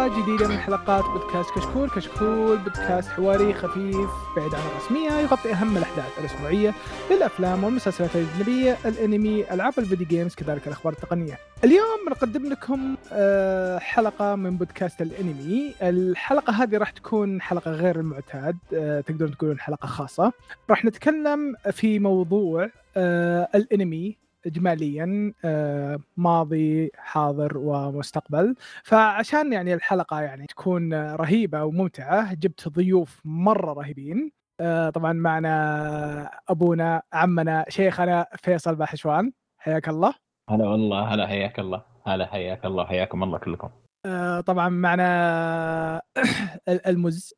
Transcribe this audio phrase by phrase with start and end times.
[0.00, 5.76] حلقة جديدة من حلقات بودكاست كشكول، كشكول بودكاست حواري خفيف بعيد عن الرسمية يغطي أهم
[5.76, 6.74] الأحداث الأسبوعية
[7.10, 11.38] للأفلام والمسلسلات الأجنبية، الأنمي، ألعاب الفيديو جيمز، كذلك الأخبار التقنية.
[11.64, 18.56] اليوم بنقدم لكم آه، حلقة من بودكاست الأنمي، الحلقة هذه راح تكون حلقة غير المعتاد،
[18.74, 20.32] آه، تقدرون تقولون حلقة خاصة.
[20.70, 24.16] راح نتكلم في موضوع آه، الأنمي
[24.46, 28.54] اجماليا آه، ماضي حاضر ومستقبل.
[28.84, 34.32] فعشان يعني الحلقة يعني تكون رهيبة وممتعة جبت ضيوف مرة رهيبين.
[34.60, 40.14] آه، طبعا معنا أبونا عمنا شيخنا فيصل باحشوان حياك الله.
[40.50, 41.82] هلا والله هلا حياك الله.
[42.06, 43.70] هلا حياك الله حياكم الله كلكم.
[44.06, 46.02] آه، طبعا معنا
[46.86, 47.34] المز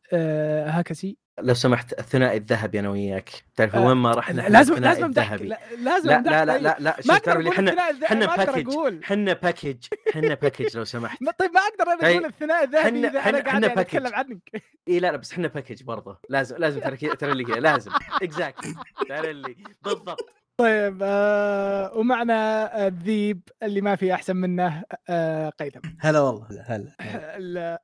[0.67, 1.17] هاكسي.
[1.41, 3.31] لو سمحت الثنائي الذهبي أنا وياك.
[3.57, 5.55] تعرف وين ما رحنا لازم لازم الذهبي.
[5.79, 8.69] لازم لا لا لا لا لا ما أقدر أقول إحنا إحنا package
[9.05, 9.77] إحنا package
[10.11, 11.19] إحنا package لو سمحت.
[11.39, 14.63] طيب ما أقدر أنا أقول الثنائي الذهبي إذا أنا قاعد أتكلم عنك.
[14.89, 16.19] إي لا لا بس إحنا package برضه.
[16.29, 17.91] لازم لازم ترى ترى لي لازم.
[18.23, 18.75] exactly
[19.09, 20.42] ترى لي بالضبط.
[20.61, 25.81] طيب آه ومعنا الذيب اللي ما في أحسن منه آه قيثم.
[26.01, 26.93] هلا والله هلا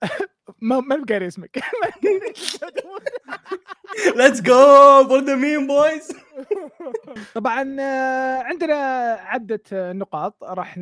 [0.62, 1.58] ما ما بقاري اسمك.
[4.16, 4.54] let's go
[5.08, 6.08] for the main boys
[7.34, 8.74] طبعا آه، عندنا
[9.20, 10.78] عدة نقاط راح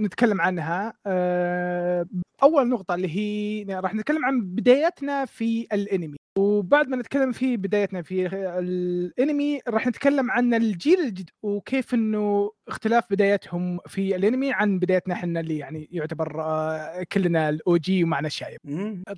[0.00, 0.92] نتكلم عنها.
[1.06, 2.06] آه،
[2.42, 6.16] أول نقطة اللي هي راح نتكلم عن بدايتنا في الأنمي.
[6.38, 8.26] وبعد ما نتكلم في بدايتنا في
[8.58, 15.40] الانمي راح نتكلم عن الجيل الجديد وكيف إنه اختلاف بدايتهم في الانمي عن بدايتنا إحنا
[15.40, 18.60] اللي يعني يعتبر آه، كلنا الاو جي ومعنا الشايب.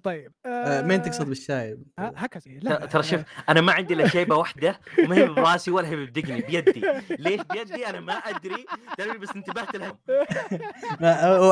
[0.04, 2.74] طيب آه مين تقصد بالشايب؟ هكذا.
[2.86, 6.82] ترى شوف أنا ما عندي إلا شيبه واحدة وما هي براسي ولا هي بدقني بيدي.
[7.24, 8.66] ليش بيدي؟ أنا ما أدري.
[9.20, 9.98] بس انتبهت لها.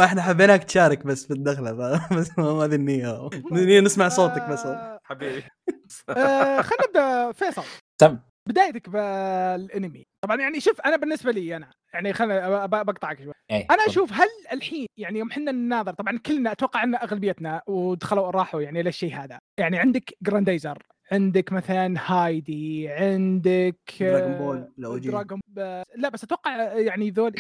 [0.05, 1.73] إحنا حبيناك تشارك بس في الدخلة
[2.17, 4.67] بس ما هذه النيه النيه نسمع صوتك بس.
[5.15, 5.43] حبيبي.
[6.09, 7.65] آه خلينا نبدا فيصل.
[8.01, 8.19] تم.
[8.49, 10.05] بدايتك بالانمي.
[10.25, 13.33] طبعا يعني شوف أنا بالنسبة لي أنا يعني خلينا بقطعك شوي.
[13.51, 13.67] أيه.
[13.71, 18.63] أنا أشوف هل الحين يعني يوم إحنا نناظر طبعا كلنا أتوقع إن أغلبيتنا ودخلوا راحوا
[18.63, 19.39] يعني للشيء هذا.
[19.61, 25.41] يعني عندك جراندايزر عندك مثلا هايدي عندك Dragon Ball لو Dragon
[25.97, 27.33] لا بس أتوقع يعني ذول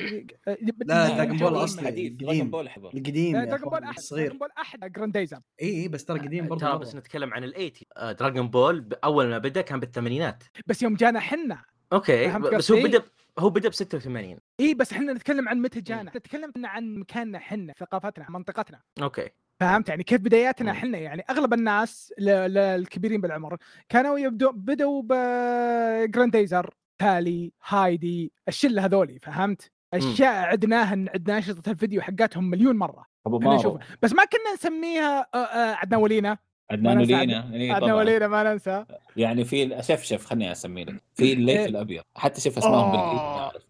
[0.84, 5.82] لا Dragon Ball أصلي Dragon Ball القديم Dragon Ball احد Dragon Ball احد جراندايزر إي
[5.82, 9.38] إي بس ترى قديم برضه ترى بس نتكلم عن ال eighty Dragon Ball أول ما
[9.38, 10.44] بدأ كان بالثمانينات.
[10.66, 13.02] بس يوم جانا حنا okay بس هو بدأ
[13.38, 16.12] هو بدأ ب 86 إي بس إحنا نتكلم عن متى جانا.
[16.16, 18.80] نتكلم عن مكاننا حنا ثقافتنا منطقتنا.
[19.02, 19.28] okay.
[19.62, 23.56] فهمت يعني كيف بداياتنا إحنا يعني أغلب الناس الكبيرين بالعمر
[23.88, 32.50] كانوا يبدو بدوا بجرانديزر تالي هايدي الشله هذولي فهمت؟ أشياء عدناها عدنا اشرطه الفيديو حقاتهم
[32.50, 33.06] مليون مرة.
[33.26, 35.26] أبو مارو بس ما كنا نسميها
[35.74, 36.38] عدنا ولينا.
[36.70, 37.54] عدنان ولينا.
[37.54, 38.84] إيه عدنان ولينا ما ننسى.
[39.16, 41.02] يعني في شف شف خليني أسمي لك.
[41.14, 41.66] في الليث إيه.
[41.66, 42.02] الأبيض.
[42.16, 43.60] حتى شوف أسمائهم بالانجليزي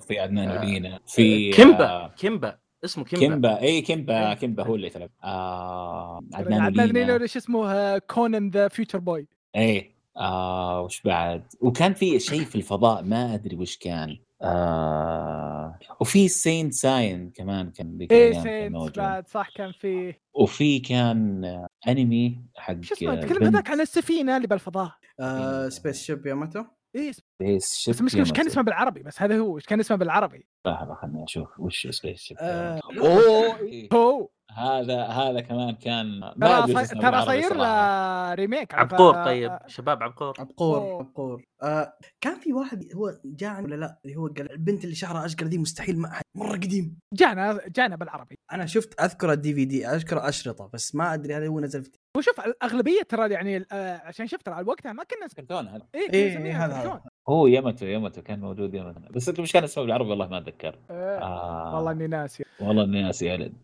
[0.08, 2.10] في عدنان ولينا في كيمبا.
[2.16, 2.61] كيمبا.
[2.84, 3.26] اسمه كيمبا.
[3.26, 3.60] كيمبا.
[3.60, 5.10] اي كيمبا كيمبا هو اللي تلعب.
[5.24, 9.28] آه عدنان عدنان إيش اسمه؟ كونان the Future Boy.
[9.56, 9.92] إيه.
[10.16, 14.18] آه وش بعد؟ وكان في شيء في الفضاء ما أدري وش كان.
[14.42, 20.14] آه وفي سين ساين كمان كان ذيك إيه سين بعد صح كان في.
[20.34, 21.44] وفي كان
[21.88, 24.92] أنمي حق شو اسمه؟ تكلم هذاك عن السفينة اللي بالفضاء.
[25.20, 26.64] آه سبيس شيب ياماتو.
[26.94, 30.46] إيه سبيس بس مشكلة وش كان اسمه بالعربي بس هذا هو وش كان اسمه بالعربي
[30.66, 33.58] لحظة خليني أشوف وش سبيس شيب آه اوه
[33.92, 39.58] هو هذا هذا كمان كان ما ترى ترى صاير له ريميك عبقور طيب.
[39.66, 40.34] شباب عبقور.
[40.38, 41.44] عبقور عبقور.
[41.62, 45.46] آه كان في واحد هو جاء ولا لا اللي هو قال البنت اللي شعرها أشقر
[45.46, 46.98] دي مستحيل ما أحد مرة قديم.
[47.14, 48.38] جانا جانا بالعربي.
[48.52, 51.90] أنا شفت أذكر الدي في دي أذكر أشرطة بس ما أدري هل هو نزل في
[52.16, 57.02] وشوف الأغلبية ترى يعني آه عشان شفت ترى وقتها ما كنا كرتون هذا إيه هذا
[57.28, 60.78] هو يمتو يمتو كان موجود يمتو بس أنت مش كان اسمه بالعربي؟ والله ما أتذكر.
[60.90, 61.18] إيه.
[61.18, 61.76] آه.
[61.76, 62.44] والله إني ناسي.
[62.60, 63.54] والله إني ناسي يا ولد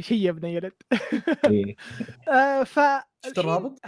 [0.00, 0.72] شي يا ابن يلد
[1.46, 1.76] إيه.
[2.34, 2.80] آه ف
[3.26, 3.78] شفت الرابط؟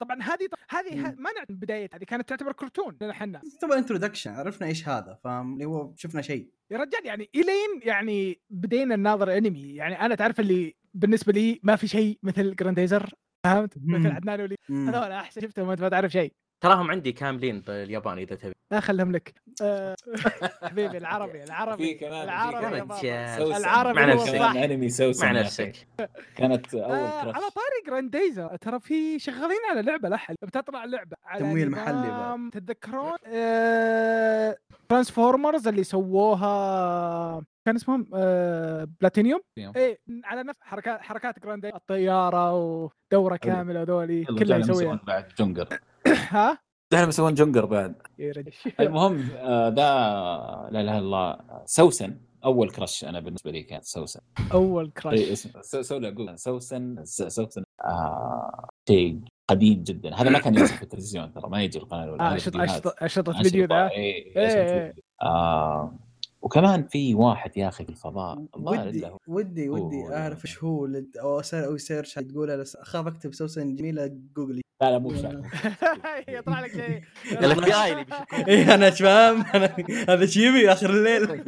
[0.00, 4.66] طبعا هذه هذه ما نعرف بداية هذه كانت تعتبر كرتون لنا إحنا تبغى انتروداكشن عرفنا
[4.66, 6.48] إيش هذا فاهم؟ اللي هو شفنا شيء.
[6.70, 9.74] يا رجال يعني إلين يعني بدينا نناظر أنمي.
[9.74, 14.56] يعني أنا تعرف اللي بالنسبة لي ما في شيء مثل جرانديزر فهمت؟ مثل عدنان ولينا.
[14.70, 16.32] هذول أحسن شفتهم وأنت ما تعرف شيء.
[16.62, 18.52] تراهم عندي كاملين بالياباني إذا تبي.
[18.72, 19.34] لا خلهم لك.
[19.62, 19.94] آه،
[20.70, 22.22] حبيبي العربي العربي في كمان.
[22.22, 22.82] العربي
[23.56, 24.34] العربي مع نفسك.
[24.34, 25.86] انمي سوسن مع نفسك.
[26.36, 28.56] كانت أول آه على طاري جرانديزر.
[28.60, 34.56] ترى في شغالين على لعبة لحل بتطلع لعبه على تمويل محلي تتذكرون؟ آه
[34.88, 39.40] Transformers اللي سووها كان اسمهم آه بلاتينيوم.
[39.58, 45.00] إيه على نفس حركات حركات جراند الطيارة ودورة كاملة وذولي يلا كلها يسويها.
[45.06, 45.28] بعد.
[45.38, 45.68] جونجر.
[46.36, 46.58] ها؟
[46.92, 47.94] جعلهم يسوون جونجر بعد.
[48.18, 48.52] يا رجل.
[48.80, 49.82] المهم آه، ده
[50.70, 52.16] لا إله إلا الله سوسن.
[52.44, 54.20] أول crush أنا بالنسبة لي كانت سوسن.
[54.52, 57.62] أول اي crush اسم سو- سو له جوجل سوسن س- سوسن.
[57.84, 60.14] آه شيء قديم جدا.
[60.14, 62.22] هذا ما كان ينزل في التلفزيون ترى ما يجي القناة الأولى.
[62.22, 62.34] آه،
[63.04, 63.90] اشرطه فيديو ذا.
[63.90, 64.86] إيه، إيه، إيه.
[64.90, 65.02] فيديو.
[65.22, 65.94] آه
[66.42, 70.64] وكمان في واحد يا أخي في الفضاء الله ودي ودي هو- ودي هو أعرف إيش
[70.64, 74.06] هو لد- أو اسال أو سيرش تقولها بس أخاف أكتب سوسن جميلة
[74.36, 75.42] جوجلي لا لا مو بشكل
[76.28, 77.00] يطلع لك شيء.
[77.32, 77.74] الاف بي
[78.48, 81.28] اي أنا إيش فاهم أنا- هذا شيبي آخر الليل.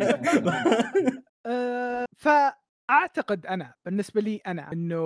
[1.47, 5.05] آه، فأعتقد أنا بالنسبة لي أنا إنه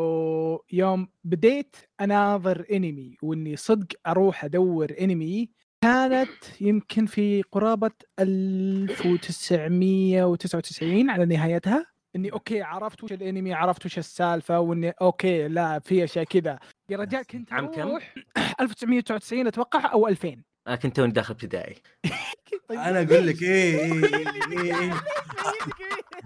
[0.72, 6.30] يوم بديت أناظر أنمي وإني صدق أروح أدور أنمي كانت
[6.60, 7.90] يمكن في قرابة
[8.20, 11.86] 1999 على نهايتها
[12.16, 16.58] إني okay عرفت وش الأنمي عرفت وش السالفة وإني okay لا في أشياء كذا
[16.90, 18.14] يا رجال كنت عام كم؟ أروح
[18.60, 20.36] 1999 أتوقع أو 2000
[20.68, 21.76] أنا كنت توني داخل ابتدائي
[22.68, 22.78] طيب.
[22.78, 23.92] أنا أقول لك إيه إيه
[24.52, 24.92] إيه, إيه.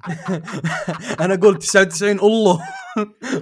[1.21, 2.69] أنا أقول 99 الله.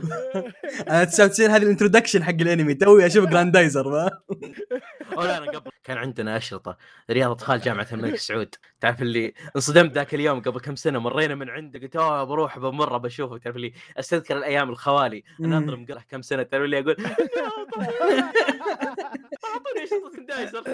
[0.90, 4.10] أنا 99 هذه ال introduction حق الأنمي توي أشوف جراندايزر ما؟
[5.12, 6.76] أو لا أنا قبل كان عندنا أشرطة
[7.10, 8.54] رياض اطفال جامعة الملك سعود.
[8.80, 12.98] تعرف اللي انصدمت ذاك اليوم قبل كم سنة مرينا من عنده قلت أوه بروح بمرة
[12.98, 13.38] بشوفه.
[13.38, 15.58] تعرف اللي أستذكر الأيام الخوالي أنا.
[15.58, 16.96] انظر مقرح كم سنة تعرف اللي أقول
[19.44, 20.64] أعطوني أشرطة كندايزر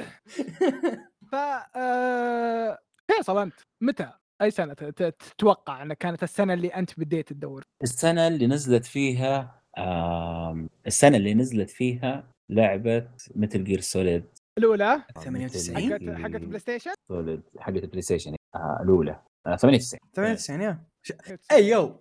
[1.30, 1.34] ف
[1.76, 2.78] آه،
[3.10, 4.10] فيصل أنت متى؟
[4.42, 10.68] أي سنة تتوقع انها كانت السنة اللي أنت بديت تدور؟ السنة اللي نزلت فيها آم،
[10.86, 14.24] السنة اللي نزلت فيها لعبه Metal Gear Solid
[14.58, 19.22] الأولى؟ 98 حقت حقت PlayStation Solid حقت ال PlayStation آه الأولى.
[19.46, 20.84] آه 98 98 يا.
[21.02, 21.12] ش-
[21.52, 22.00] اي يو.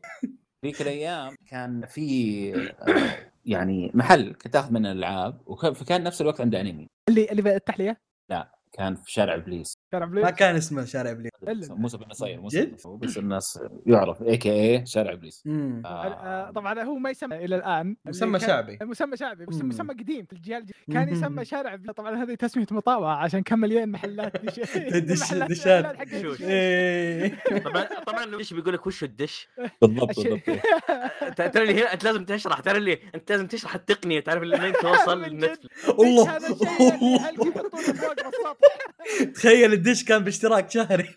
[0.66, 6.62] ذيك الأيام كان في آه، يعني محل كنت تاخذ منه الالعاب وكان نفس الوقت عنده
[6.62, 6.88] أنمي.
[7.10, 7.98] اللي اللي التحلية؟
[8.72, 9.74] كان في شارع إبليس.
[9.96, 11.32] شارع ما بلاي كان اسمه شارع إبليس.
[11.72, 12.92] موسى بن نصير موسى جد؟ بن نصير.
[12.96, 15.44] بس الناس يعرف AKA شارع إبليس.
[15.46, 15.82] مم.
[15.86, 17.96] آه، طبعا هو ما يسمى إلى الآن.
[18.06, 18.78] مسمى كان- شعبي.
[18.82, 19.62] مسمى شعبي بس.
[19.62, 20.76] مسمى قديم في الجيل الجديد.
[20.94, 21.10] كان.
[21.10, 21.94] يسمى شارع بلاي.
[21.94, 24.60] طبعا هذه تسمية مطاوعة عشان كان مليان محلات دش
[25.10, 25.96] دش- دشات.
[26.42, 27.44] إيه.
[27.66, 29.48] طبعا طبعا إيش بيقول لك وش الدش؟
[29.82, 30.42] بالضبط بالضبط.
[31.54, 35.22] ترى اللي هنا أنت لازم تشرح ترى اللي أنت لازم تشرح التقنية تعرف اللي توصل
[35.24, 36.38] لل Netflix الله
[39.36, 41.16] تخيل الدش كان باشتراك شهري.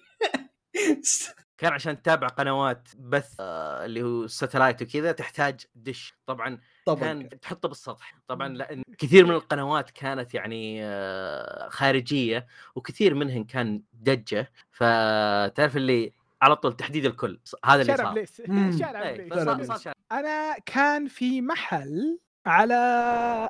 [1.58, 7.28] كان عشان تتابع قنوات بث آه، اللي هو الساتلايت وكذا تحتاج دش طبعا طبعا كان
[7.40, 8.14] تحطه بالسطح.
[8.28, 14.52] طبعا لأن كثير من القنوات كانت يعني آه، خارجية وكثير منهن كان دجة.
[14.70, 16.12] فتعرف اللي
[16.42, 17.40] على طول تحديد الكل.
[17.64, 18.14] هذا اللي شارع صار.
[18.14, 18.42] بليس.
[18.80, 19.94] شارع بليس فصار- صار شارع.
[20.12, 22.74] أنا كان في محل على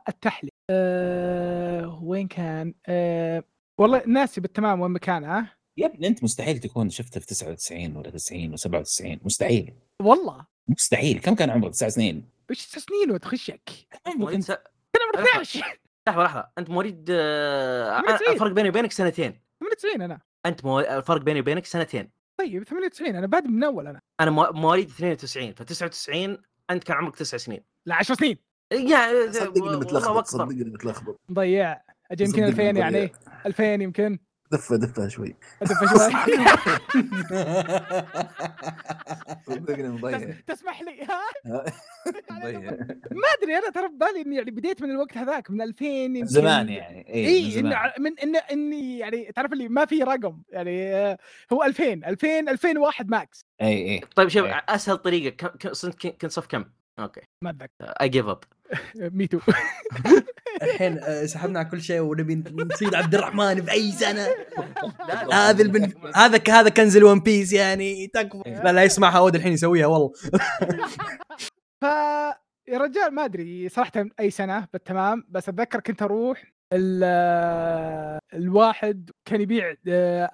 [0.08, 3.44] التحلي أه وين كان؟ أه
[3.78, 8.56] والله ناسي بالتمام وين مكانه يا ابني أنت مستحيل تكون شفته في 99 ولا 90
[8.56, 9.74] و97 مستحيل.
[10.02, 10.46] والله.
[10.68, 11.20] مستحيل.
[11.20, 13.70] كم كان عمرك؟ تسع سنين؟ وش سنين وتخشك
[14.06, 14.58] عمري لحظة.
[15.14, 16.48] 12 لحظة لحظة.
[16.58, 18.32] أنت مواليد آه، 98.
[18.34, 19.40] الفرق بيني وبينك سنتين.
[19.60, 20.20] 98 أنا.
[20.46, 20.80] أنت مو...
[20.80, 22.10] الفرق بيني وبينك سنتين.
[22.38, 24.00] طيب 98 أنا بادئ من أول أنا.
[24.20, 26.38] أنا مو- مواليد 92 ف 99
[26.70, 27.60] أنت كان عمرك تسع سنين.
[27.86, 28.38] لا 10 سنين.
[28.72, 30.26] يا صدقني متلخبط.
[30.26, 31.20] صدقني متلخبط.
[31.28, 32.84] مضيع أجي يمكن صدقني 2000 مضيع.
[32.84, 33.12] يعني
[33.46, 34.18] 2000 يمكن.
[34.52, 35.36] دفه دفه شوي.
[35.62, 36.12] ادف شوي.
[39.46, 40.18] صدقني مضيع.
[40.18, 41.20] تس- تسمح لي؟ ها؟
[42.30, 42.60] مضيع.
[43.10, 46.26] ما أدري أنا ترى ببالي إني يعني بديت من الوقت هذاك من 2000 يمكن.
[46.26, 47.14] زمان يعني.
[47.14, 47.66] اي زمان.
[47.66, 51.18] إن ع- من ان إني يعني تعرف اللي ما في رقم يعني آه،
[51.52, 54.64] هو 2000 2000 2001 max اي اي طيب شوف إيه.
[54.68, 55.48] أسهل طريقة
[56.10, 56.64] كنت صف كم؟
[56.98, 57.20] okay.
[57.44, 57.68] ما أتذكر.
[58.00, 58.38] I give up
[58.96, 59.38] me too
[60.62, 64.28] الحين آه، سحبنا على كل شيء ونبي نصيد عبد الرحمن في أي سنة.
[65.08, 65.92] لا، هذا البن...
[66.14, 68.42] هذا ك- هذا كنز ال One Piece يعني تكفى.
[68.46, 68.62] إيه.
[68.62, 70.12] لا لا يسمعها اود الحين يسويها والله.
[71.82, 71.84] ف
[72.68, 79.10] يا رجال ما أدري صراحة أي سنة بالتمام بس أتذكر كنت أروح ال- آه، الواحد
[79.24, 80.30] كان يبيع آه،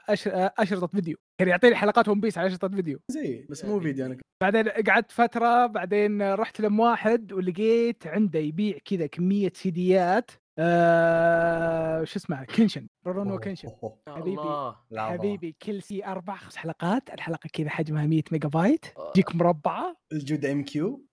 [0.58, 1.16] أشرطة فيديو.
[1.40, 2.98] كان يعطيني حلقات One Piece على اشرطه فيديو.
[3.10, 8.78] زي بس مو فيديو أنا بعدين قعدت فترة بعدين رحت لم واحد ولقيت عنده يبيع
[8.84, 13.68] كذا كمية سيديات آه شو اسمه كنشن روروني كنشن.
[14.08, 14.40] حبيبي.
[14.40, 14.76] الله.
[14.92, 20.52] حبيبي كل سي أربع خمس حلقات الحلقة كذا حجمها 100 ميجا بايت تجيك مربعه الجودة
[20.52, 21.06] MQ.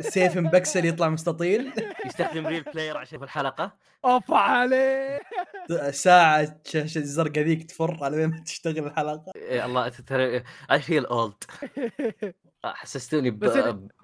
[0.00, 1.72] السيف مبكسل يطلع مستطيل.
[2.06, 3.72] يستخدم RealPlayer عشان في الحلقة.
[4.04, 5.20] اوف عليه.
[5.90, 9.32] ساعة شاشة الزرقاء ذيك تفر على وين ما تشتغل الحلقة.
[9.36, 11.34] إيه الله ترى I feel old
[12.64, 13.44] حسستوني ب...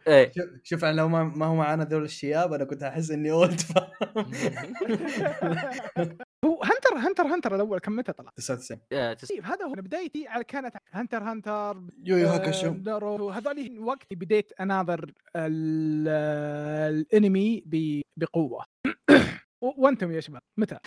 [0.08, 0.32] إيه.
[0.62, 3.86] شوف أنا لو ما, ما هو معانا ذول الشياب أنا كنت أحس إني old فاهم
[6.44, 9.82] هو هنتر هنتر هنتر الأول كم متى طلع؟ 99 آه، تس- طيب هذا هو أنا
[9.82, 16.08] بدايتي على كانت هنتر هنتر يو يو آه، هاكاشو نارو هذول وقت بديت أناظر ال-
[17.12, 18.64] الانمي ب- بقوة.
[19.60, 20.78] وأنتم يا شباب متى؟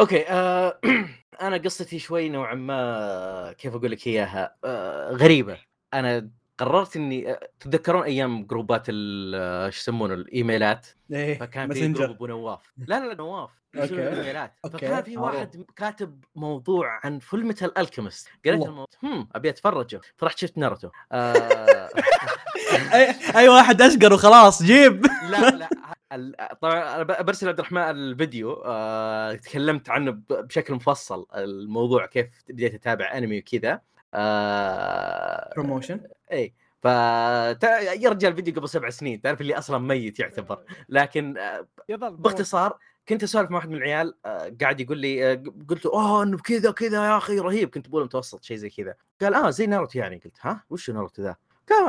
[0.00, 0.80] okay آه...
[1.42, 5.10] أنا قصتي شوي نوعا ما كيف أقول لك إياها آه...
[5.10, 5.58] غريبة.
[5.94, 12.10] أنا قررت إني آه، تتذكرون أيام جروبات ال- آه، يسمونه الإيميلات؟ إيه فكان في group
[12.10, 13.50] ابو نواف لا لا لا نواف.
[13.74, 14.78] الايميلات okay.
[14.78, 15.16] فكان في.
[15.16, 18.62] واحد كاتب موضوع عن Fullmetal Alchemist قريت.
[18.62, 18.86] الموضوع.
[19.02, 20.00] هم أبي أتفرجه.
[20.16, 20.88] فرحت شفت ناروتو.
[21.12, 21.88] آه...
[22.94, 25.06] أي أي واحد أشقر وخلاص جيب.
[25.30, 25.68] لا لا
[26.12, 32.74] ال- طبعا أنا برسل عبد الرحمن الفيديو آه، تكلمت عنه بشكل مفصل الموضوع كيف بديت
[32.74, 33.80] أتابع أنمي وكذا.
[34.14, 36.00] آه، promotion
[36.32, 40.58] إي ف رجال الفيديو قبل سبع سنين تعرف اللي أصلا ميت يعتبر.
[40.88, 42.78] لكن آه، يظل باختصار
[43.08, 46.38] كنت أسولف مع واحد من العيال آه، قاعد يقول لي آه، قلت له أوه إنه
[46.38, 47.70] كذا كذا يا أخي رهيب.
[47.70, 48.94] كنت بقول متوسط شيء زي كذا.
[49.20, 50.20] قال آه زي ناروتو يعني.
[50.24, 51.36] قلت ها وش ناروتو ذا؟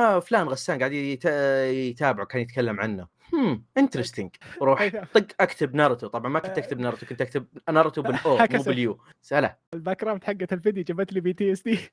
[0.00, 1.24] آه، فلان غسان قاعد يت-
[1.90, 3.06] يتابعه كان يتكلم عنه.
[3.32, 4.30] هم interesting
[4.62, 4.88] روح.
[5.14, 6.06] طق اكتب ناروتو.
[6.06, 8.62] طبعا ما كنت اكتب ناروتو كنت اكتب ناروتو بال O مو.
[8.62, 8.98] بال U.
[9.22, 9.56] سهلة.
[9.74, 11.78] ال background حقت الفيديو جابت لي PTSD.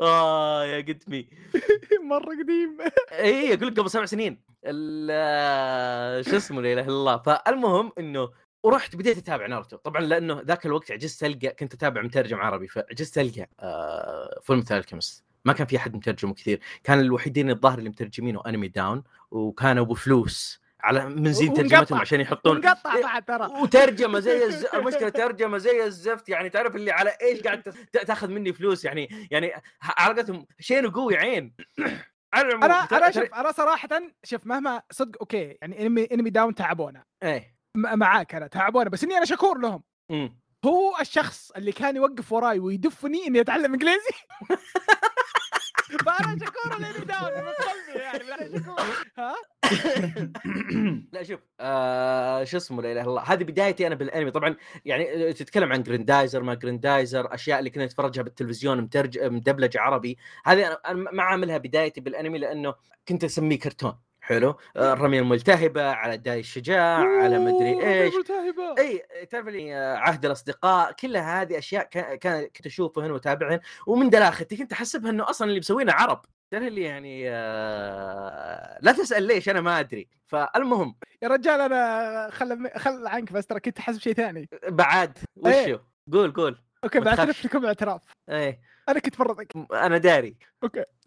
[0.00, 1.28] آه يا قدمي
[2.10, 2.78] مرة قديم.
[3.12, 4.42] اي أقول لك قبل سبع سنين.
[4.64, 7.16] ال- شو اسمه لا إله إلا الله.
[7.18, 8.30] فالمهم إنه
[8.62, 9.76] ورحت بديت أتابع ناروتو.
[9.76, 15.24] طبعا لأنه ذاك الوقت عجزت ألقى كنت أتابع مترجم عربي فعجزت ألقى آه Fullmetal Alchemist
[15.44, 16.60] ما كان في أحد مترجمه كثير.
[16.84, 21.54] كان الوحيدين الظاهر اللي مترجمينه Anime Down وكانوا بفلوس على من زين.
[21.54, 23.46] ترجمتهم عشان يحطون بعد ترى.
[23.46, 24.64] وترجمة زي الز...
[24.74, 29.52] المشكلة ترجمة زي الزفت يعني تعرف اللي على إيش قاعد تاخذ مني فلوس يعني يعني
[29.82, 31.54] علاقتهم شين قوي عين.
[32.34, 33.88] أنا أنا شوف أنا صراحة
[34.24, 37.04] شوف مهما صدق okay يعني انمي Anime Down تعبونا.
[37.22, 37.56] إيه.
[37.76, 39.82] معاك أنا تعبونا بس إني أنا شكور لهم.
[40.10, 40.39] أمم.
[40.64, 44.10] هو الشخص اللي كان يوقف وراي ويدفني اني اتعلم إنجليزي؟
[46.06, 48.76] فانا شكور ل Anime Down من قلبي يعني أنا
[49.18, 49.34] ها؟
[51.12, 53.22] لا شوف آه شو اسمه لا إله إلا الله.
[53.22, 54.30] هذه بدايتي أنا بالأنمي.
[54.30, 59.76] طبعا يعني آه، تتكلم عن جريندايزر ما جريندايزر أشياء اللي كنا نتفرجها بالتلفزيون مترج مدبلج
[59.76, 60.18] عربي.
[60.44, 62.74] هذه أنا ما عاملها بدايتي بالأنمي لأنه
[63.08, 64.09] كنت أسميه كرتون.
[64.20, 64.56] حلو.
[64.76, 68.14] آه، الرمية الملتهبة على داي الشجاع على مدري إيش.
[68.14, 68.74] ملتهبة.
[68.78, 74.56] إي تعرف لي آه، عهد الأصدقاء كلها هذه أشياء كان كنت أشوفهن وأتابعهن ومن دلاختي
[74.56, 76.22] كنت أحسبها إنه أصلا اللي مسوينه عرب.
[76.50, 80.08] تعرف اللي يعني آه، لا تسأل ليش أنا ما أدري.
[80.26, 80.96] فالمهم.
[81.22, 84.48] يا رجال أنا خل خل عنك بس ترى كنت حاسب شيء ثاني.
[84.68, 85.18] بعد.
[85.46, 85.74] إيه.
[85.74, 85.78] وشو؟
[86.12, 86.58] قول قول.
[86.84, 87.44] okay بعترف.
[87.44, 88.60] لكم اعتراف إيه.
[88.88, 90.36] أنا كنت مره ذكي أنا داري.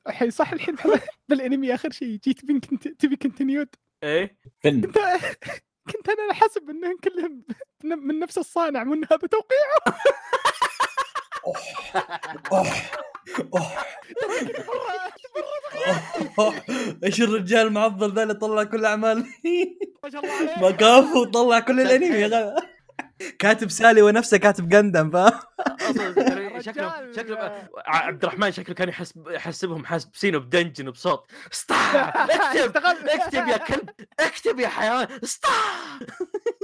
[0.07, 0.75] الحين صح الحين
[1.29, 3.67] بالأنمي آخر شيء جيت تبي كنت تبي continued
[4.03, 4.81] إيه؟ فن.
[4.81, 4.97] كنت
[5.91, 7.43] كنت أنا حاسب إنهم كلهم
[7.83, 8.83] من نفس الصانع.
[12.51, 12.67] أوه.
[16.39, 16.53] أوه.
[17.03, 19.25] إيش الرجال المعضل ذا اللي طلع كل أعمال؟
[20.03, 22.55] ما شاء الله ما كافو وطلع كل الأنمي.
[23.39, 25.31] كاتب سالي ونفسه كاتب جندم فاهم؟
[26.63, 27.67] شكله شكله.
[27.85, 31.31] عبد الرحمن شكله كان يحسب يحسبهم حاسبينه بدنجن بصوت.
[31.71, 32.77] اكتب.
[33.07, 33.89] اكتب يا كلب
[34.19, 35.07] اكتب يا حيوان.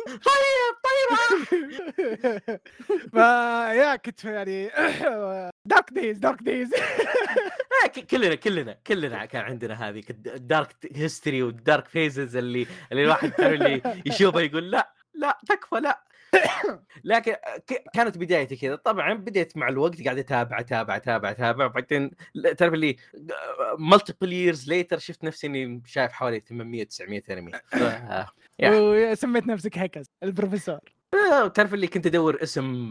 [0.10, 2.60] طيب طيب.
[3.12, 4.72] فيا كنت يعني
[5.66, 6.70] dark days dark days
[7.86, 13.04] ك- كلنا كلنا كلنا كان عندنا هذه ال dark history وال dark phases اللي اللي
[13.04, 16.04] الواحد اللي يشوفه يقول لا لا تكفى لا.
[17.04, 17.34] لكن
[17.68, 18.76] ك- كانت بدايتي كذا.
[18.76, 21.68] طبعا بديت مع الوقت قاعد أتابع أتابع أتابع أتابع.
[21.68, 22.12] بعدين
[22.58, 22.96] تعرف اللي
[23.78, 27.52] multiple years later شفت نفسي إني شايف حوالي 800 900 انمي.
[28.64, 30.80] وسميت نفسك هكز البروفيسور.
[31.34, 32.90] آه، تعرف اللي كنت أدور اسم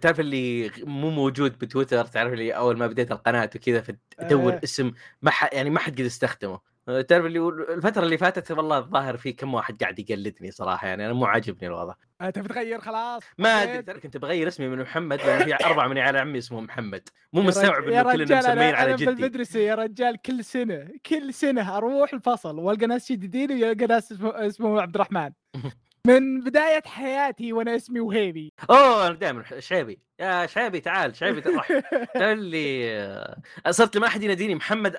[0.00, 4.60] تعرف اللي مو موجود بتويتر تعرف اللي أول ما بديت القناة وكذا فتدور آه.
[4.64, 5.52] اسم ما ح...
[5.54, 6.52] يعني ما حد قد استخدمه.
[6.54, 11.06] آه، تعرف اللي الفترة اللي فاتت والله الظاهر في كم واحد قاعد يقلدني صراحة يعني
[11.06, 11.94] أنا مو عاجبني الوضع.
[12.20, 16.16] انت بتغير خلاص ما أدري كنت بغير اسمي من محمد لأن في أربعة من عيال
[16.16, 17.08] عمي اسمهم محمد.
[17.32, 19.04] مو مستوعب إنه كلنا مسمين على جدي.
[19.06, 24.46] بالمدرسة يا رجال كل سنة كل سنة أروح الفصل وألقى ناس جديدين ويلقى ناس اسمه
[24.46, 25.30] اسمه عبد الرحمن.
[26.06, 28.52] من بداية حياتي وأنا اسمي وهيبي.
[28.70, 30.00] أوه أنا دائما شعيبي.
[30.20, 31.68] يا شعيبي تعال شعيبي روح
[32.18, 34.96] تعال لي آه، صرت لما أحد يناديني محمد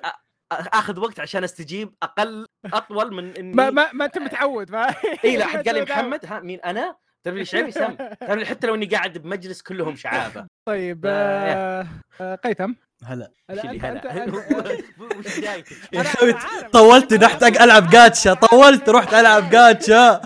[0.52, 5.36] آخذ وقت عشان أستجيب أقل أطول من إني ما ما ما أنت متعود ما إي
[5.36, 7.96] لا احد قال لي محمد ها مين أنا؟ تعرف لي شعيبي سام.
[8.26, 10.46] تعرف حتى لو إني قاعد بمجلس كلهم شعابة.
[10.68, 11.86] طيب آه،
[12.20, 12.72] آه، قيثم.
[13.04, 13.30] هلا.
[13.50, 14.82] إيش اللي أنت- هلا.
[16.72, 18.34] طولت رحت ألعب gacha.
[18.34, 20.20] طولت رحت ألعب gacha.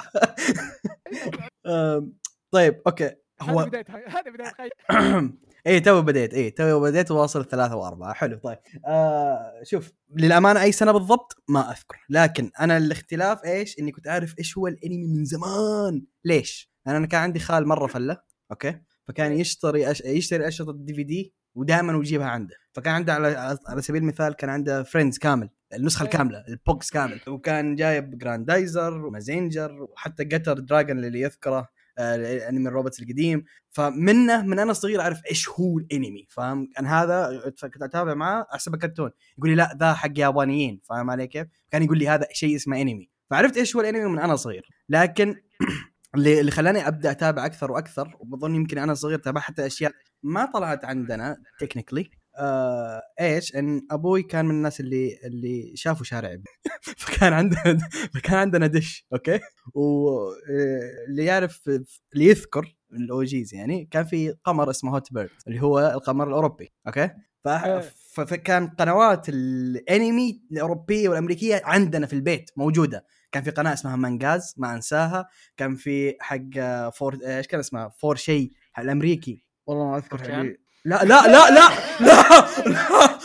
[2.50, 3.04] طيب okay.
[3.42, 4.70] هذه هو بداية هذه بداية
[5.70, 6.34] اي تو بديت.
[6.34, 8.12] اي تو بديت واصل ثلاثة وأربعة.
[8.12, 8.58] حلو طيب.
[8.86, 11.96] آه شوف للأمانة أي سنة بالضبط ما أذكر.
[12.10, 16.06] لكن أنا الاختلاف إيش؟ إني كنت أعرف إيش هو الأنمي من زمان.
[16.24, 18.16] ليش؟ لأن أنا كان عندي خال مرة فلة
[18.50, 20.00] okay؟ فكان يشتري أش...
[20.00, 22.54] يشتري أشرطة ال DVD ودائما ويجيبها عنده.
[22.72, 26.08] فكان عنده على على سبيل المثال كان عنده Friends كامل النسخة إيه.
[26.08, 27.20] الكاملة ال box كامل.
[27.28, 31.68] وكان جايب جراندايزر ومازينجر وحتى قتر دراجون اللي يذكره.
[32.00, 37.42] الانمي ال robots القديم فمنه من أنا صغير أعرف إيش هو الانمي فاهم كان هذا
[37.60, 41.82] كنت أتابع معاه أحسبه كرتون يقول لي لا ذا حق يابانيين فاهم علي كيف؟ كان
[41.82, 45.36] يقول لي هذا شيء اسمه انمي فعرفت إيش هو الانمي من أنا صغير لكن
[46.14, 49.92] اللي خلاني أبدأ أتابع أكثر وأكثر وبظن يمكن أنا صغير تابعت أشياء
[50.22, 56.32] ما طلعت عندنا technically آه إيش؟ إن أبوي كان من الناس اللي اللي شافوا شارع
[56.32, 56.44] ابني
[56.98, 59.40] فكان عندنا فكان عندنا دش okay؟
[59.74, 65.62] واللي يعرف اللي يذكر من ال OGs يعني كان في قمر اسمه Hot Bird اللي
[65.62, 67.10] هو القمر الأوروبي okay.
[67.46, 67.80] إيه.
[68.26, 73.06] فكان قنوات الأنمي الأوروبية والأمريكية عندنا في البيت موجودة.
[73.32, 75.28] كان في قناة اسمها مانجاز ما أنساها.
[75.56, 79.44] كان في حق فور إيش كان اسمها؟ فور شيء الأمريكي.
[79.66, 81.68] والله ما أذكر لا لا لا لا
[82.00, 82.22] لا
[82.66, 83.20] لا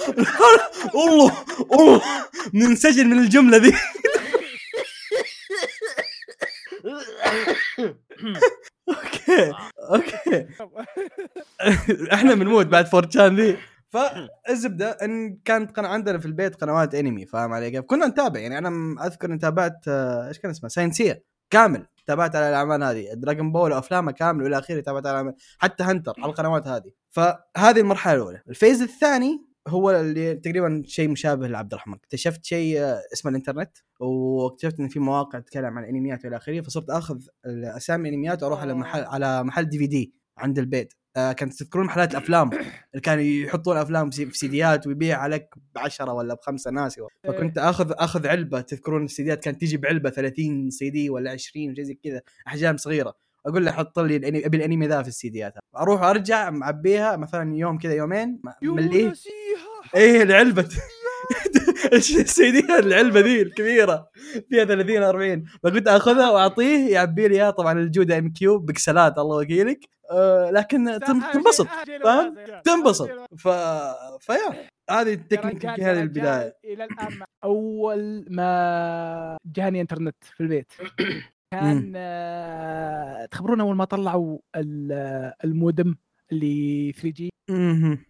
[0.94, 1.32] والله
[1.70, 2.02] والله
[2.54, 3.74] ننسجن من الجملة ذي.
[8.90, 10.48] أوكي OK.
[12.14, 13.58] إحنا بنموت بعد فورتشان ذي.
[13.90, 18.58] فالزبدة إن كانت قناة عندنا في البيت قنوات أنمي فاهم علي كيف؟ كنا نتابع يعني
[18.58, 21.24] أنا أذكر إني تابعت آه، إيش كان اسمه؟ ساينسيه
[21.56, 25.84] كامل تابعت على الاعمال هذه Dragon Ball وافلامها كامل وإلى آخره تابعت على الأعمال- حتى
[25.84, 26.92] Hunter على القنوات هذه.
[27.10, 28.42] فهذه المرحلة الأولى.
[28.50, 31.94] ال phase الثاني هو اللي تقريبا شيء مشابه لعبد الرحمن.
[31.94, 36.90] اكتشفت شيء آه، اسمه الإنترنت واكتشفت إن في مواقع تتكلم عن الانميات وإلى آخره فصرت
[36.90, 40.94] أخذ أسامي الانميات وأروح على محل على محل DVD عند البيت.
[40.94, 46.34] آه كانت تذكرون محلات الأفلام؟ اللي كانوا يحطون أفلام في سيديات ويبيع عليك بعشرة ولا
[46.34, 47.02] بخمسة ناسي.
[47.24, 51.84] فكنت اخذ آخذ علبة تذكرون السيديات كانت تيجي بعلبة 30 سي دي ولا 20 شيء
[51.84, 53.14] زي كذا أحجام صغيرة.
[53.46, 55.54] أقول له حط لي الانمي أبي الأنمي ذا في السيديات.
[55.78, 59.14] أروح أرجع معبيها مثلا يوم كذا يومين مليه.
[59.96, 60.70] إيه العلبة.
[61.94, 64.10] السي دي العلبة ذي الكبيرة؟
[64.50, 67.52] فيها 30 40 فكنت آخذها وأعطيه يعبي لي إياها.
[67.52, 69.80] طبعا الجودة MQ بكسلات الله وكيلك.
[70.12, 71.68] آه لكن تن- تنبسط
[72.04, 73.10] فاهم؟ تنبسط.
[73.38, 73.48] ف
[74.20, 76.58] فيا هذه التكنيك هذه البداية.
[76.66, 80.72] إلى الآن ما- أول ما جاني إنترنت في البيت.
[81.54, 85.96] كان آه، تخبرون أول ما طلعوا ال- المودم
[86.32, 87.30] اللي 3G.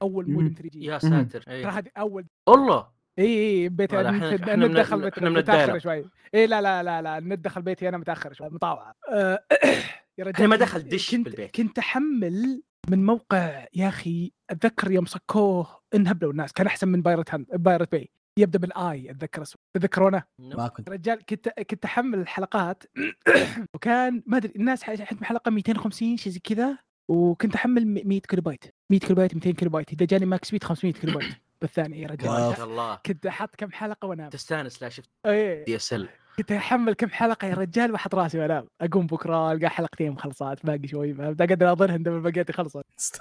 [0.02, 0.32] أول.
[0.32, 0.86] مودم 3G.
[0.86, 1.42] يا ساتر.
[1.42, 1.70] ترى إيه.
[1.70, 2.88] هذه أول والله
[3.20, 3.26] اي
[3.64, 5.78] اي بيت ولا إحنا- نت- إحنا من- نتدخل بيت إحنا من متأخر الدايرة.
[5.80, 6.06] شوي.
[6.36, 8.50] اي لا لا لا لا ندخل بيتي أنا متأخر شوي.
[8.50, 9.44] مطاوعه آه،
[10.18, 11.56] يا رجال إحنا ما دخل دش كنت بالبيت.
[11.56, 17.34] كنت أحمل من موقع يا أخي أتذكر يوم صكوه انهبلوا الناس كان أحسن من بايرت
[17.34, 19.62] هاند بايرت باي يبدأ بالآي أتذكر اسمه.
[19.74, 20.90] تذكرونه؟ ما كنت.
[20.90, 22.84] رجال كنت كنت أحمل الحلقات.
[23.76, 26.78] وكان ما أدري الناس حجم حلقة 250 شيء زي كذا
[27.10, 28.64] وكنت أحمل 100 كيلو بايت.
[28.92, 29.92] 100 كيلو بايت 200 كيلو بايت.
[29.94, 31.32] إذا جاني max speed 500 كيلو بايت.
[31.66, 32.96] بالثانيه يا رجال ما شاء الله.
[33.06, 34.30] كنت أحط كم حلقة وأنام.
[34.30, 35.66] تستانس لا شفت إيه.
[35.66, 38.68] DSL كنت أحمل كم حلقة يا رجال واحط راسي وأنام.
[38.82, 41.14] أقوم بكرة ألقى حلقتين مخلصات باقي شوي.
[41.14, 42.82] ما أقدر اظنهن دام بقيتي خلصت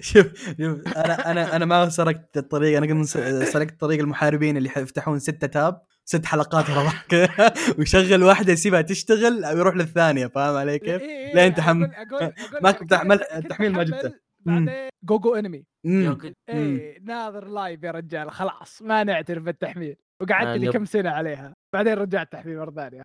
[0.00, 0.26] شوف
[0.60, 3.06] شوف أنا أنا أنا ما سرقت الطريق أنا كنت
[3.44, 6.92] سرقت طريق المحاربين اللي يفتحون ستة tab ست حلقات ورا بعض.
[7.08, 10.26] كذا ويشغل واحدة يسيبها تشتغل أو يروح للثانية.
[10.26, 13.72] فاهم علي كيف؟ إيه، لا، إيه، أنت حم- أقول- أقول- أقول ما كنت كنت التحميل
[13.72, 14.25] ما جبته.
[14.46, 15.66] بعدين جو جو انمي
[17.02, 19.96] ناظر لايف يا رجال خلاص ما نعترف بالتحميل.
[20.22, 20.72] وقعدت آه، لي.
[20.72, 21.52] كم سنة عليها.
[21.74, 23.02] بعدين رجعت تحميل مرة ثانية.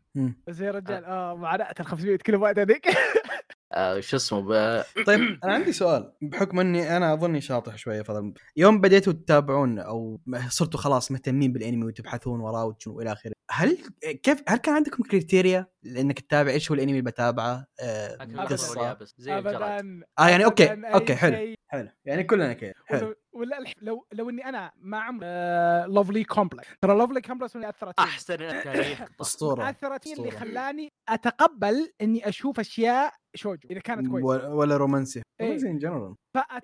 [0.47, 1.35] بس يا رجال آه.
[1.35, 2.85] معاناه ال 500 كيلو بايت هذيك.
[3.73, 4.41] آه، شو اسمه
[5.07, 6.13] طيب أنا عندي سؤال.
[6.21, 8.33] بحكم إني أنا أظني شاطح شوية فضل.
[8.57, 13.77] يوم بديتوا تتابعون أو صرتوا خلاص مهتمين بالأنمي وتبحثون وراه وتش- وإلى آخره هل
[14.23, 18.17] كيف هل كان عندكم criteria لإنك تتابع إيش هو الأنمي اللي بتابعه؟ آه
[18.49, 19.81] قصه زي ابدا.
[20.19, 21.55] آه يعني OK OK حلو.
[21.67, 21.87] حلو.
[22.05, 23.15] يعني كلنا كذا حلو.
[23.33, 27.61] ولا الح- لو لو إني أنا ما عمري آه Lovely Complex ترى Lovely Complex من
[27.63, 28.09] اللي أثرت فيني.
[28.09, 29.69] أحسن تاريخ أسطورة.
[29.69, 30.31] أثرت فيني اللي.
[30.31, 34.53] خلاني أتقبل إني أشوف أشياء شوجو إذا كانت كويسة.
[34.53, 35.45] ولا رومانسي إيه.
[35.47, 36.15] رومانسي in general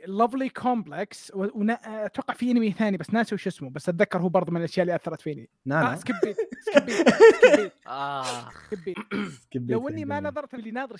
[0.07, 4.57] Lovely Complex أتوقع في انمي ثاني بس ناسي وش اسمه بس أتذكر هو برضه من
[4.57, 5.41] الأشياء اللي أثرت فيني.
[5.41, 8.97] آه نانا Skip Beat Skip Beat Skip Beat آه Skip Beat
[9.41, 10.19] سكيب لو إني ما.
[10.19, 10.97] نظرت اللي ناظر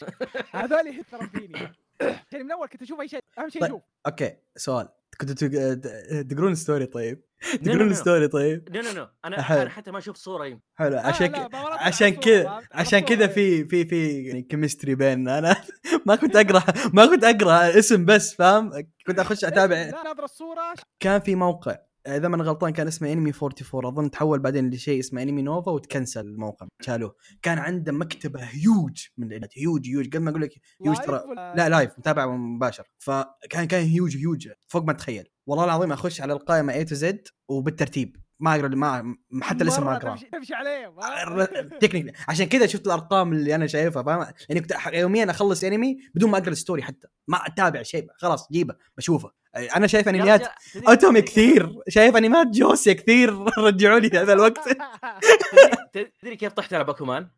[0.52, 1.60] هذول اثروا فيني.
[2.32, 3.72] يعني من أول كنت أشوف أي شيء أهم شيء طيب.
[3.72, 3.82] أشوف.
[4.08, 4.88] أوكي سؤال.
[5.22, 5.74] كنتوا
[6.22, 7.24] تقرون ستوري طيب.
[7.44, 7.94] لا، لا، تقرون لا.
[7.94, 9.08] ستوري طيب؟ نو نو نو.
[9.26, 9.62] أنا حلو.
[9.62, 10.98] أنا حتى ما أشوف صورة يم حلو.
[10.98, 11.56] عشان لا، ك...
[11.56, 15.56] عشان كذا عشان كذا في في في كيمستري بيننا أنا.
[16.06, 18.72] ما كنت اقرا ما كنت أقرأ اسم بس فاهم؟
[19.08, 21.78] كنت أخش أتابع لا ناظر الصورة كان في موقع.
[22.08, 25.72] إذا ما أنا غلطان كان اسمه انمي 44 أظن تحول بعدين لشيء اسمه انمي نوفا
[25.72, 26.68] وتكنسل الموقع.
[26.82, 27.16] شالوه.
[27.42, 30.52] كان عنده مكتبة هيوج من الانميات هيوج هيوج قد ما أقول لك
[30.86, 31.24] هيوج ترى
[31.56, 32.84] لا live متابع مباشر.
[32.98, 35.28] فكان كان هيوج هيوج فوق ما تتخيل.
[35.48, 38.18] والله العظيم أخش على القائمة A to Z وبالترتيب.
[38.40, 40.94] ما اقرا ما حتى الاسم ما مرة اقراه تمشي, عليه
[41.82, 46.32] technically عشان كذا شفت الأرقام اللي أنا شايفها فاهم؟ يعني كنت يوميا أخلص انمي بدون
[46.32, 47.08] ما أقرأ ال story حتى.
[47.28, 49.32] ما أتابع شيء خلاص جيبه بشوفه.
[49.76, 50.48] أنا شايف أنميات
[50.88, 53.34] اوتومي تدري- كثير شايف أنميات جوسيا كثير
[53.68, 54.60] رجعوا لي هذا الوقت.
[55.94, 57.30] تدري- كيف طحت على باكومان؟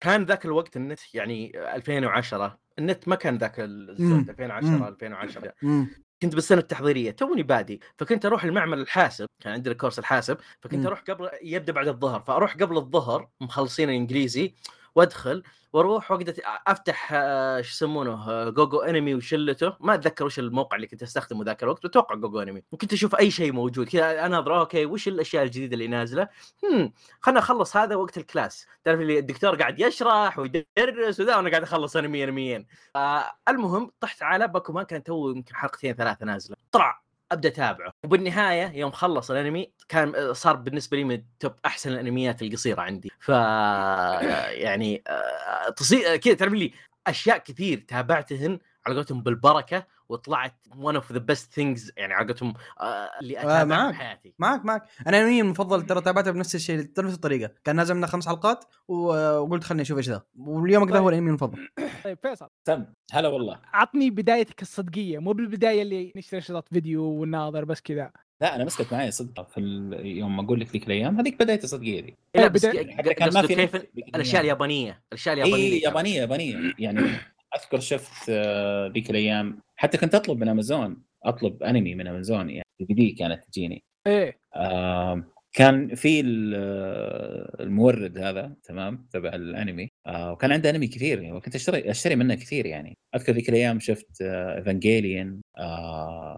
[0.00, 3.54] كان ذاك الوقت النت يعني 2010 النت ما كان ذاك.
[3.60, 4.84] الزود 2010 مم.
[4.84, 5.88] 2010 مم.
[6.22, 10.86] كنت بالسنة التحضيرية توني بادي فكنت أروح المعمل الحاسب كان عندنا كورس الحاسب فكنت.
[10.86, 14.54] أروح قبل يبدأ بعد الظهر فأروح قبل الظهر مخلصين الانجليزي
[14.94, 19.76] وادخل وأروح وقت أفتح آه، شو يسمونه آه، جوجو انمي وشلته.
[19.80, 23.30] ما أتذكر وش الموقع اللي كنت أستخدمه ذاك الوقت أتوقع جوجو انمي وكنت أشوف أي
[23.30, 26.28] شيء موجود كذا أنا اضرب OK وش الأشياء الجديدة اللي نازلة؟
[26.64, 28.66] هم خلنا أخلص هذا وقت ال class.
[28.84, 34.22] تعرف اللي الدكتور قاعد يشرح ويدرس وذا وأنا قاعد أخلص انمي انميين آه المهم طحت
[34.22, 36.56] على باكومان كان تو يمكن حلقتين ثلاثة نازلة.
[36.72, 37.09] طلع.
[37.32, 37.92] أبدأ أتابعه.
[38.04, 43.10] وبالنهاية يوم خلص الأنمي كان صار بالنسبة لي من top أحسن الأنميات القصيرة عندي.
[43.20, 43.28] ف
[44.64, 46.72] يعني آه، تصير كذا تعرف لي
[47.06, 52.54] أشياء كثير تابعتهن على قولتهم بالبركة وطلعت one of the best things يعني على قولتهم
[52.80, 53.94] آه، اللي آه، أتابعها معاك.
[53.94, 57.52] بحياتي معك معك أنا انمي المفضل ترى تابعته بنفس الشيء بنفس الطريقة.
[57.64, 60.22] كان نازل منه خمس حلقات وقلت خليني أشوف إيش ذا.
[60.38, 61.08] واليوم كذا هو طيب.
[61.08, 61.68] الانمي المفضل.
[62.04, 62.48] طيب فيصل.
[62.64, 62.86] تم.
[63.12, 63.60] هلا والله.
[63.72, 65.18] عطني بدايتك الصدقية.
[65.18, 68.10] مو بالبداية اللي نشتري شريط فيديو وناظر بس كذا.
[68.40, 69.60] لا أنا مسكت معي صدق في
[70.02, 71.18] يوم أقول لك ذيك الأيام.
[71.20, 72.16] هذيك بداية الصدقية دي.
[72.34, 74.42] لا بس كان ما في الأشياء.
[74.42, 75.80] اليابانية؟ الأشياء اليابانية اي.
[75.80, 76.74] يابانية يابانية.
[76.78, 77.10] يعني
[77.56, 82.66] أذكر شفت آه، ذيك الأيام حتى كنت أطلب من أمازون أطلب أنمي من أمازون يعني
[82.80, 83.82] دي, دي كانت تجيني.
[84.06, 84.38] إيه.
[84.56, 86.20] آم، كان في
[86.56, 92.16] آه، المورد هذا تمام تبع الأنمي آه، وكان عنده أنمي كثير يعني وكنت أشتري أشتري
[92.16, 92.94] منه كثير يعني.
[93.14, 95.40] أذكر ذيك الأيام شفت Evangelion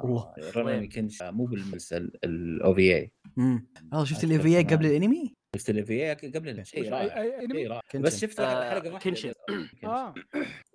[0.04, 0.34] والله.
[0.56, 4.66] Rurouni Kenshin مو بالمسلسل ال OVA والله شفت ال OVA كمان.
[4.76, 8.02] قبل الأنمي؟ OVA قبل شيء رائع أي- أنمي؟ شيء رائع Kenshin.
[8.04, 9.32] بس شفت آه، حلقة واحدة Kenshin.
[9.48, 9.86] Kenshin.
[9.88, 10.14] آه.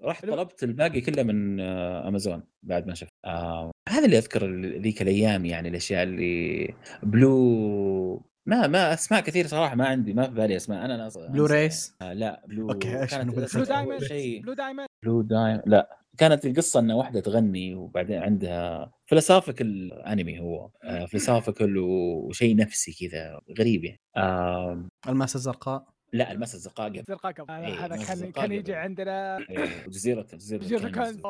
[0.04, 0.26] رحت.
[0.26, 3.10] طلبت الباقي كله من آه، امازون بعد ما شفت.
[3.26, 9.76] آه هذا اللي أذكر ذيك الأيام يعني الأشياء اللي بلو ما ما أسماء كثير صراحة
[9.76, 10.86] ما عندي ما في بالي أسماء.
[10.86, 13.08] أنا ناس بلو ريس آه لا بلو أقول
[13.54, 13.64] بلو.
[13.64, 14.42] دايموند شيء.
[14.42, 15.98] بلو دايموند بلو دايم لا.
[16.18, 20.70] كانت القصة ان واحدة تغني وبعدين عندها فلسافيكال انمي هو.
[21.12, 24.00] فلسافيكال وشيء نفسي كذا غريب يعني.
[24.18, 25.98] آه الماسه الزرقاء.
[26.14, 27.04] لا المسا الزرقاء قبل.
[27.08, 27.54] زرقاء قبل.
[27.54, 28.74] إيه، هذا كان كان يجي.
[28.76, 29.38] عندنا.
[29.38, 31.22] إيه، جزيرة جزيرة الكنز.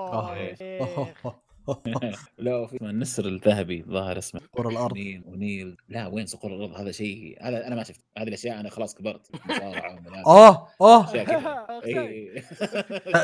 [2.37, 4.41] لا في اسمه النسر الذهبي ظاهر اسمه.
[4.41, 4.93] صقور الأرض.
[4.97, 5.77] نيل ونيل.
[5.89, 8.01] لا وين صقور الأرض؟ هذا شيء هذا أنا ما شفت.
[8.17, 9.27] هذه الأشياء أنا خلاص كبرت.
[11.13, 11.65] كذا.
[11.69, 11.99] okay.
[11.99, 12.41] إيه.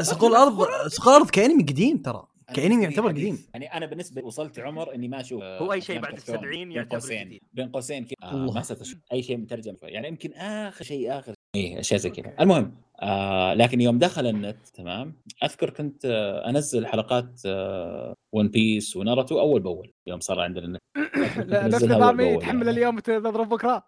[0.01, 2.27] صقور الأرض صقور الأرض كانمي قديم ترى.
[2.55, 3.07] كانمي يعتبر.
[3.07, 3.45] قديم.
[3.53, 6.13] يعني أنا بالنسبة لي وصلت عمر إني ما أشوف هو أي شيء أفلام بعد.
[6.13, 7.39] السبعين بين يعتبر قوسين.
[7.53, 8.29] بين قوسين كذا.
[8.31, 8.35] آه.
[8.35, 9.75] ما أشوف أي شيء مترجم.
[9.83, 12.33] يعني يمكن آخر شيء آخر إيه أشياء زي كذا.
[12.39, 12.75] المهم.
[13.03, 19.39] آه لكن يوم دخل النت تمام أذكر كنت آه أنزل حلقات آه ون بيس وناروتو
[19.39, 20.81] أول بأول يوم صار عندنا النت
[21.75, 22.69] نفس نظامي يتحمل يعني.
[22.77, 23.83] اليوم تضرب بكرة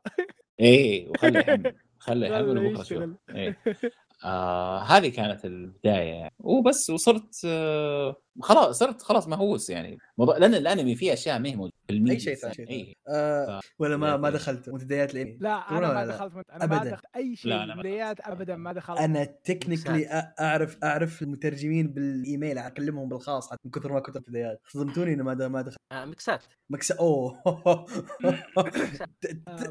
[0.60, 2.86] إيه وخلي يحمل خلي يحمل يشتغل.
[2.86, 3.58] شوف إيه.
[4.26, 6.34] آه هذه كانت البداية يعني.
[6.40, 9.98] وبس وصرت آه خلاص صرت خلاص مهووس يعني.
[10.18, 11.74] موضوع لأن الأنمي فيه أشياء ما هي موجودة
[12.12, 12.94] أي شيء ثاني إيه.
[13.08, 16.06] آه ولا ما ما دخلت منتديات الانمي لا أنا ما.
[16.06, 16.34] دخلت.
[16.52, 16.90] أنا ما أبداً.
[16.92, 19.00] دخلت أي شيء بدايات ابدا ما دخلت.
[19.00, 20.08] أنا تكنيكلي
[20.40, 24.62] أعرف أعرف المترجمين بالإيميل اكلمهم بالخاص حتى من كثر ما كنت منتديات.
[24.68, 25.78] صدمتوني إنه ما ما دخلت.
[25.92, 27.42] آه مكسات مكس أوه.
[27.46, 27.86] آه،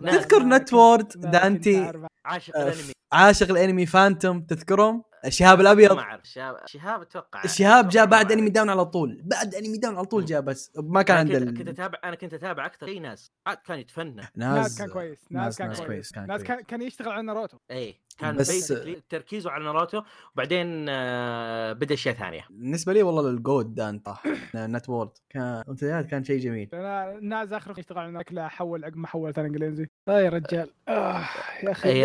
[0.03, 1.93] تذكر ما نت وورد كنت- ما كنت دانتي.
[2.25, 2.93] عاشق الأنمي.
[3.15, 6.25] عاشق الانمي فانتوم تذكرهم؟ الشهاب ما الابيض أعرف.
[6.25, 8.51] شهاب شهاب أتوقع الشهاب جاء بعد ما انمي.
[8.51, 9.21] داون على طول.
[9.25, 10.73] بعد انمي داون على طول جاء بس.
[10.77, 12.87] ما كان عنده كنت, كنت اتابع أنا كنت أتابع أكثر.
[12.87, 13.33] شيء ناس.
[13.47, 14.25] عاد كان يتفنن.
[14.37, 15.19] ناس كان كويس.
[15.31, 16.19] ناس ناس كان كويس.
[16.19, 17.59] ناس كان كان يشتغل على ناروتو.
[17.71, 18.75] اي كان بس-
[19.09, 20.03] تركيزه على ناروتو.
[20.35, 24.23] وبعدين آه بدأ اشياء ثانية بالنسبة لي والله الجود دان طاح
[24.55, 26.69] نت وورد كان منتديات كان شيء جميل.
[26.73, 29.87] أنا ناس اخر يشتغل على ناكله حول عقب ما حول ثاني إنجليزي.
[30.09, 30.71] آه يا رجال.
[30.89, 31.25] آه
[31.63, 32.05] يا أخي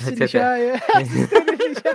[0.00, 0.80] الذكريات أيام.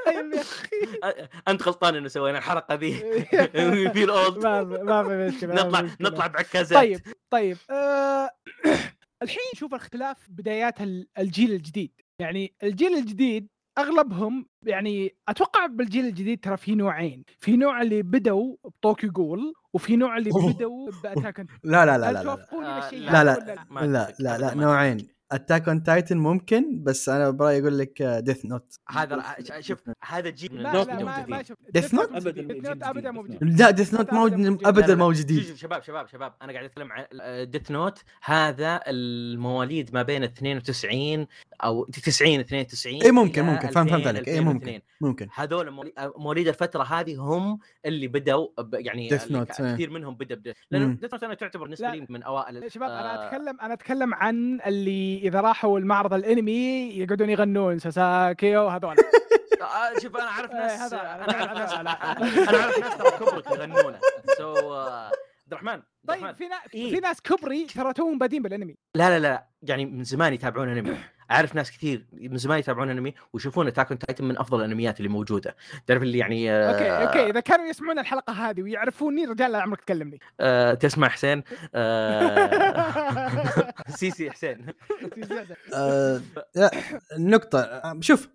[0.08, 1.28] يا أخي.
[1.48, 2.94] أنت غلطان إنه سوينا الحلقة ذي.
[3.94, 5.82] في الاولد ما في- ما في مشكلة نطلع.
[6.02, 6.78] نطلع بعكازات.
[6.80, 8.30] طيب طيب آه
[9.24, 12.02] الحين نشوف اختلاف بدايات ال- الجيل الجديد.
[12.20, 17.24] يعني الجيل الجديد أغلبهم يعني أتوقع بالجيل الجديد ترى في نوعين.
[17.40, 20.30] في نوع اللي بدوا ب Tokyo Ghoul وفي نوع اللي.
[20.30, 22.90] بدوا ب Attack لا لا لا لا لا لا، لا.
[22.92, 23.56] لا لا أبداً
[24.20, 25.08] لا ما نوعين.
[25.36, 29.24] Attack on Titan ممكن بس أنا برأيي أقول لك Death Note هذا
[29.60, 31.44] شوف هذا جيل من لا لا اللي ما.
[31.44, 32.42] شوف Death Note؟ ابدا
[32.72, 33.12] أبداً ابدا.
[33.12, 34.28] مو جديد لا Death Note مو.
[34.66, 37.06] ابدا مو جديد شوف شباب شباب شباب أنا قاعد أتكلم عن
[37.50, 41.28] Death Note هذا المواليد ما بين 92
[41.64, 44.82] أو 90 92 إي ممكن ممكن فهمت فهمت 2000 عليك إي ممكن 2002.
[45.02, 49.74] ممكن هذول مواليد- مواليد الفترة هذه هم اللي بدوا ب- يعني ك- إيه.
[49.74, 50.54] كثير منهم بدأ بد...
[50.72, 50.94] لأنه.
[51.02, 51.92] Death Note أنا تعتبر بالنسبة.
[51.94, 56.90] لي من أوائل شباب أنا آه، اتكلم أنا أتكلم عن اللي إذا راحوا المعرض الأنمي
[56.98, 58.96] يقعدون يغنون ساساكيو هذول.
[59.64, 64.00] آه، شوف أنا أعرف إيه، ناس أنا أعرف ناس أنا أعرف ناس ترى كبرك يغنونه.
[64.38, 66.90] سو عبد الرحمن طيب في ناس إيه.
[66.96, 68.78] في ناس كبري ترى توهم بادين بالأنمي.
[68.96, 70.98] لا لا لا يعني من زمان يتابعون أنمي.
[71.32, 75.10] أعرف ناس كثير من زمان يتابعون أنمي ويشوفون Attack on Titan من أفضل الأنميات اللي
[75.10, 75.56] موجودة.
[75.88, 79.82] تعرف اللي يعني آه، okay okay إذا كانوا يسمعون الحلقة هذه ويعرفوني رجال لا عمرك
[79.82, 80.20] تكلمني.
[80.40, 81.44] آه تسمع حسين؟
[81.76, 83.64] آه
[83.98, 84.66] سيسي حسين.
[85.74, 86.22] آه،
[86.58, 88.30] آه، شوف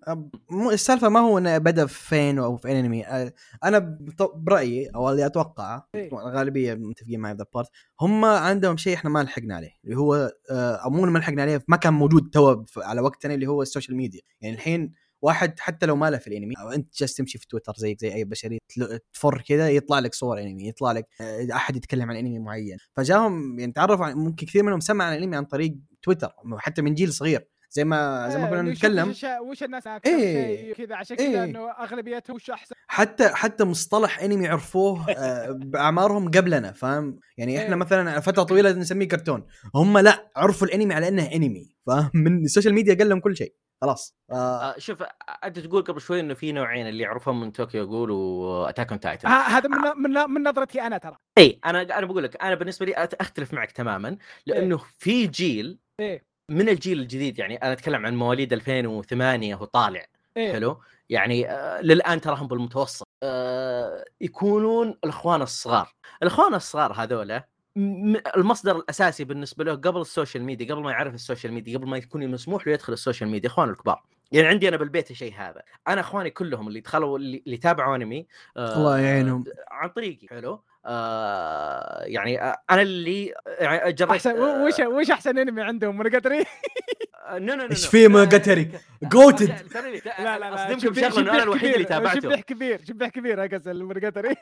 [0.51, 3.07] مو السالفة ما هو إنه بدأ في فين أو في أنمي.
[3.07, 3.33] آه،
[3.65, 3.99] أنا
[4.35, 6.13] برأيي أو اللي اتوقعه إيه.
[6.13, 7.69] الغالبية متفقين معي بذا part
[8.01, 10.15] هم عندهم شيء إحنا ما لحقنا عليه اللي هو
[10.51, 13.68] آه، أو مو ما لحقنا عليه ما كان موجود تو على وقتنا اللي هو ال
[13.68, 14.21] social media.
[14.41, 17.73] يعني الحين واحد حتى لو ما له في الانمي أو أنت جالس تمشي في تويتر
[17.77, 21.77] زيك زي أي بشري تل- تفر كذا يطلع لك صور أنمي يطلع لك آه، أحد
[21.77, 22.77] يتكلم عن أنمي معين.
[22.97, 27.13] فجاهم يعني تعرفوا ممكن كثير منهم سمع عن الأنمي عن طريق تويتر حتى من جيل
[27.13, 27.49] صغير.
[27.71, 29.09] زي ما زي ما كنا إيه، نشوف نتكلم.
[29.09, 30.75] وش, وش الناس أكثر إيه.
[30.75, 30.97] شيء كذا.
[30.97, 31.33] عشان إيه.
[31.33, 32.75] كذا إنه أغلبيتهم وش أحسن.
[32.87, 37.75] حتى حتى مصطلح انمي عرفوه آه، بأعمارهم قبلنا فاهم؟ يعني إحنا إيه.
[37.75, 39.47] مثلا فترة طويلة نسميه كرتون.
[39.75, 43.37] هم لا عرفوا الانمي على إنه انمي فاهم؟ من ال social media قال لهم كل
[43.37, 43.55] شيء.
[43.83, 44.17] خلاص.
[44.33, 45.03] آه، آه شوف
[45.45, 49.01] أنت تقول قبل شوي إنه في نوعين اللي يعرفون من Tokyo Ghoul و Attack on
[49.01, 51.17] Titan هذا من من من نظرتي أنا ترى.
[51.39, 56.28] اي أنا أنا بقول لك أنا بالنسبة لي أختلف معك تماما لأنه في جيل إيه.
[56.51, 60.07] من الجيل الجديد يعني أنا أتكلم عن مواليد 2008 وطالع
[60.37, 60.53] إيه.
[60.53, 60.81] حلو؟
[61.11, 63.07] يعني آه للآن تراهم بالمتوسط.
[63.23, 65.95] آه يكونون الأخوان الصغار.
[66.23, 67.49] الأخوان الصغار هذولا
[68.37, 71.87] المصدر الأساسي بالنسبة له قبل ال social media قبل ما يعرف ال social media قبل
[71.87, 74.03] ما يكون مسموح له يدخل ال social media إخوانه الكبار.
[74.33, 75.63] يعني عندي أنا بالبيت الشيء هذا.
[75.89, 79.45] أنا إخواني كلهم اللي دخلوا اللي, اللي تابعوا أنمي آه الله يعينهم.
[79.71, 85.39] عن طريقي حلو؟ آه يعني آه أنا اللي يعني جريت أحسن آه، وش وش أحسن
[85.39, 86.45] أنمي عندهم؟ Monogatari آه،
[87.33, 87.91] no no no إيش no.
[87.91, 90.39] فيه لا، Monogatari؟ لا، لا،.
[90.39, 93.75] لا، اصدمكم بشغله انه أنا الوحيد اللي كبير، تابعته شبيه كبير شبيه كبير اقصد ال
[93.75, 94.35] Monogatari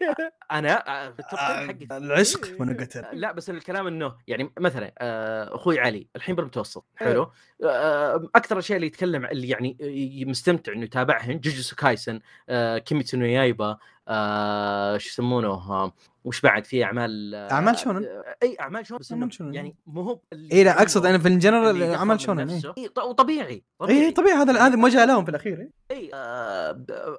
[0.53, 4.53] أنا آه، في ال top 10 آه، حقي العشق مونوجاتري لا بس الكلام انه يعني
[4.59, 7.09] مثلا آه، أخوي علي الحين بالمتوسط إيه.
[7.09, 7.33] حلو
[7.65, 9.77] آه، أكثر الاشياء اللي يتكلم اللي يعني
[10.27, 15.93] مستمتع انه يتابعهن جوجوتسو كايسن آه، كيميتسو نو يايبا آه، شو يسمونه آه،
[16.25, 18.05] وش بعد في أعمال آه، أعمال شونن.
[18.05, 19.55] آه، أي أعمال شونن بس شونن.
[19.55, 20.21] يعني مو هو
[20.53, 22.57] اي لا أقصد أنا في الجنرال أعمال شونن إيه.
[22.57, 22.75] نفسه.
[22.79, 25.97] إيه، ط- وطبيعي اي طبيعي هذا هذا موجه لهم في الأخير إيه.
[25.97, 27.19] إي آه، آه،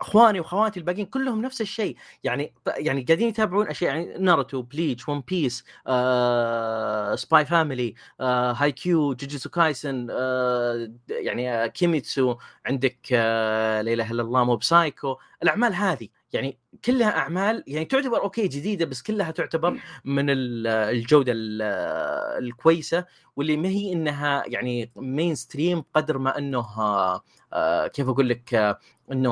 [0.00, 1.96] اخواني واخواتي الباقيين كلهم نفس الشيء.
[2.24, 8.72] يعني يعني قاعدين يتابعون أشياء يعني ناروتو بليتش ون بيس آه، سباي فاميلي آه، هاي
[8.72, 15.16] كيو جوجوتسو كايسن آه، يعني آه، كيميتسو عندك آه، لا إله إلا الله موب سايكو
[15.42, 21.32] الأعمال هذه يعني كلها أعمال يعني تعتبر okay جديدة بس كلها تعتبر من ال- الجودة
[21.36, 21.62] ال-
[22.44, 23.04] الكويسة.
[23.36, 28.54] واللي ما هي إنها يعني مين ستريم قدر ما إنه آه، آه، كيف أقول لك
[28.54, 28.78] آه،
[29.12, 29.30] إنه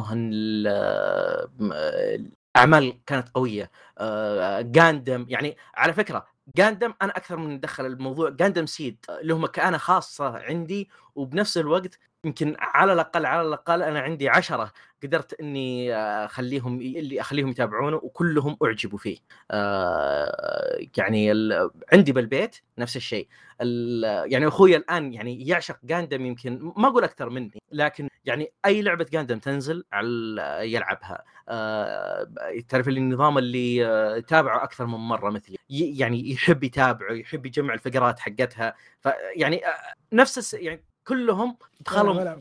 [0.67, 2.19] آه، آه،
[2.57, 3.71] الأعمال كانت قوية.
[3.99, 9.79] آه، جاندم يعني على فكرة جاندم أنا أكثر من دخل الموضوع جاندم سيد له مكانه
[9.79, 16.81] خاصة عندي وبنفس الوقت يمكن على الأقل على الأقل أنا عندي عشرة قدرت إني أخليهم
[16.81, 19.19] اللي أخليهم يتابعونه وكلهم أعجبوا فيه.
[19.51, 21.33] آه، يعني
[21.93, 23.29] عندي بالبيت نفس الشيء.
[23.61, 28.83] ال- يعني أخوي الآن يعني يعشق جاندم يمكن ما أقول أكثر مني لكن يعني أي
[28.83, 30.09] لعبة جاندم تنزل على
[30.73, 31.25] يلعبها.
[31.49, 32.27] آه،
[32.69, 35.57] تعرف النظام اللي آه، يتابعه أكثر من مرة مثلي.
[35.71, 38.75] يعني يحب يتابعه يحب يجمع الفقرات حقتها.
[39.01, 39.61] فيعني
[40.13, 40.55] نفس الس...
[40.55, 42.37] يعني كلهم دخلهم.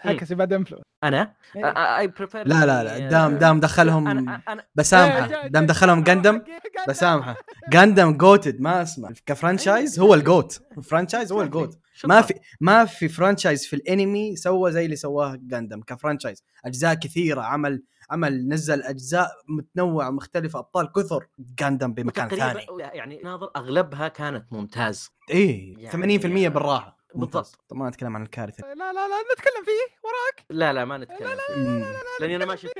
[0.00, 1.98] هكذا بعد انفلونس أنا؟ إيه.
[1.98, 3.08] I prefer لا لا لا.
[3.08, 5.46] دام دام دخلهم أنا أنا بسامحة.
[5.46, 6.42] دام دخلهم جندم
[6.88, 7.36] بسامحة.
[7.68, 9.10] جاندم goated ما أسمع.
[9.26, 13.76] ك franchise هو ال GOAT franchise هو ال GOAT ما في ما في franchise في
[13.76, 16.44] الانمي سوى زي اللي سواه جاندم ك franchise.
[16.64, 21.26] أجزاء كثيرة عمل عمل نزل أجزاء متنوعة مختلفة أبطال كثر.
[21.58, 22.66] جاندم بمكان ثاني.
[22.80, 25.10] يعني ناظر أغلبها كانت ممتاز.
[25.30, 26.97] إيه يعني- 80% بالراحة.
[27.14, 27.58] بالضبط.
[27.68, 28.66] طب ما نتكلم عن الكارثة.
[28.68, 29.96] لا لا لا نتكلم فيه.
[30.04, 30.46] وراك.
[30.50, 31.56] لا لا ما نتكلم فيه.
[31.56, 31.84] مم.
[32.20, 32.74] لأني أنا ما شفت.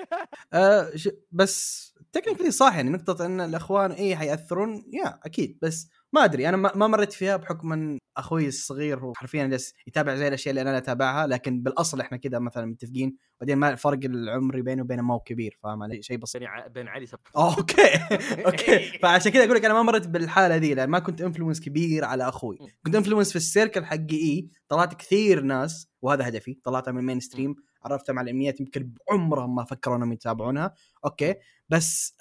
[0.52, 1.08] آه ش...
[1.32, 4.84] بس technically صح يعني نقطة أن الأخوان إيه حيأثرون.
[4.92, 5.58] يا أكيد.
[5.62, 10.14] بس ما أدري أنا ما مريت فيها بحكم إن أخوي الصغير هو حرفيا جالس يتابع
[10.14, 14.62] زي الأشياء اللي أنا أتابعها لكن بالأصل إحنا كذا مثلا متفقين بعدين ما الفرق العمري
[14.62, 16.42] بيني وبينه ما هو كبير فاهم علي؟ شيء بسيط.
[16.74, 17.18] بين علي سب...
[17.37, 17.82] okay
[18.46, 18.78] okay.
[19.02, 22.28] فعشان كذا أقول لك أنا ما مريت بالحالة ذي لأن ما كنت influence كبير على
[22.28, 22.58] أخوي.
[22.86, 27.20] كنت influence في ال circle حقي إي طلعت كثير ناس وهذا هدفي طلعتها من ال
[27.20, 30.74] mainstream عرفتهم على الانميات يمكن بعمرهم ما فكروا إنهم يتابعونها.
[31.04, 31.34] okay.
[31.68, 32.16] بس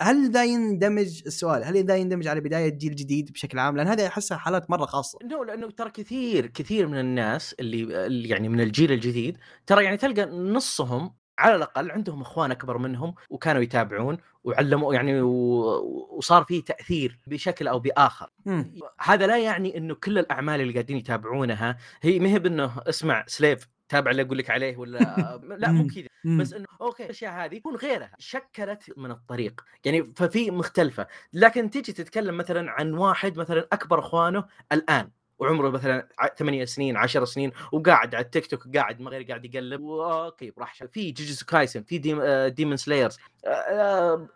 [0.00, 4.06] هل ذا يندمج السؤال هل ذا يندمج على بداية جيل جديد بشكل عام؟ لأن هذه
[4.06, 5.18] احسها حالات مرة خاصة.
[5.24, 10.26] no لأنه ترى كثير كثير من الناس اللي يعني من الجيل الجديد ترى يعني تلقى
[10.26, 17.68] نصهم على الأقل عندهم إخوان أكبر منهم وكانوا يتابعون وعلموا يعني وصار في تأثير بشكل
[17.68, 18.30] أو بآخر.
[18.46, 18.74] مم.
[19.00, 23.68] هذا لا يعني إنه كل الأعمال اللي قاعدين يتابعونها هي ما هي بإنه اسمع slave
[23.88, 24.98] تابع اللي أقول لك عليه ولا
[25.58, 25.86] لا مو.
[25.86, 26.08] كذا.
[26.38, 29.60] بس إنه okay الأشياء هذه يكون غيرها شكلت من الطريق.
[29.84, 31.06] يعني ففي مختلفة.
[31.32, 36.96] لكن تيجي تتكلم مثلا عن واحد مثلا أكبر إخوانه الآن وعمره مثلا ع- ثمانية سنين
[36.96, 41.46] عشر سنين وقاعد على التيك توك قاعد ما غير قاعد يقلب okay راح في جوجوتسو
[41.46, 43.18] كايسن في ديم آه، ديمون سلايرز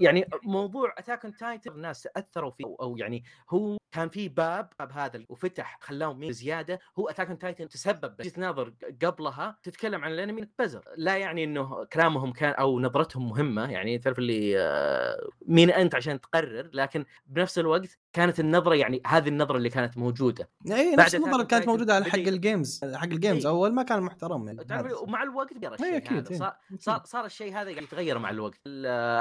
[0.01, 4.93] يعني موضوع اتاك اون تايتن الناس تأثروا فيه أو يعني هو كان في باب باب
[4.93, 6.81] هذا وفتح خلاهم main زيادة.
[6.99, 8.73] هو اتاك اون تايتن تسبب بس جيت ناظر
[9.05, 10.85] قبلها تتكلم عن الأنمي إنك بزر.
[10.97, 16.21] لا يعني إنه كلامهم كان أو نظرتهم مهمة يعني تعرف اللي آه، مين أنت عشان
[16.21, 16.71] تقرر.
[16.73, 20.49] لكن بنفس الوقت كانت النظرة يعني هذه النظرة اللي كانت موجودة.
[20.71, 23.53] اي نفس النظرة كانت موجودة على حق ال games حق ال games إيه.
[23.53, 24.93] أول ما كان محترم يعني.
[25.03, 26.23] ومع الوقت صار إيه، إيه.
[26.23, 28.61] صار صار صار الشيء هذا يتغير مع الوقت.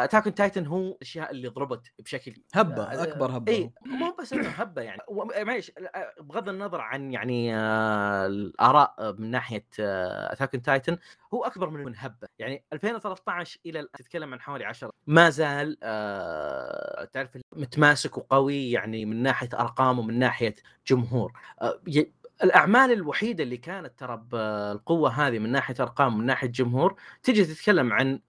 [0.04, 4.34] اتاك اون تايتن هو الأشياء اللي ضربت بشكل هبة آه، أكبر هبة إي مو بس
[4.34, 5.02] إنه هبة يعني
[5.42, 10.98] معليش آه، بغض النظر عن يعني آه، الآراء آه، من ناحية اتاك اون تايتن
[11.34, 12.28] هو أكبر من من هبة.
[12.40, 19.06] يعني 2013 إلى الآن تتكلم عن حوالي 10 ما زال آه، تعرف متماسك وقوي يعني
[19.06, 20.56] من ناحية ارقام ومن ناحية
[20.88, 21.34] جمهور.
[21.62, 21.80] آه،
[22.44, 27.94] الأعمال الوحيدة اللي كانت ترى بالقوه هذه من ناحية ارقام ومن ناحية جمهور تجي تتكلم
[27.94, 28.20] عن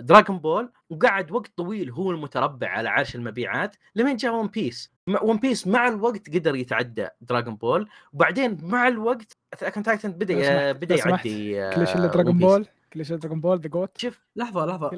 [0.00, 5.36] دراغون بول وقعد وقت طويل هو المتربع على عرش المبيعات لمن جاء ون بيس ون
[5.36, 11.62] بيس مع الوقت قدر يتعدى دراغون بول وبعدين مع الوقت اتاك تايتن بدأ بدأ يعدي
[11.62, 12.06] آه، كل شيء الا
[12.38, 12.40] ون بيس.
[12.40, 14.90] بول كل شيء دراجون بول the GOAT شوف لحظة لحظة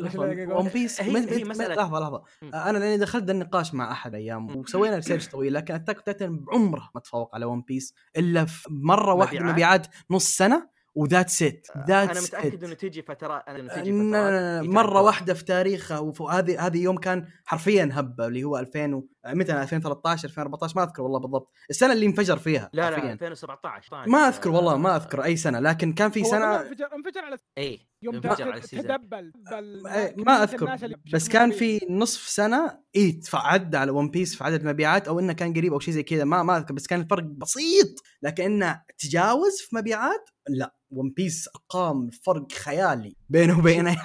[0.59, 1.12] ون بيس هي-
[1.55, 2.22] مسألة- لحظة لحظة.
[2.42, 6.90] أنا لأني دخلت ذا النقاش مع أحد أيام وسوينا research طويل لكن اتاك تايتن بعمره
[6.94, 10.75] ما تفوق على ون بيس إلا في مرة واحدة؟ مبيعات نص سنة.
[10.96, 14.68] و that's it أنا that's متأكد إنه تجي فترات إنه تجي لا- فترات لا- لا،.
[14.68, 19.09] مرة واحدة في تاريخه وهذه هذه يوم كان حرفيا هبة اللي هو 2000 و...
[19.26, 21.52] متى؟ 2013 2014 ما أذكر والله بالضبط.
[21.70, 23.12] السنة اللي انفجر فيها لا لا حرفيا.
[23.12, 26.56] 2017 ما أذكر والله ما أذكر أي سنة لكن كان في سنة
[26.94, 30.76] انفجر على اي يوم تدبل بل- إيه، ما أذكر
[31.12, 31.50] بس كان.
[31.50, 35.72] في نصف سنة اي عدى على ون بيس في عدد المبيعات أو إنه كان قريب
[35.72, 36.24] أو شيء زي كذا.
[36.24, 37.88] ما ما أذكر بس كان الفرق بسيط.
[38.22, 43.16] لكن إنه تجاوز في مبيعات لا ون بيس ارقام فرق خيالي.
[43.28, 43.96] بينه وبين أي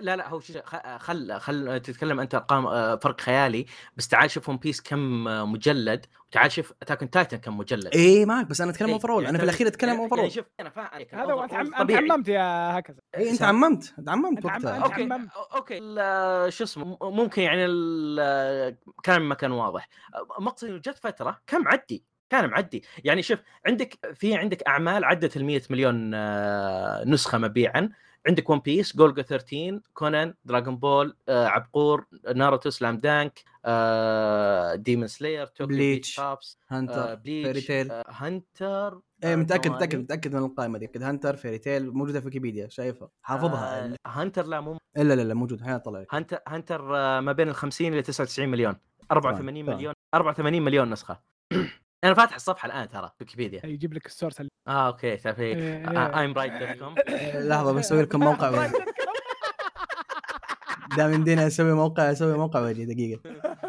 [0.00, 0.40] لا لا هو
[0.98, 5.46] خل خل تتكلم أنت ارقام آه، فرق خيالي بس تعال شوف ون بيس كم آه،
[5.46, 7.86] مجلد وتعال شوف اتاك اون تايتن كم مجلد.
[7.94, 10.44] اي معك بس أنا أتكلم إيه، overall يعني أنا في الأخير أتكلم overall يعني شوف
[10.60, 11.54] أنا فاهم هذا هو أنت.
[11.92, 12.98] عممت يا هكذا.
[13.16, 15.08] اي أنت عممت أنت عممت وقتها okay.
[15.56, 19.88] okay ال- شو اسمه ممكن يعني ال- كان ما كان واضح.
[20.40, 22.84] مقصد إنه جت فترة كان معدي كان معدي.
[23.04, 27.88] يعني شوف عندك في عندك أعمال عدت ال 100 مليون آه، نسخة مبيعا.
[28.28, 33.44] عندك ون بيس جولجو 13 كونان دراغون بول آه، عبقور ناروتو سلام دانك
[34.82, 35.76] ديمون سلاير توكيو.
[35.76, 39.76] بيتش توبس هانتر فيري بليتش تيل هانتر إيه متأكد ثواني.
[39.76, 43.96] متأكد متأكد من القائمة دي كد هانتر فيري تيل موجودة في ويكيبيديا شايفها حافظها آه
[44.06, 47.54] هانتر لا مو الا لا لا موجود الحين طلع هانتر هانتر آه، ما بين ال
[47.54, 48.76] 50 إلى 99 مليون
[49.12, 49.76] 84 تمام.
[49.76, 51.20] مليون 84 مليون نسخة
[52.04, 56.18] أنا فاتح الصفحة الآن ترى في ويكيبيديا يجيب لك السورس اللي آه أوكي تعرف إيه
[56.20, 56.94] ايم رايت دوت كوم
[57.48, 58.70] لحظة بسوي لكم موقع وجهي
[60.96, 63.20] دام يمدينا أسوي موقع أسوي موقع وجهي دقيقة.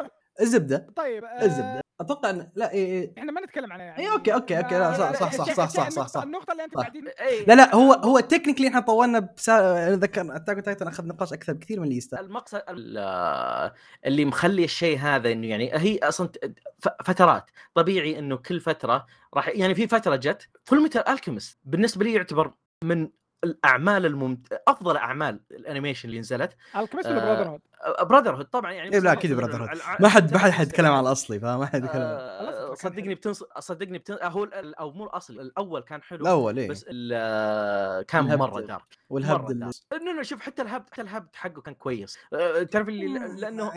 [0.41, 0.87] الزبدة.
[0.95, 1.81] طيب آه، الزبدة.
[2.01, 3.13] أتوقع ان لا إيه إيه.
[3.17, 5.89] إحنا ما نتكلم عنها يعني إيه، أوكي، أوكي، أوكي، لا، صح، صح، صح، صح، صح،
[5.89, 6.23] صح، صح.
[6.23, 6.75] النقطة اللي أنت.
[6.75, 7.45] قاعدين إيه.
[7.45, 9.59] لا لا هو هو technically إحنا طولنا بسا...
[9.87, 13.71] أنا اتذكر أتاك تايتن اخذ نقاش أكثر بكثير من اللي يستاهل المقصد ال-
[14.05, 16.29] اللي مخلي الشيء هذا إنه يعني هي أصلا
[17.05, 22.13] فترات طبيعي إنه كل فترة راح يعني في فترة جت فول ميتال الكيمست بالنسبة لي
[22.13, 22.51] يعتبر
[22.83, 23.09] من
[23.43, 24.61] الأعمال الممت...
[24.67, 29.25] أفضل أعمال ال animation اللي نزلت الكمست آه، Brotherhood؟ Brotherhood طبعا يعني إيه، لا، Brotherhood.
[29.55, 33.43] إنه الع- ما حد ما حد حيتكلم عن الأصلي فما حد يتكلم آه، صدقني بتنص
[33.59, 34.17] صدقني بتن...
[34.21, 36.69] هو ال- أو مو الأصل الأول كان حلو الأول إيه.
[36.69, 38.39] بس ال- آه، كان الهبد.
[38.39, 42.17] مرة dark والهبد اللي انه أنا شوف حتى الهبد حتى الهبد حقه كان كويس.
[42.33, 43.71] آه، تعرف اللي لأنه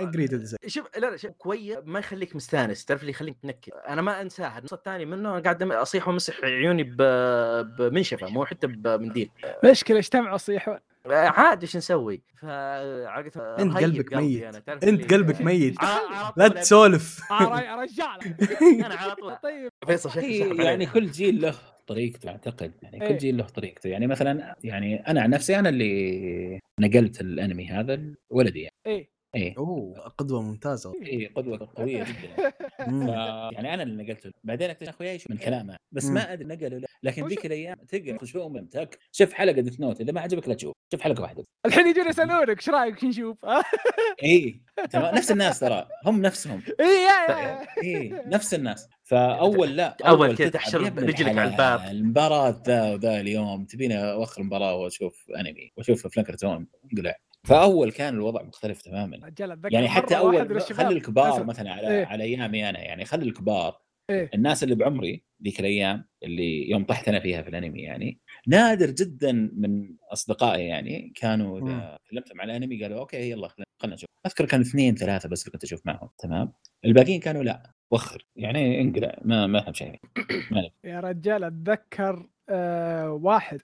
[0.66, 3.72] شوف لا لا شوف كويس ما يخليك مستانس تعرف اللي يخليك تنكد.
[3.88, 8.66] أنا ما أنساها النص الثاني منه أنا قاعد أصيح وأمسح عيوني ب- بمنشفة مو حتى
[8.66, 9.30] بمنديل
[9.64, 10.74] مشكلة اجتمعوا صيحوا
[11.06, 14.68] آه، عاد إيش نسوي؟ فعقد أنت قلبك ميت.
[14.84, 15.74] أنت قلبك ميت.
[15.80, 15.84] ع-
[16.16, 17.20] على لا تسولف.
[17.30, 18.34] يا رجال
[18.86, 19.36] أنا على طول.
[19.42, 19.68] طيب.
[19.86, 20.86] فيصل شكلي سحب يعني.
[20.86, 21.54] كل جيل له
[21.86, 22.72] طريقته أعتقد.
[22.82, 23.08] يعني إيه.
[23.08, 23.88] كل جيل له طريقته.
[23.88, 28.00] يعني مثلا يعني أنا عن نفسي أنا اللي نقلت الأنمي هذا
[28.30, 28.74] لولدي يعني.
[28.86, 29.13] إيه.
[29.34, 29.54] إيه.
[29.58, 30.92] أوه قدوة ممتازة.
[31.02, 32.50] إيه قدوة قوية جدا.
[32.78, 33.08] ف...
[33.54, 34.30] يعني أنا اللي نقلته.
[34.44, 35.76] بعدين أكتشف اخوياي من كلامه.
[35.92, 36.04] بس.
[36.04, 36.86] ما أدري نقله لا.
[37.02, 40.72] لكن ذيك الأيام تقرأ شو ممتك شوف حلقة ديث نوت إذا ما عجبك لا تشوف.
[40.92, 41.44] شوف حلقة واحدة.
[41.66, 43.36] الحين يجون يسألونك إيش رأيك نشوف؟
[44.24, 44.60] اي
[44.90, 45.88] تمام نفس الناس ترى.
[46.06, 46.62] هم نفسهم.
[46.80, 47.66] إيه يا- يا.
[47.82, 48.88] اي نفس الناس.
[49.02, 51.50] فأول لا أول كذا تحشر رجلك على.
[51.50, 51.80] الباب.
[51.90, 53.64] المباراة ذا وذا اليوم.
[53.64, 55.72] تبيني أوخر المباراه وأشوف أنمي.
[55.76, 57.14] وأشوف فلانكرتون انقلع
[57.44, 59.32] فاول كان الوضع مختلف تماما
[59.64, 61.44] يعني حتى أول خلي الكبار.
[61.44, 62.06] مثلا على إيه.
[62.06, 63.80] على أيامي أنا يعني خلي الكبار
[64.10, 64.30] إيه.
[64.34, 69.32] الناس اللي بعمري ذيك الأيام اللي يوم طحت أنا فيها في الأنمي يعني نادر جدا
[69.56, 74.60] من أصدقائي يعني كانوا إذا كلمتهم على الأنمي قالوا أوكي يلا خلينا نشوف أذكر كان
[74.60, 76.52] اثنين ثلاثة بس اللي كنت أشوف معهم تمام
[76.84, 80.00] الباقيين كانوا لا وخر يعني انقلع ما ما فهم شيء.
[80.84, 83.60] يا رجال أتذكر آه واحد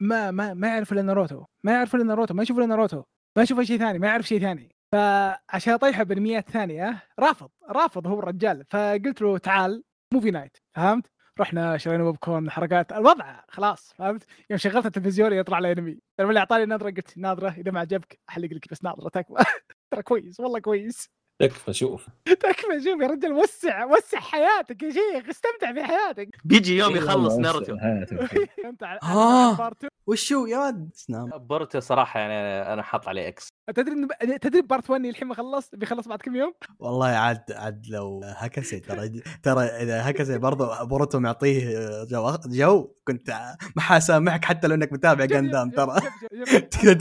[0.00, 3.02] ما ما ما يعرف إلا ناروتو ما يعرف إلا ناروتو ما يشوف إلا ناروتو
[3.36, 4.68] ما يشوف شيء ثاني ما يعرف شيء ثاني.
[4.92, 8.64] فعشان أطيحه بانميات ثانية رافض رافض هو الرجال.
[8.70, 9.82] فقلت له تعال
[10.14, 11.06] movie night فهمت؟
[11.40, 16.28] رحنا شرينا بوب كورن حركات الوضع خلاص فهمت؟ يوم شغلت التلفزيون يطلع لي انمي لما
[16.28, 19.34] اللي أعطاني نظرة قلت ناظره إذا ما عجبك أحلق لك بس ناظره تكفى
[19.90, 21.10] ترى كويس والله كويس.
[21.38, 22.06] تكفى شوف.
[22.24, 26.28] تكفى شوف يا رجل وسع وسع حياتك يا شيخ استمتع في حياتك.
[26.44, 27.76] بيجي يوم إيه يخلص ناروتو.
[28.64, 29.56] أنت على آه.
[29.56, 33.48] بورتو وشو يا ولد سنام بورتو صراحة يعني أنا حاط عليه إكس.
[33.74, 37.86] تدري إن- تدري part 1 الحين ما خلص بيخلص بعد كم يوم؟ والله عاد عاد
[37.88, 39.08] لو هكسي ترى
[39.42, 41.68] ترى إذا هكسي برضو بوروتو معطيه
[42.04, 43.30] جو جو كنت
[43.76, 46.00] ما حاسامحك حتى لو إنك متابع جندام ترى.
[46.00, 46.94] شوف- شوف- كذا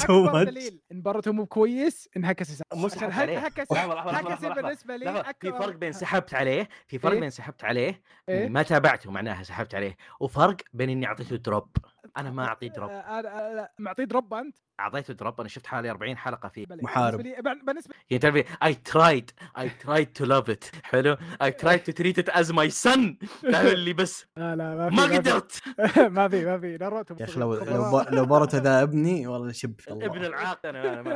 [1.12, 3.38] بورتو مو كويس انهكس مو سحبت عليه.
[3.38, 4.46] هكس هكس.
[4.46, 8.50] بالنسبة لي لحظة، في فرق بين سحبت عليه في فرق إيه؟ بين سحبت عليه إيه؟
[8.50, 11.78] ما تابعته معناها سحبت عليه وفرق بين إني أعطيته drop
[12.18, 15.90] أنا ما أعطيه drop آه، أنا- أنا معطيه drop أنت؟ أعطيته دروب أنا شفت حوالي
[15.92, 16.66] 40 حلقة فيه.
[16.70, 17.18] محارب.
[17.66, 21.92] بالنسبة لي يعني تعرفي اي ترايد اي ترايد تو لاف ات حلو؟ اي ترايد تو
[21.92, 24.26] تريت ات از ماي سن اللي بس.
[24.38, 25.18] لا لا ما في ما في.
[25.18, 25.62] قدرت.
[26.18, 26.78] ما في ما في.
[26.78, 27.54] ناروتو يا أخي لو.
[27.54, 31.14] لو لو ذا ابني والله شب في ابن الله العاق أنا ما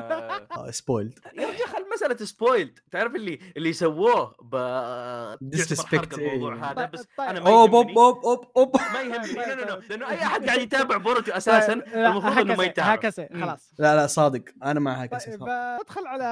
[0.58, 6.72] آه، سبويلد يا رجال خل مسألة سبويلد تعرف اللي اللي سووه ب حرق الموضوع إيه.
[6.72, 7.30] هذا؟ بس طيب.
[7.30, 8.76] أنا ما أوب أوب اوب أوب أوب.
[8.94, 9.34] ما يهمني.
[9.34, 12.64] لا لا لا لأنه أي أحد قاعد يتابع بوروتو أساسا لا، المفروض إنه ما هكذا-
[12.66, 12.94] يتابع.
[12.94, 13.28] هكذا.
[13.42, 13.74] خلاص.
[13.80, 14.42] لا لا صادق.
[14.64, 15.50] أنا مع هكسي طيب
[15.82, 16.24] ندخل على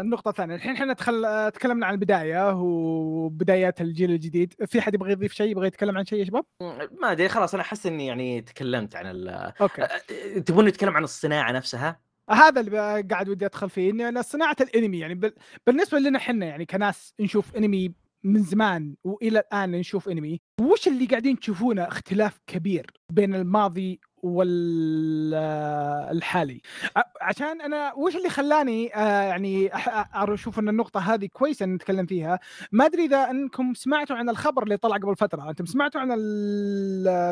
[0.00, 5.32] النقطة الثانية، الحين إحنا دخل تكلمنا عن البداية وبدايات الجيل الجديد، في حد يبغى يضيف
[5.32, 6.44] شيء؟ يبغى يتكلم عن شيء يا شباب؟
[7.00, 9.28] ما أدري خلاص أنا أحس إني يعني تكلمت عن ال
[9.60, 9.86] أوكي.
[10.40, 12.00] تبون نتكلم عن الصناعة نفسها؟
[12.30, 15.34] هذا اللي قاعد ودي أدخل فيه انه صناعة الأنمي يعني بال...
[15.66, 17.92] بالنسبة لنا إحنا يعني كناس نشوف أنمي
[18.24, 24.00] من زمان وإلى الآن نشوف انمي، وش اللي قاعدين تشوفونه اختلاف كبير بين الماضي
[25.32, 26.60] والحالي
[27.20, 29.70] عشان أنا وش اللي خلاني آه، يعني
[30.14, 32.38] أشوف إن النقطة هذه كويسة إن نتكلم فيها.
[32.72, 35.50] ما أدري إذا أنكم سمعتوا عن الخبر اللي طلع قبل فترة.
[35.50, 36.08] أنتم سمعتوا عن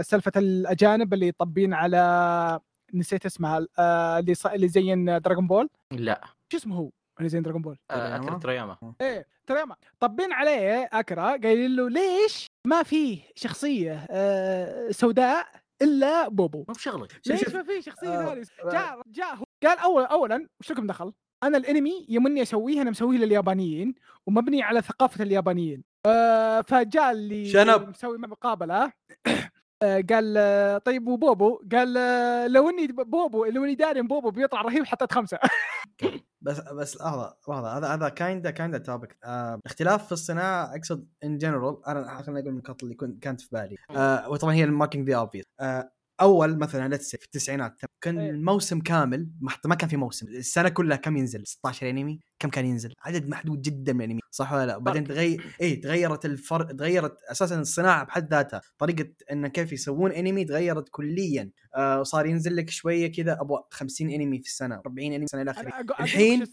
[0.03, 2.61] سالفة الأجانب اللي طبين على
[2.95, 6.21] نسيت اسمها آه، اللي اللي زين دراغون بول لا.
[6.53, 6.91] شو اسمه هو؟
[7.21, 8.77] زي دراجون بول آه، اكيرا تورياما.
[9.01, 9.65] إيه ترى
[10.01, 15.47] طبين عليه أكيرا قايلين له ليش ما في شخصية آه سوداء
[15.83, 17.21] إلا بوبو؟ ما بشغلك.
[17.27, 17.49] ليش.
[17.49, 21.13] ما في شخصية آه، ثانية؟ جاء جاء هو قال أول اولا وش لكم دخل؟
[21.43, 23.95] أنا الأنمي يمني أسويه أنا مسويه لليابانيين
[24.27, 25.85] ومبني على ثقافة اليابانيين.
[26.07, 27.89] آه فجاء اللي up.
[27.89, 28.93] مسوي مقابلة.
[29.83, 34.63] آه، قال آه، طيب وبوبو؟ قال آه، لو إني بوبو لو إني داري بوبو بيطلع
[34.63, 35.39] رهيب حطيت خمسة.
[36.47, 41.39] بس بس لحظة لحظة هذا هذا kinda kinda topic آه اختلاف في الصناعة أقصد in
[41.39, 43.77] general أنا خليني أقول النقاط اللي كنت كانت في بالي.
[43.91, 48.31] آه وطبعا هي ال marking the obvious آه أول مثلا say في التسعينات كان إيه.
[48.31, 52.49] الموسم كامل ما حتى ما كان في موسم السنة كلها كم ينزل؟ 16 انمي كم
[52.49, 56.73] كان ينزل؟ عدد محدود جدا من الأنمي صح ولا لا؟ بعدين تغير اي تغيرت الفرق
[56.73, 58.61] تغيرت أساسا الصناعة بحد ذاتها.
[58.79, 61.51] طريقة إن كيف يسوون أنمي تغيرت كليا.
[61.75, 65.43] آه صار ينزل لك شوية كذا أبغى 50 أنمي في السنة 40 أنمي في السنة
[65.43, 65.73] إلى آخره.
[66.01, 66.45] الحين-؟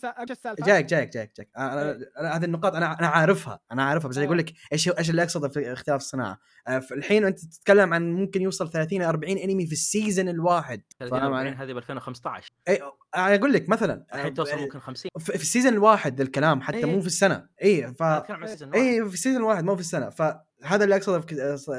[0.65, 1.49] جايك جايك جايك جايك
[2.17, 5.73] هذه النقاط أنا أنا عارفها أنا عارفها بس أقول لك إيش إيش اللي أقصده في
[5.73, 6.39] اختلاف الصناعة.
[6.67, 10.81] آه، الحين أنت تتكلم عن ممكن يوصل 30 40 أنمي في ال season الواحد.
[10.99, 12.79] فاهم 30 علي؟ هذه ب 2015 اي
[13.15, 16.77] أقول لك مثلا آه، الحين توصل يعني ممكن 50 في ال season الواحد الكلام حتى
[16.77, 16.85] إيه.
[16.85, 17.47] مو في السنة.
[17.63, 18.03] اي ف.
[18.75, 20.09] اي في ال season الواحد مو في السنة.
[20.09, 21.31] فهذا اللي أقصده في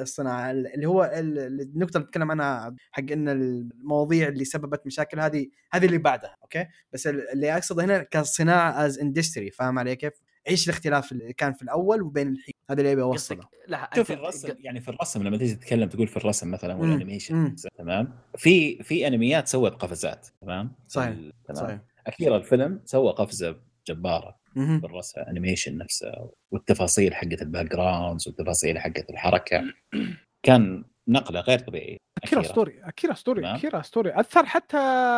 [0.03, 0.51] الصناعة.
[0.51, 5.87] اللي هو ال- النقطة اللي بتكلم عنها حق إن المواضيع اللي سببت مشاكل هذه هذه
[5.87, 10.13] اللي بعدها okay؟ بس ال- اللي أقصده هنا كصناعة as industry فاهم علي كيف؟
[10.49, 14.55] إيش الاختلاف اللي كان في الأول وبين الحين؟ هذا اللي ابي اوصله لا شوف الرسم
[14.59, 16.75] يعني في الرسم لما تيجي تتكلم تقول في الرسم مثلا.
[16.75, 17.55] وال animation.
[17.79, 21.15] تمام في في أنميات سوت قفزات تمام صحيح.
[21.45, 23.57] تمام صحيح أخيرا الفيلم سوى قفزة
[23.89, 24.45] جبارة.
[24.57, 29.63] بالرسم animation نفسه والتفاصيل حقت ال backgrounds والتفاصيل حقت الحركة
[30.43, 32.41] كان نقلة غير طبيعية أكيرا.
[32.41, 33.55] اسطوري أكيرا اسطوري تمام.
[33.57, 34.77] أكيرا اسطوري أثر حتى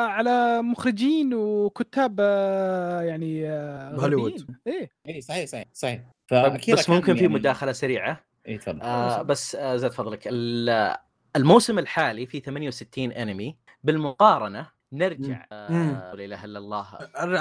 [0.09, 4.31] على مخرجين وكتاب آه، يعني آه، بهوليوود.
[4.33, 4.57] غربيين.
[4.67, 9.23] إيه اي صحيح صحيح صحيح طيب، بس ممكن في يعني- مداخلة سريعة اي تفضل آه
[9.23, 10.97] بس آه زاد فضلك ال-
[11.37, 16.15] الموسم الحالي فيه 68 أنمي بالمقارنة نرجع آه.
[16.15, 16.87] لا إله إلا الله.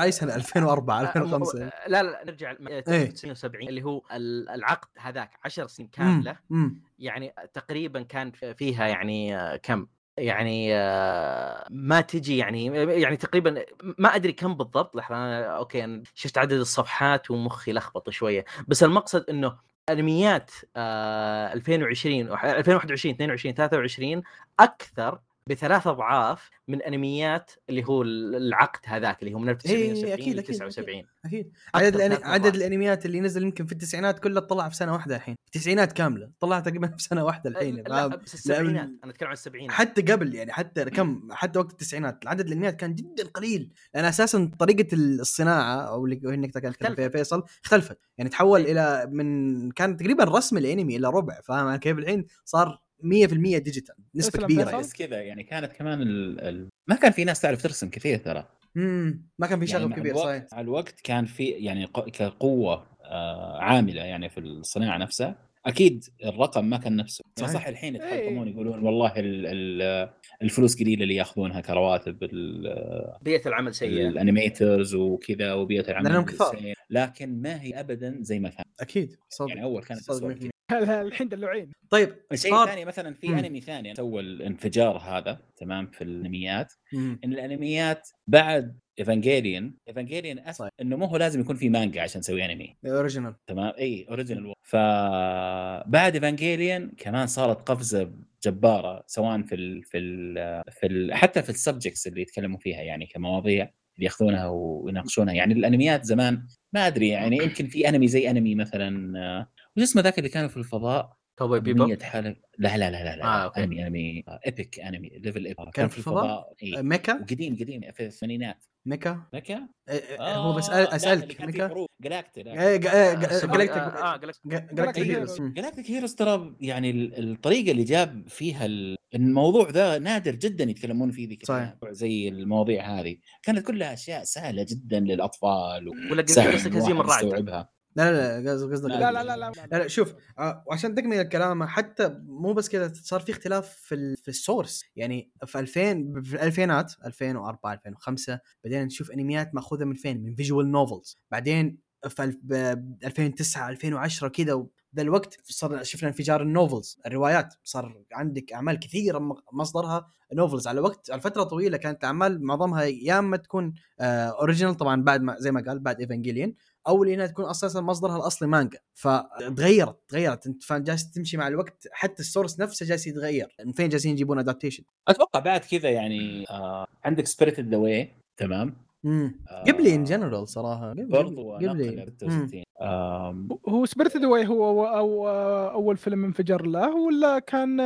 [0.04, 2.80] اي سنه 2004 آه، 2005 لا لا نرجع ل إيه.
[2.80, 6.38] 1970 اللي هو ال- العقد هذاك 10 سنين كاملة.
[6.50, 6.80] مم.
[7.00, 9.88] يعني تقريبا كان فيها يعني آه، كم؟
[10.18, 12.66] يعني آه، ما تجي يعني
[13.02, 13.66] يعني تقريبا
[13.98, 14.96] ما أدري كم بالضبط.
[14.96, 18.46] لحظة أنا أوكي أنا شفت عدد الصفحات ومخي لخبط شوية.
[18.68, 19.58] بس المقصد إنه
[19.90, 24.24] انميات آه، 2020 وح- 2021 22 23
[24.60, 25.20] أكثر
[25.50, 30.56] بثلاث أضعاف من أنميات اللي هو العقد هذاك اللي هو من 1970 أكيد، ل أكيد،
[30.56, 31.52] 79 أكيد.
[31.76, 32.16] أكثر عدد الأني...
[32.24, 32.56] عدد.
[32.56, 35.36] الأنميات اللي نزل يمكن في التسعينات كلها طلع في سنة واحدة الحين.
[35.46, 37.76] التسعينات كاملة طلع تقريبا في سنة واحدة الحين.
[37.76, 39.72] لا فاهم؟ بس السبعينات أنا أتكلم عن السبعينات.
[39.72, 42.28] حتى قبل يعني حتى كم حتى وقت التسعينات.
[42.28, 43.74] عدد الأنميات كان جدا قليل.
[43.94, 48.00] لأن أساسا طريقة الصناعة أو اللي النقطه كانت فيها فيصل اختلفت.
[48.18, 48.72] يعني تحول إيه.
[48.72, 53.96] إلى من كان تقريبا رسم الأنمي إلى ربع فاهم؟ علي كيف الحين صار 100% ديجيتال
[54.16, 54.70] نسبة كبيرة فيصل.
[54.72, 54.82] يعني.
[54.84, 56.40] بس كذا يعني كانت كمان ال...
[56.42, 56.70] ال...
[56.88, 59.96] ما كان في ناس تعرف ترسم كثير ترى امم ما كان في يعني شغف مع
[59.98, 65.36] كبير الوقت صحيح مع الوقت كان في يعني كقوة آه عاملة يعني في الصناعة نفسها
[65.66, 67.62] أكيد الرقم ما كان نفسه يعني صحيح.
[67.62, 68.14] صح الحين إيه.
[68.14, 70.10] يتحطمون يقولون والله ال ال
[70.42, 76.26] الفلوس قليلة اللي ياخذونها كرواتب ال- بيئة العمل سيئة ال animators وكذا وبيئة العمل لأنهم
[76.26, 76.74] كثار.
[76.90, 80.36] لكن ما هي ابدا زي ما كان أكيد صدق يعني أول كانت صدق أسوأ 100%.
[80.36, 80.52] كثير.
[80.74, 81.72] الحين دلوعين.
[81.90, 83.38] طيب الشيء صار- الثاني مثلا في مم.
[83.38, 86.74] أنمي ثاني سوى الانفجار هذا تمام في الأنميات.
[86.94, 87.20] مم.
[87.24, 90.50] إن الأنميات بعد ايفانجيليون ايفانجيليون صحيح.
[90.50, 92.76] اثبت إنه مو هو لازم يكون في مانجا عشان تسوي أنمي.
[92.86, 98.12] original تمام؟ إي original فبعد ايفانجيليون كمان صارت قفزة
[98.46, 103.06] جباره سواء في ال في ال في ال حتى في السبجكتس اللي يتكلموا فيها يعني
[103.06, 103.64] كمواضيع
[103.96, 105.34] اللي ياخذونها ويناقشونها.
[105.34, 109.46] يعني الأنميات زمان ما أدري يعني يمكن في أنمي زي أنمي مثلا
[109.78, 113.16] وش اسمه ذاك اللي كانوا في الفضاء كوبوي بيبوب 100 حلقه لا لا لا لا,
[113.16, 113.24] لا.
[113.26, 113.64] آه، أوكي.
[113.64, 116.82] أنمي أنمي ايبك أنمي ليفل ايبك كان في الفضاء؟ إيه.
[116.82, 121.52] ميكا وقديم قديم في الثمانينات ميكا ميكا؟ إيه، هو بس آه، لا، اللي اسالك كان
[121.52, 122.68] فيه ميكا جلاكتي لا.
[122.68, 125.42] إيه، جا- إيه، آه، جا- سوري، جلاكتيك آه جلاكتيك جا- جلاكتيك جلاكتيك هيروز.
[125.42, 125.54] مم.
[125.54, 131.12] جلاكتيك هيروز ترى يعني ال- الطريقة اللي جاب فيها ال- الموضوع ذا نادر جدا يتكلمون
[131.12, 131.60] فيه ذيك صحيح.
[131.62, 137.24] الأيام، زي المواضيع هذه كانت كلها أشياء سهلة جدا للأطفال ولا قصدك إن هزيم الواحد
[137.24, 139.12] الرعد يستوعبها لا لا لا قصدك لا، لا.
[139.12, 139.52] لا لا لا.
[139.72, 144.16] لا لا شوف آه، وعشان تكمل الكلام حتى مو بس كذا صار في اختلاف في
[144.16, 149.96] في ال source يعني في 2000 في الألفينات 2004 2005 بدينا نشوف انميات ماخوذة من
[149.96, 151.78] فين؟ من visual novels بعدين
[152.10, 154.66] في ألف- ب- 2009 2010 كذا
[154.96, 157.54] ذا الوقت صار شفنا انفجار ال novels الروايات.
[157.64, 163.20] صار عندك أعمال كثيرة مصدرها نوفلز على وقت على فترة طويلة كانت أعمال معظمها يا
[163.20, 166.54] أما تكون اوريجينال طبعا بعد ما زي ما قال بعد ايفانجيليون
[166.88, 168.80] أو اللي إنها تكون أساسا مصدرها الأصلي مانجا.
[168.94, 170.48] فتغيرت تغيرت.
[170.48, 173.56] أنت فاهم؟ جالس تمشي مع الوقت حتى السورس نفسه جالس يتغير.
[173.66, 178.74] من فين جالسين يجيبون ادابتيشن أتوقع بعد كذا يعني آه عندك سبيريت ذا واي تمام.
[179.06, 180.90] امم آه، قبلي ان جنرال صراحة.
[180.90, 181.68] قبلي برضو قبلي.
[181.96, 185.28] نقل 66 آم، هو سبيريت ذا هو أو, أو
[185.70, 187.78] أول فيلم انفجر له ولا كان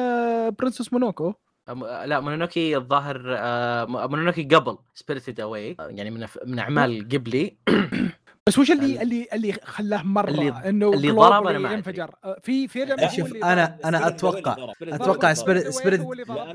[0.50, 1.34] برنسس مونوكو؟
[1.70, 7.58] أم- لا مونونوكي الظاهر آه، مونونوكي قبل سبيريتد اواي يعني من من أعمال قبلي.
[8.50, 11.74] بس وش اللي ال- اللي اللي خلاه مرة اللي- إنه اللي ضرب أنا ما.
[11.74, 13.78] انفجر آه، في فيلم هو شوف اللي أنا.
[13.86, 15.68] أنا أتوقع أتوقع سبيريت.
[15.70, 16.02] سبيريت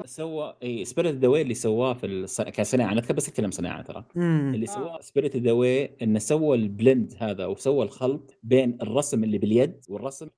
[0.07, 2.40] سوى إي سبيريت ذا واي اللي سواه في الص...
[2.40, 4.05] كصناعة أنا بس أتكلم صناعة ترى.
[4.16, 4.66] اللي.
[4.66, 10.28] سواه سبيريت ذا واي إنه سوى البلند هذا وسوى الخلط بين الرسم اللي باليد والرسم.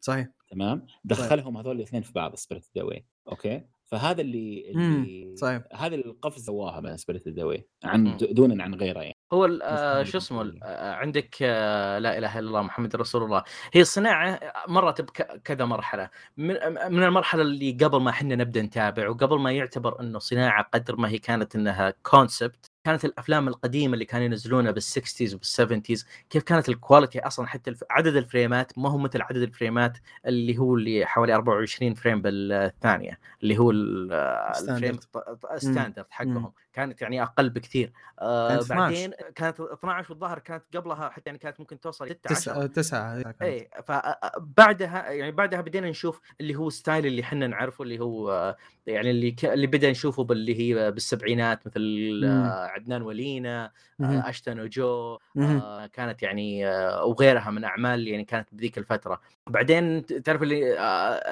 [0.00, 5.62] صحيح تمام دخلهم هذول الاثنين في بعض Spirited Away okay فهذا اللي اللي صحيح.
[5.74, 6.80] هذا القفز سواها
[7.28, 8.16] ذا واي عن مم.
[8.30, 9.16] دونا عن غيره يعني.
[9.32, 12.96] هو ال- آه، شو اسمه هذا ال- آه، عندك آه، لا إله إلا الله محمد
[12.96, 13.42] رسول الله.
[13.72, 16.10] هي الصناعه مرت بكذا مرحلة.
[16.36, 16.46] من
[16.90, 21.08] من المرحلة اللي قبل ما إحنا نبدأ نتابع وقبل ما يعتبر إنه صناعة قدر ما
[21.08, 26.42] هي كانت إنها concept كانت الأفلام القديمة اللي كانوا ينزلونها بال sixties وبال seventies كيف
[26.42, 31.06] كانت ال quality أصلا حتى عدد الفريمات ما هو مثل عدد الفريمات اللي هو اللي
[31.06, 34.12] حوالي 24 frame بالثانية اللي هو ال-
[34.70, 34.98] ال frame
[35.56, 36.06] standard.
[36.10, 38.80] حقهم كانت يعني أقل بكثير آه كانت 12.
[38.80, 43.42] بعدين كانت 12 والظاهر كانت قبلها حتى يعني كانت ممكن توصل 6 تسعة تسعة كانت.
[43.42, 48.56] اي فبعدها يعني بعدها بدينا نشوف اللي هو style اللي إحنا نعرفه اللي هو
[48.88, 49.44] يعني اللي ك...
[49.44, 52.20] اللي بدأ نشوفه باللي هي بالسبعينات مثل.
[52.24, 53.70] آه، عدنان ولينا.
[54.00, 55.18] آه، أشيتا نو جو.
[55.38, 61.22] آه، كانت يعني آه، وغيرها من أعمال يعني كانت بذيك الفترة بعدين تعرف اللي آه،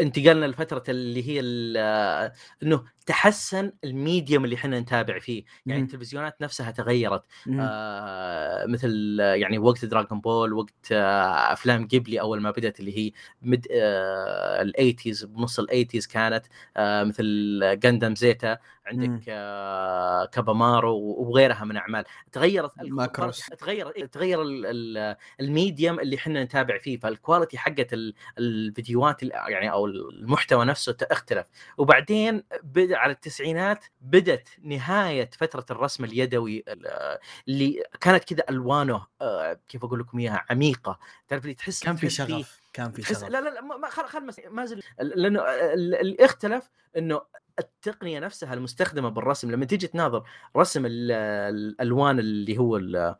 [0.00, 1.42] انتقلنا لفترة اللي هي
[1.78, 5.86] آه، إنه تحسن ال medium اللي إحنا نتابع فيه يعني مهم.
[5.88, 7.22] التلفزيونات نفسها تغيرت.
[7.60, 13.12] آه مثل يعني وقت دراغون بول وقت آه أفلام قبلي أول ما بدأت اللي هي
[13.42, 16.46] mid آه ال eighties بنص ال eighties كانت
[16.76, 18.58] آه مثل جاندام زيتا مم.
[18.86, 23.46] عندك آه كابامارو وغيرها من أعمال تغيرت ال- ماكروس.
[23.46, 29.22] تغير إيه، تغير ال- ال- medium اللي إحنا نتابع فيه فال quality حقت ال- الفيديوهات
[29.22, 31.46] ال- يعني أو المحتوى نفسه اختلف
[31.78, 37.18] وبعدين بدأ على التسعينات بدت نهاية فترة الرسم اليدوي ال-
[37.48, 40.98] اللي كانت كذا ألوانه آه، كيف أقول لكم إياها عميقة.
[41.28, 43.22] تعرف اللي تحس كان في شغف كان في شغف.
[43.24, 47.20] لا لا لا ما خل خل ما زل لأنه ال- اللي اختلف إنه
[47.58, 50.22] التقنية نفسها المستخدمة بالرسم لما تيجي تناظر
[50.56, 51.12] رسم ال-
[51.56, 53.14] الألوان اللي هو ال-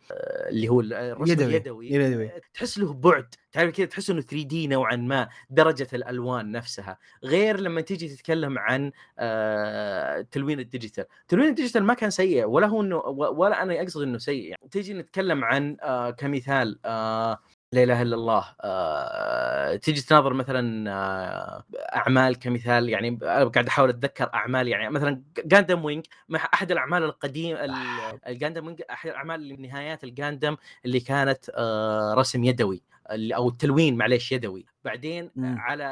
[0.49, 1.47] اللي هو الرسم يدوي.
[1.47, 2.30] اليدوي يدوي.
[2.55, 7.61] تحس له بعد تعرف كذا تحس إنه 3 دي نوعا ما درجة الألوان نفسها غير
[7.61, 12.66] لما تيجي تتكلم عن آه، تلوين ال digital تلوين ال digital ما كان سيء ولا
[12.66, 17.39] هو إنه ولا أنا أقصد إنه سيء يعني تيجي نتكلم عن آه، كمثال آه،
[17.73, 18.55] لا إله إلا الله.
[18.61, 21.64] آه، تيجي تناظر مثلا آه،
[21.97, 26.07] أعمال كمثال يعني أنا قاعد أحاول أتذكر أعمال يعني مثلا جاندم وينج
[26.55, 27.57] أحد الأعمال القديم
[28.27, 32.83] الجاندم وينج أحد الأعمال نهايات الجاندم اللي كانت آه، رسم يدوي.
[33.11, 34.67] أو التلوين معليش يدوي.
[34.85, 35.57] بعدين مم.
[35.59, 35.83] على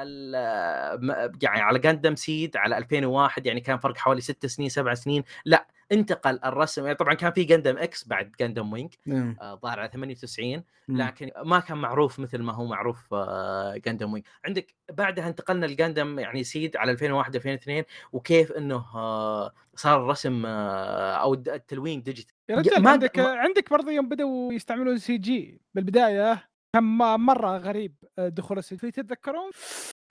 [1.43, 5.25] يعني على جاندم سيد على 2001 يعني كان فرق حوالي ست سنين سبع سنين.
[5.45, 6.85] لا انتقل الرسم.
[6.85, 8.95] يعني طبعا كان في جاندم إكس بعد جاندم وينج.
[9.09, 11.03] آه، ظاهر على 98 مم.
[11.03, 16.19] لكن ما كان معروف مثل ما هو معروف آه، جاندم وينج عندك بعدها انتقلنا لجاندم
[16.19, 22.57] يعني سيد على 2001 2002 وكيف إنه آه، صار الرسم آه، أو التلوين digital يا
[22.57, 26.49] رجال ما- عندك ما- عندك برضه يوم بدأوا يستعملون CG بالبداية.
[26.75, 26.83] كان
[27.20, 29.51] مرة غريب آه، دخول ال CG تتذكرون؟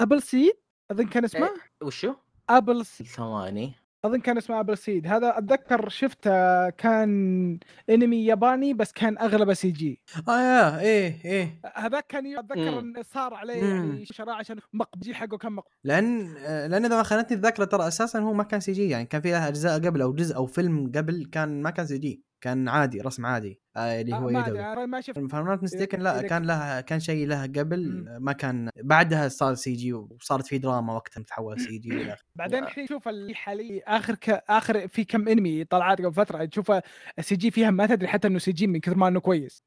[0.02, 0.54] Appleseed
[0.92, 1.50] أظن كان اسمه.
[1.84, 2.14] وشو؟
[2.50, 3.74] Appleseed ثواني.
[4.06, 5.08] أظن كان اسمه Appleseed.
[5.08, 7.60] هذا أتذكر شفته كان
[7.90, 10.02] أنمي ياباني بس كان أغلبه CG.
[10.30, 11.62] آه يا إيه إيه.
[11.76, 12.80] هذاك كان أتذكر.
[12.80, 13.64] إنه صار عليه.
[13.64, 15.74] يعني شراء عشان مقبجي حقه كان مقبول.
[15.84, 19.22] لأن آه، لأن إذا ما خانتني الذاكرة ترى أساسا هو ما كان CG يعني كان
[19.22, 22.24] في له أجزاء قبل أو جزء أو فيلم قبل كان ما كان CG.
[22.44, 25.20] كان عادي رسم عادي آه اللي هو ما يدوي أنا ما شفت
[25.64, 28.06] mistaken لا كان لها كان شيء لها قبل.
[28.20, 32.14] ما كان بعدها صار CG وصارت في دراما وقتها تحول CG.
[32.36, 34.30] بعدين الحين شوف اللي حاليا آخر ك...
[34.50, 36.72] آخر في كم انمي طلعت قبل فترة تشوف
[37.20, 39.64] ال CG فيها ما تدري حتى إنه CG من كثر ما إنه كويس.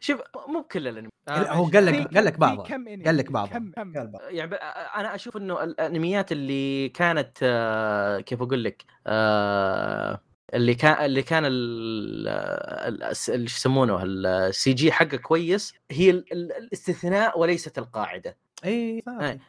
[0.00, 1.64] شوف مو بكل الأنمي لا، آه، هو.
[1.64, 3.52] قال لك- قال لك انمي قال لك بعضها.
[3.58, 4.22] كم كم قال بعض.
[4.30, 4.54] يعني
[4.96, 10.20] أنا أشوف إنه الأنميات اللي كانت آه، كيف أقول لك آه،
[10.54, 17.78] اللي كان اللي كان اللي يسمونه ال CG حقه كويس هي ال- ال- الاستثناء وليست
[17.78, 18.36] القاعدة.
[18.64, 19.40] اي إيه، يعني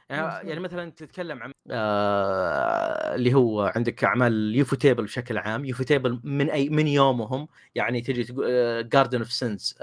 [0.50, 6.70] يعني مثلا تتكلم عن آه اللي هو عندك أعمال ufotable بشكل عام ufotable من أي
[6.70, 9.74] من يومهم يعني تجي تقول Garden of Sinners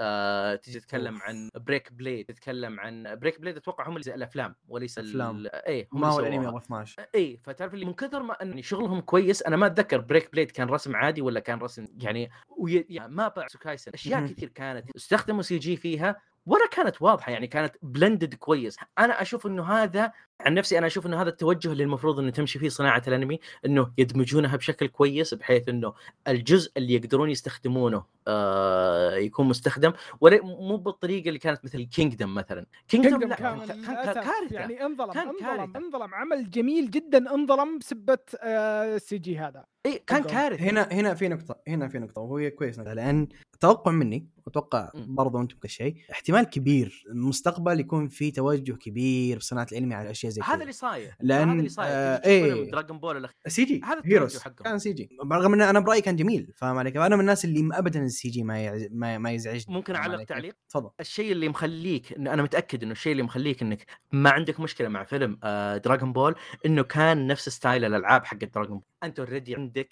[0.63, 5.09] تجي تتكلم عن Break Blade تتكلم عن Break Blade أتوقع هم اللي الأفلام وليس ال-
[5.09, 5.43] أفلام.
[5.67, 6.49] اي هم ما هو الانمي سووها.
[6.49, 10.31] أبو 12 اي فتعرف اللي من كثر ما إن شغلهم كويس أنا ما أتذكر Break
[10.31, 12.85] Blade كان رسم عادي ولا كان رسم يعني, وي...
[12.89, 14.27] يعني جوجوتسو كايسن أشياء.
[14.27, 16.15] كثير كانت استخدموا CG فيها
[16.47, 18.77] ولا كانت واضحة يعني كانت blended كويس.
[18.99, 22.59] أنا أشوف إنه هذا عن نفسي أنا أشوف إنه هذا التوجه اللي المفروض إنه تمشي
[22.59, 25.93] فيه صناعة الأنمي إنه يدمجونها بشكل كويس بحيث إنه
[26.27, 29.93] الجزء اللي يقدرون يستخدمونه آه يكون مستخدم.
[30.21, 32.65] ولا مو بالطريقة اللي كانت مثل Kingdom مثلا.
[32.87, 34.55] Kingdom لا كان كان كارثة.
[34.55, 35.79] يعني انظلم كان انظلم كارثة.
[35.79, 36.15] انظلم.
[36.15, 39.65] عمل جميل جدا انظلم بسبة آه، ال CG هذا.
[39.85, 40.23] اي كان.
[40.23, 40.63] كارثة.
[40.63, 42.79] هنا هنا في نقطة هنا في نقطة وهي كويس.
[42.79, 43.27] لأن
[43.59, 45.15] توقع مني وأتوقع مم.
[45.15, 50.51] برضو أنتم كشيء احتمال كبير المستقبل يكون في توجه كبير بصناعة الأنمي على اشياء زي
[50.51, 52.53] هذا كذا اللي صاير لأن- هذا اللي صاير آه، إيه.
[52.53, 54.37] فيلم دراغون بول الأخ- سي جي هذا هيروز.
[54.37, 57.45] كان سي جي رغم إن أنا برأيي كان جميل فاهم علي كيف؟ أنا من الناس
[57.45, 58.87] اللي ابدا ال CG ما يعز...
[58.91, 63.11] ما, ما يزعجني ممكن أعلق؟ تعليق تفضل الشيء اللي مخليك إنه أنا متأكد إنه الشيء
[63.11, 67.85] اللي مخليك إنك ما عندك مشكلة مع فيلم آه Dragon Ball إنه كان نفس style
[67.85, 69.89] الألعاب حق Dragon Ball أنت already عندك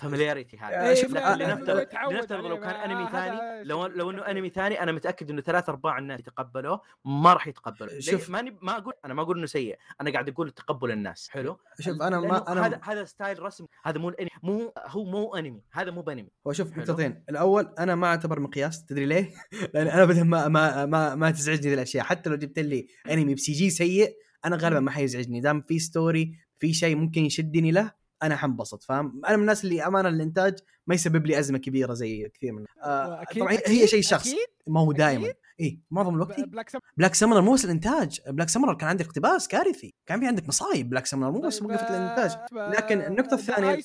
[0.00, 3.86] familiarity آه، هذا شوف، لكن آه، لنفترض آه، لنفترض لو كان أنمي هذا ثاني لو
[3.86, 4.22] لو إنه.
[4.22, 8.30] أنمي ثاني أنا متأكد إنه ثلاث أرباع الناس يتقبلوه ما راح يتقبلوا ليه؟ شوف.
[8.30, 12.02] ماني ما أقول أنا ما أقول إنه سيء أنا قاعد أقول تقبل الناس حلو؟ شوف
[12.02, 15.90] أنا ما أنا هذا هذا style رسم هذا مو الأنمي مو هو مو أنمي هذا
[15.90, 16.78] مو بأنمي هو شوف.
[16.78, 17.24] نقطتين.
[17.30, 19.34] الأول أنا ما أعتبر مقياس تدري ليه؟
[19.74, 22.04] لأن أنا ابدا ما ما ما, ما تزعجني ذي الأشياء.
[22.04, 25.40] حتى لو جبت لي أنمي ب CG سيء أنا غالبا ما حيزعجني.
[25.40, 27.92] دام في story في شيء ممكن يشدني له
[28.22, 32.28] أنا حنبسط فاهم؟ أنا من الناس اللي امانه الإنتاج ما يسبب لي أزمة كبيرة زي
[32.34, 34.46] كثير من آه أكيد- طبعا هي شيء شخصي أكيد.
[34.66, 34.92] ما هو.
[34.92, 36.44] دائما اي معظم الوقت إيه.
[36.46, 36.78] Black Sum...
[36.96, 40.90] Black Summoner مو بس الإنتاج Black Summoner كان عندك اقتباس كارثي كان في عندك مصايب
[40.90, 43.00] Black Summoner مو بس طيب، وقفت الانتاج آه، لكن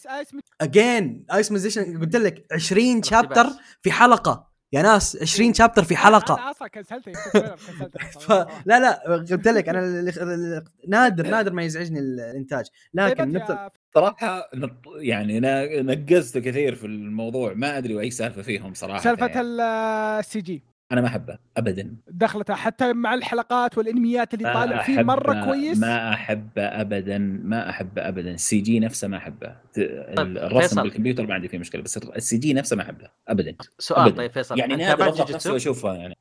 [0.09, 3.45] Ice M- again Ice Magician قلت لك 20 chapter.
[3.81, 9.47] في حلقة يا ناس 20 chapter في أنا حلقه أصلا كنسلته كنسلته فلا لا قلت
[9.47, 12.65] لك أنا اللي- اللي- نادر نادر ما يزعجني الإنتاج.
[12.93, 18.11] لكن طيب النقطه يا صراحة نط- يعني أنا نقزت كثير في الموضوع ما أدري وأي
[18.11, 18.99] سالفة فيهم صراحة.
[18.99, 19.41] سالفة يعني.
[20.19, 20.63] ال CG.
[20.93, 25.77] أنا ما أحبه ابدا دخلته حتى مع الحلقات والإنميات اللي ما طالع فيه مرة كويس
[25.77, 30.83] ما أحبه ابدا ما أحبه ابدا ال CG نفسه ما أحبه طيب، الرسم فيصل.
[30.83, 34.17] بالكمبيوتر ما عندي فيه مشكلة بس ال CG نفسه ما أحبه ابدا سؤال أبداً.
[34.17, 36.15] طيب فيصل يعني نادر جوجوتسو واشوفها يعني؟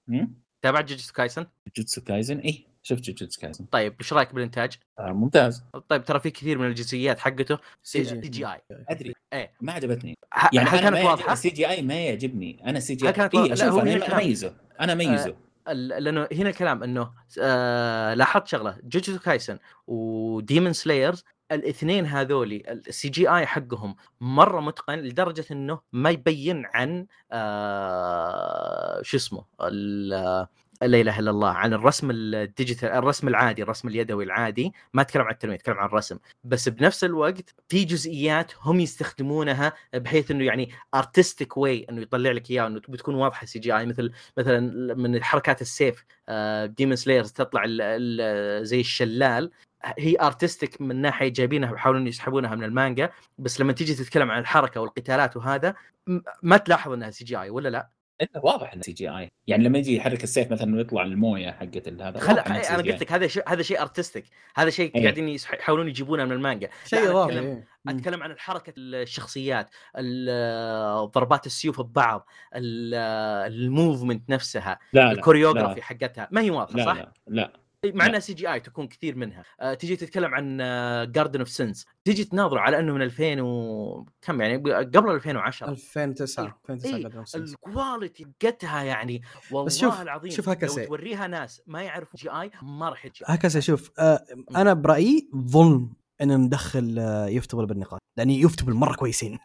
[0.63, 1.47] تابعت جوجوتسو كايسن؟
[1.77, 5.65] جوجوتسو كايزن اي شفت جوجوتسو كايزن طيب إيش رأيك بالإنتاج؟ آه ممتاز.
[5.89, 7.59] طيب ترى في كثير من الجزئيات حقته.
[7.83, 8.13] سي CG.
[8.15, 8.61] جي آي.
[8.89, 9.15] أدري.
[9.33, 9.53] إيه.
[9.61, 10.15] ما عجبتني.
[10.53, 12.65] يعني هل كانت ما واضحة؟ ال CGI ما يعجبني.
[12.67, 14.15] أنا ال CG كانت اي أشوفه هنا أنا.
[14.23, 14.55] أميزه.
[14.81, 15.37] أنا أميزه.
[15.69, 17.11] ال- لأنه هنا الكلام إنه
[17.41, 18.79] آه لاحظت شغلة.
[18.83, 21.25] جوجوتسو كايسن و Demon Slayers
[21.55, 29.45] الاثنين هذولي ال CGI حقهم مرة متقن لدرجة إنه ما يبين عن آه شو اسمه
[29.61, 30.47] ال-
[30.83, 34.73] لا إله إلا الله عن الرسم ال digital الرسم العادي الرسم اليدوي العادي.
[34.95, 36.19] ما أتكلم عن التلوين أتكلم عن الرسم.
[36.45, 42.51] بس بنفس الوقت في جزئيات هم يستخدمونها بحيث إنه يعني artistic way إنه يطلع لك
[42.51, 44.61] اياه إنه بتكون واضحة CGI مثل مثلا
[44.95, 46.05] من حركات السيف
[46.77, 47.63] Demon Slayers تطلع
[48.63, 49.51] زي الشلال.
[49.99, 54.81] هي artistic من ناحية جايبينها بيحاولون يسحبونها من المانجا بس لما تيجي تتكلم عن الحركة
[54.81, 55.75] والقتالات وهذا
[56.43, 57.89] ما تلاحظ إنها CGI ولا لا؟
[58.43, 62.33] واضح انه CGI يعني لما يجي يحرك السيف مثلا ويطلع الموية حقت هذا خل...
[62.33, 62.77] واضح أنا.
[62.77, 64.25] قلت لك هذا شيء هذا شيء artistic
[64.57, 65.03] هذا شيء إيه.
[65.03, 67.45] قاعدين يسح- يحاولون يجيبونه من المانجا شيء لا، اضافي أتكلم-.
[67.45, 67.65] مم.
[67.89, 72.95] أتكلم عن حركه الشخصيات ال- ضربات السيوف ببعض ال-
[73.53, 77.53] ال movement نفسها لا لا ال choreography حقتها ما هي واضحة لا صح؟ لا لا
[77.87, 78.11] مع لا.
[78.11, 79.43] إنها CGI تكون كثير منها.
[79.61, 80.57] آه، تجي تتكلم عن
[81.13, 86.45] Garden of Sinners تجي تناظر على إنه من 2000 و كم يعني قبل 2010 2009
[86.71, 87.37] 2009 إيه، قدر أمسك.
[87.39, 89.23] ال quality حقتها يعني.
[89.51, 90.85] والله بس شوف- العظيم شوف لو هكذا.
[90.85, 94.25] توريها ناس ما يعرفوا CGI ما راح يجي هكذا شوف آه
[94.57, 99.39] أنا برأيي ظلم إن ندخل آه ufotable بالنقاط لأن ufotable مره كويسين.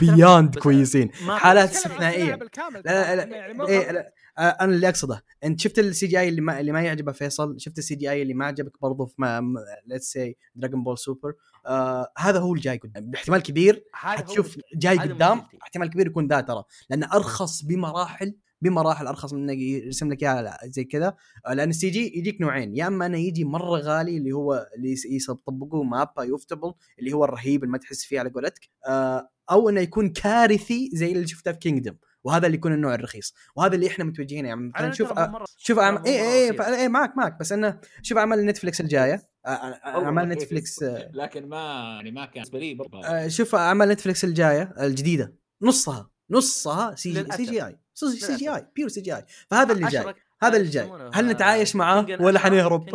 [0.00, 1.10] beyond كويسين.
[1.14, 2.38] حالات استثنائية.
[2.84, 4.12] لا لا يعني لا مو- إيه لا.
[4.38, 5.24] آه، أنا اللي أقصده.
[5.44, 8.46] انت شفت ال CGI اللي ما اللي ما يعجبه فيصل شفت ال CGI اللي ما
[8.46, 9.42] عجبك برضه في
[9.86, 11.32] let's see Dragon Ball Super
[11.66, 13.10] آه هذا هو الجاي قدام.
[13.10, 14.58] باحتمال كبير حتشوف.
[14.74, 15.42] جاي قدام.
[15.62, 16.64] احتمال كبير يكون ذا ترى.
[16.90, 21.14] لأنه أرخص بمراحل بمراحل أرخص من إنه يرسم لك إياها زي كذا.
[21.52, 24.94] لأن ال CG يجيك نوعين يا إما إنه يجي مرة غالي اللي هو اللي
[25.30, 29.80] يطبقوه MAPPA ufotable اللي هو الرهيب اللي ما تحس فيه على قولتك آه أو إنه
[29.80, 33.34] يكون كارثي زي اللي شفته في Kingdom وهذا اللي يكون النوع الرخيص.
[33.56, 34.72] وهذا اللي إحنا متوجهين يعني.
[34.74, 35.12] مثلا شوف
[35.56, 36.80] شوف مو اي اي.
[36.80, 37.38] اي معك معك.
[37.40, 39.28] بس إنه شوف أعمال نتفلكس الجاية.
[39.46, 41.56] أعمال نتفلكس آه، لكن ما
[41.96, 43.06] يعني ما كان بالنسبة لي برضه.
[43.06, 45.34] آه، شوف أعمال نتفلكس الجاية الجديدة.
[45.62, 47.32] نصها نصها سي جي.
[47.32, 48.66] سي جي اي سي جي آي.
[48.76, 49.24] بيور سي جي آي.
[49.50, 50.90] فهذا اللي جاي هذا اللي جاي.
[51.14, 52.38] هل آه، نتعايش معاه ولا.
[52.38, 52.88] حنهرب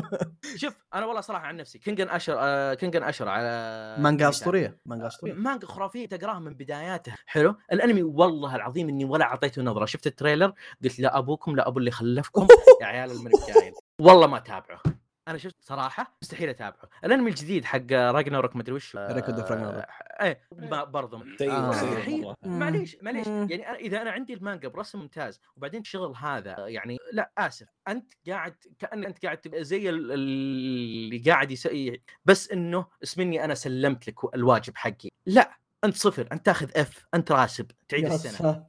[0.56, 4.30] شوف أنا والله صراحة عن نفسي Kengan Ashura آه Kengan Ashura مانجا.
[4.30, 5.34] أسطورية مانجا أسطورية.
[5.34, 7.56] مانجا خرافية تقراها من بداياتها حلو.
[7.74, 9.86] الأنمي والله العظيم إني ولا أعطيته نظرة.
[9.86, 10.54] شفت ال trailer؟
[10.84, 12.48] قلت لا أبوكم لا أبو اللي خلفكم.
[12.82, 13.74] يا عيال الملك جايل.
[14.02, 14.82] والله ما تابعه
[15.28, 16.90] أنا شفت صراحة مستحيل أتابعه.
[17.04, 19.86] الأنمي الجديد حق راجناروك مدري وش Record of Ragnarok.
[20.22, 21.70] إيه ب- برضه آه.
[21.70, 22.34] مستحيل.
[22.46, 23.28] معليش معليش.
[23.28, 27.68] يعني أنا إذا أنا عندي المانجا برسم ممتاز وبعدين الشغل هذا يعني لا آسف.
[27.88, 33.54] أنت قاعد كان أنت قاعد تبقى زي ال- اللي قاعد يسوي بس إنه اسمني أنا
[33.56, 35.10] سلمت لك الواجب حقي.
[35.26, 35.52] لا
[35.84, 38.66] أنت صفر أنت تاخذ اف أنت راسب تعيد السنة.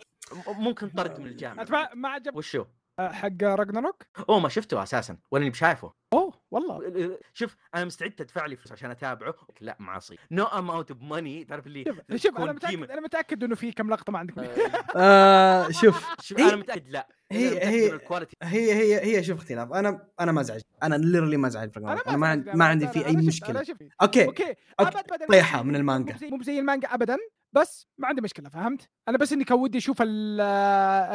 [0.49, 1.65] ممكن طرد من الجامعة.
[1.71, 2.65] ما ما عجب وشو؟
[3.01, 5.93] حق راجناروك؟ أوه ما شفته أساسا ولا بشايفه.
[6.13, 6.24] أوه
[6.55, 7.19] والله.
[7.35, 9.35] شوف أنا مستعد تدفع لي فلوس عشان أتابعه.
[9.61, 13.55] لا معصي نو اماونت اوف ماني تعرف اللي شوف شوف أنا متاكد أنا متأكد إنه
[13.55, 14.35] في كم لقطة ما عندك
[14.97, 17.09] آه شوف شوف أنا متأكد لا.
[17.33, 19.73] هي- أنا متأكد هي- هي هي هي شوف اختلاف.
[19.73, 23.07] أنا أنا ما ازعج أنا ليرلي ما ازعج أنا, أنا ما, عندي ما عندي فيه
[23.07, 23.65] أي مشكلة.
[24.03, 26.17] أوكي أوكي مو من المانجا.
[26.23, 27.17] مو زي المانجا ابدا.
[27.55, 30.41] بس ما عندي مشكلة فهمت؟ أنا بس إني كان ودي أشوف ال-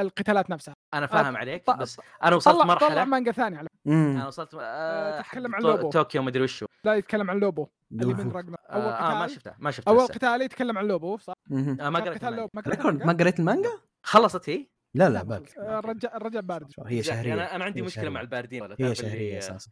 [0.05, 3.67] القتالات نفسها أنا فاهم عليك ط- بس أنا وصلت طلع طلع مرحلة مانجا ثانية على
[3.87, 5.89] أنا وصلت آه، آه تتكلم عن لوبو.
[5.89, 9.53] طوكيو مدري وشو لا يتكلم عن لوبو اللي من آه, أول آه ما قتال شفته
[9.59, 10.07] ما شفته أول.
[10.07, 12.41] قتال يتكلم عن لوبو صح؟ آه ما قريت قتال المانجا.
[12.41, 13.69] لوبو ما قريت المانجا؟ ما قريت المانجا؟
[14.03, 16.85] خلصت هي؟ لا لا باقي آه، الرجال الرجال بارد شوي.
[16.87, 17.03] هي.
[17.03, 18.09] شهرية أنا أنا عندي مشكلة شهرية.
[18.13, 19.69] مع الباردين ولا هي شهرية أساسا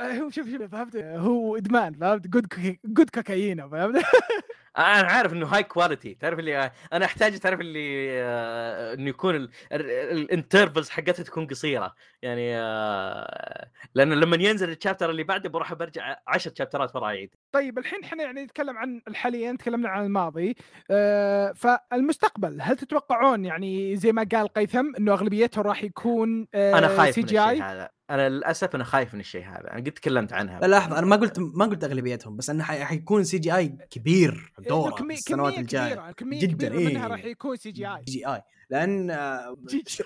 [0.00, 2.46] هو شوف شوف فهمت هو إدمان فهمت جود
[2.84, 4.02] good كوكايين فهمت
[4.78, 9.84] أنا عارف إنه هاي quality تعرف اللي أنا أحتاج تعرف اللي آه، إنه يكون ال
[9.84, 11.94] intervals حقتها تكون قصيرة.
[12.22, 17.06] يعني آه، لأنه لما ينزل ال chapter اللي بعده بروح برجع 10 chapter ات ورا
[17.06, 20.56] اعيد طيب الحين إحنا يعني نتكلم عن حاليا تكلمنا عن الماضي.
[20.90, 27.14] آه فالمستقبل هل تتوقعون يعني زي ما قال قيثم إنه اغلبيته راح يكون أنا خايف
[27.14, 27.97] سي من جي الشيء اي هذا.
[28.10, 29.70] أنا للأسف أنا خايف من الشيء هذا.
[29.72, 32.84] أنا قد تكلمت عنها لا لحظة أنا ما قلت ما قلت أغلبيتهم بس إنه حي-
[32.84, 35.94] حيكون سي جي اي كبير دوره في السنوات كمية الجاية.
[35.94, 36.86] كبيرة كمية جداً، كبيرة إيه.
[36.88, 39.56] منها راح يكون سي جي اي سي جي اي لأن آه،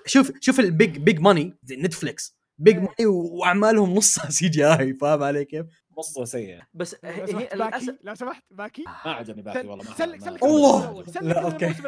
[0.06, 2.80] شوف شوف البيج بيج ماني زي نتفلكس بيج إيه.
[2.82, 5.66] ماني وأعمالهم نصها سي جي اي فاهم علي كيف؟
[5.98, 8.82] مصه سيئه بس لو هي باكي للاسف لو سمحت باكي.
[9.06, 10.80] ما عجبني باقي والله ما سلك سلك الله!
[10.82, 11.40] لا، الموسم لا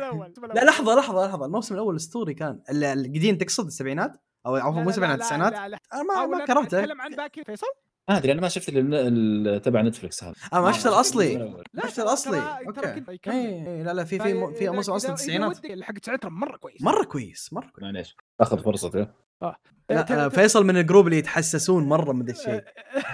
[0.03, 0.33] الأول.
[0.67, 1.47] لحظة لحظة لحظة.
[1.47, 4.12] الموسم الأول اسطوري كان ال- القديم تقصد السبعينات؟
[4.47, 5.53] أو لا، أو لا، مو لا، السبعينات لا، التسعينات.
[5.93, 6.81] أنا ما ما كرهته.
[6.81, 7.67] تتكلم عن باكي فيصل؟
[8.09, 10.35] ما أدري أنا ما شفت ال- ال- تبع نتفلكس هذا.
[10.53, 11.35] أنا ما شفت الأصلي.
[11.75, 12.41] لا شفت ترى- الأصلي.
[12.41, 13.01] ترى- ترى أوكي.
[13.01, 13.35] كنت يكمل.
[13.35, 16.83] اي إي، لا لا في في في إذا- موسم أصلا التسعينات حق تسعينات مرة كويس.
[16.83, 17.83] مرة كويس مرة كويس.
[17.83, 18.17] معليش.
[18.41, 19.07] أخذ فرصته
[19.43, 19.57] آه،
[19.91, 22.64] لا آه، فيصل من ال group اللي يتحسسون مرة من ذا الشيء.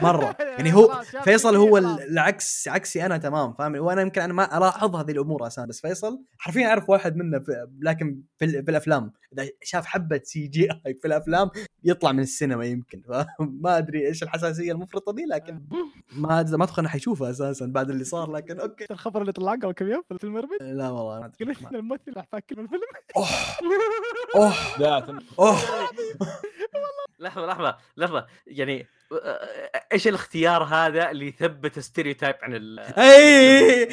[0.02, 0.36] مرة.
[0.58, 4.58] يعني هو خلاص، شاف فيصل هو العكس عكسي أنا تمام فاهم وأنا يمكن أنا ما
[4.58, 7.42] ألاحظ هذه الأمور أساسا بس فيصل حرفيا اعرف واحد منه
[7.82, 9.12] لكن في, ال- في الأفلام.
[9.32, 11.50] إذا شاف حبة CGI في الأفلام
[11.84, 13.02] يطلع من السينما يمكن.
[13.64, 15.60] ما أدري إيش الحساسية المفرطة دي لكن
[16.12, 18.86] ما ما أتوقع إنه حيشوفها أساسا بعد اللي صار لكن أوكي.
[18.90, 21.32] الخبر اللي طلع قبل كم يوم في ال Mermaid لا والله ما.
[21.40, 22.82] قلت الممثل راح فاكر من الفيلم.
[23.16, 23.26] أوه.
[24.36, 25.20] أوه.
[25.38, 25.56] أوه.
[27.18, 28.26] لحظة لحظة لحظة.
[28.46, 28.86] يعني
[29.92, 33.88] إيش الاختيار هذا اللي يثبت stereotype عن ال اي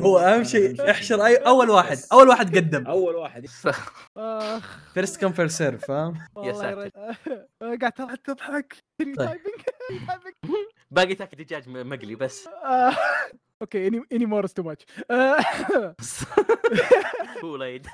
[0.06, 2.86] هو أهم شيء احشر أي أول واحد أول واحد قدم.
[2.86, 3.46] أول واحد.
[4.16, 4.78] أخ.
[4.94, 6.90] فيرست كم فيرست سيرف فاهم؟ والله ساتر.
[7.62, 9.38] آه، قاعد تضحك تايبنج
[10.90, 12.46] باقي تاكل دجاج مقلي بس.
[12.46, 12.96] آه،
[13.62, 14.86] أوكي إني إني مورس تو ماتش
[17.40, 17.86] كولايد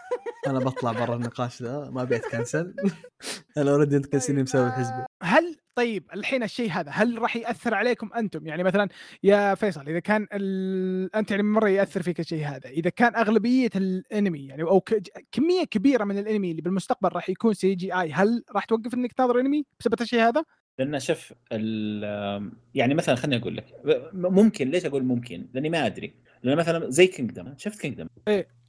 [0.47, 2.75] أنا بطلع برا النقاش ذا ما أبي أتكنسل.
[3.59, 5.05] أنا اوريدي انت كنسلني مسوي حزبي.
[5.23, 8.89] هل طيب الحين الشيء هذا هل راح يأثر عليكم أنتم؟ يعني مثلا
[9.23, 11.17] يا فيصل إذا كان ال...
[11.17, 15.03] أنت يعني مرة يأثر فيك الشيء هذا إذا كان أغلبية الأنمي يعني أو ك...
[15.33, 19.67] كمية كبيرة من الأنمي اللي بالمستقبل راح يكون CGI هل راح توقف إنك تناظر أنمي
[19.81, 20.45] بسبب الشيء هذا؟
[20.79, 20.99] لأن
[21.53, 23.65] ال- يعني مثلا خليني أقول لك
[24.13, 26.15] ممكن ليش أقول ممكن؟ لأني ما أدري.
[26.43, 28.07] لأن مثلا زي Kingdom شفت Kingdom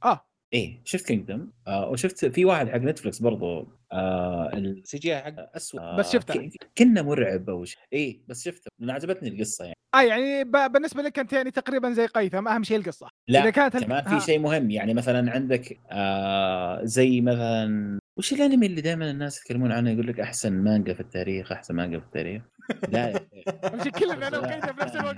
[0.04, 0.26] آه.
[0.52, 5.80] إيه شفت كينجدم آه وشفت في واحد حق نتفلكس برضو آه ال CG حقه اسود
[5.80, 6.50] آه بس شفته.
[6.78, 7.80] كنا مرعب أو شيء.
[7.92, 8.70] إيه بس شفته.
[8.78, 9.76] لأن عجبتني القصة يعني.
[9.94, 10.50] آه يعني ب...
[10.72, 12.48] بالنسبة لك انت يعني تقريبا زي قيثم.
[12.48, 13.08] أهم شيء القصة.
[13.28, 14.18] لا إذا كانت كمان ها.
[14.18, 14.70] في شيء مهم.
[14.70, 20.20] يعني مثلا عندك آه زي مثلا وش الأنمي اللي دائما الناس يتكلمون عنه؟ يقول لك
[20.20, 22.42] أحسن مانجا في التاريخ أحسن مانجا في التاريخ.
[22.88, 23.54] لا يا شيخ.
[23.74, 25.16] أمشي كلنا أنا وكيتا بنفس الوقت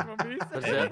[0.53, 0.91] برزيرك.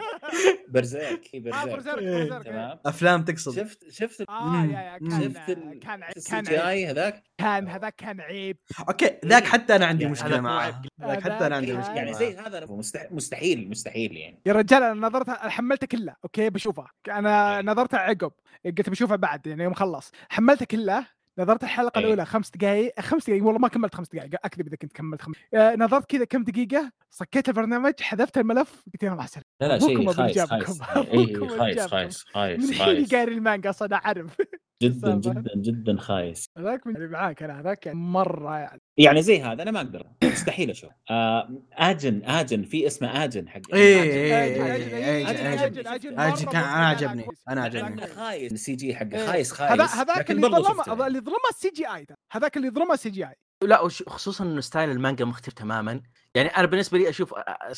[0.68, 1.74] برزيرك هي إيه.
[1.74, 2.44] برزيرك.
[2.44, 2.78] تمام.
[2.86, 3.56] أفلام تقصد.
[3.56, 6.00] شفت شفت آه يا شفت ال- كان
[6.30, 6.66] كان جي عيب.
[6.68, 8.56] اي هذاك؟ كان هذاك كان عيب.
[8.88, 10.82] أوكي ذاك حتى أنا عندي يعني مشكلة معاه.
[11.00, 12.14] ذاك حتى أنا عندي مشكلة يعني.
[12.14, 12.66] زي هذا
[13.10, 14.40] مستحيل مستحيل يعني.
[14.46, 16.16] يا رجال أنا نظرتها حملتها كلها.
[16.24, 16.90] أوكي بشوفها.
[17.08, 17.62] أنا إيه.
[17.62, 18.32] نظرتها عقب.
[18.64, 20.12] قلت بشوفها بعد يعني يوم خلص.
[20.28, 22.04] حملتها كلها؟ نظرت الحلقة إيه.
[22.04, 25.36] الأولى خمس دقائق خمس دقائق والله ما كملت خمس دقائق اكذب إذا كنت كملت خمس
[25.54, 29.78] آه نظرت كذا كم دقيقة صكيت البرنامج حذفت الملف قلت يا مع السلامه لا لا
[29.78, 30.38] شيء خايس.
[30.38, 30.80] خايس
[31.36, 31.80] أبو خايس.
[31.86, 34.36] خايس خايس من حين قاري المانجا أصلا أعرف
[34.82, 35.14] جدا.
[35.14, 39.62] جدا جدا خايس هذاك من اللي معاك أنا هذاك يعني مرة يعني يعني زي هذا
[39.62, 44.44] أنا ما أقدر مستحيل أشوف آه آجن آجن في اسمه آجن حق إيه أجل، إيه
[44.44, 47.26] أجل، إيه أجل، أجل مرة كان أنا عجبني.
[47.48, 49.26] أنا عجبني خايس ال CG حقه إيه.
[49.26, 51.06] خايس خايس هذا هذاك اللي ظلمه.
[51.06, 55.24] اللي ظلمه السي جي اي هذاك اللي ظلمه ال CGI لا خصوصا إنه style المانجا
[55.24, 56.00] مختلف تماما.
[56.34, 57.34] يعني أنا بالنسبة لي أشوف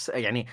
[0.09, 0.47] يعني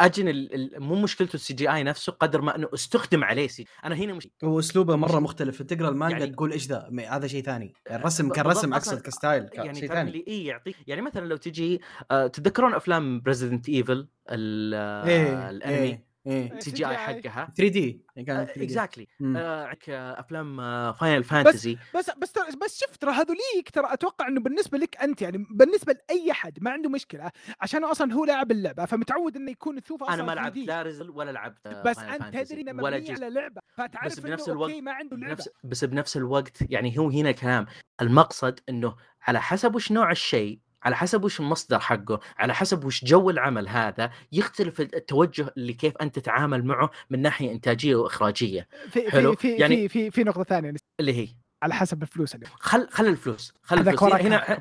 [0.00, 0.48] أجن
[0.78, 4.58] مو مشكلته ال CGI نفسه قدر ما إنه استخدم عليه CG أنا هنا مش هو
[4.58, 5.62] أسلوبه مرة مختلف.
[5.62, 7.72] تقرأ المانجا يعني- تقول إيش ذا؟ هذا شيء ثاني.
[7.90, 10.10] الرسم ب- كان بالضبط، رسم أصلاً- اقصد ك style يعني شيء ثاني.
[10.10, 11.80] اللي اي يعطيك يعني مثلا لو تجي
[12.10, 16.09] آه، تتذكرون أفلام ب Resident Evil إيه الأنمي؟ إيه.
[16.30, 18.50] إيه CGI حقها 3D كان 3D.
[18.62, 19.36] exactly مم.
[19.36, 20.56] عندك آه، أفلام
[20.92, 25.22] Final Fantasy بس بس ترى بس شوف ترى هذوليك ترى أتوقع إنه بالنسبة لك أنت
[25.22, 29.82] يعني بالنسبة لأي حد ما عنده مشكلة عشان أصلا هو لاعب اللعبة فمتعود إنه يكون
[29.82, 30.66] تشوفه أصلا أنا ما لعبت 3D.
[30.66, 34.18] لا Resident ولا لعبت آه، بس أنت تدري إنه ولا مبني على لعبة فتعرف بس
[34.18, 37.66] إنه بنفس okay الوقت ما عنده لعبة بنفس بس بنفس الوقت يعني هو هنا كلام
[38.00, 43.04] المقصد إنه على حسب وش نوع الشيء على حسب وش المصدر حقه على حسب وش
[43.04, 48.68] جو العمل هذا يختلف التوجه اللي كيف أنت تتعامل معه من ناحية إنتاجية وإخراجية.
[48.90, 49.34] في حلو.
[49.34, 50.74] في في يعني- في, في, في نقطة ثانية.
[51.00, 51.28] اللي هي؟
[51.62, 54.12] على حسب الفلوس اليوم خل خل الفلوس خل هذاك الفلوس.
[54.12, 54.58] ورا هنا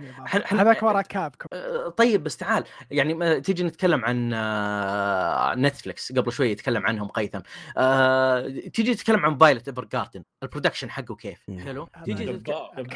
[0.47, 2.63] هذاك ورا Capcom آه، طيب بس تعال.
[2.91, 7.39] يعني ما تيجي نتكلم عن آه، Netflix قبل شوي يتكلم عنهم قيثم.
[7.77, 11.39] آه، تيجي تتكلم عن Violet Evergarden ال production حقه كيف.
[11.65, 12.41] حلو؟ تيجي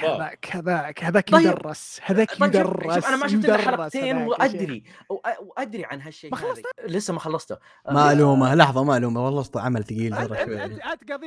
[0.04, 1.46] هذاك هذاك هذاك طيب.
[1.48, 2.00] يدرس.
[2.04, 3.06] هذاك طيب شوف- يدرس.
[3.06, 4.18] أنا ما شفت إلا حلقتين.
[4.18, 4.84] وأدري.
[5.40, 6.38] وأدري عن هالشيء ما؟
[6.88, 7.58] لسه ما خلصته.
[7.88, 8.56] آه، معلومة.
[8.56, 9.26] لحظة معلومة.
[9.26, 10.56] والله أسطى عمل ثقيل انت شوي.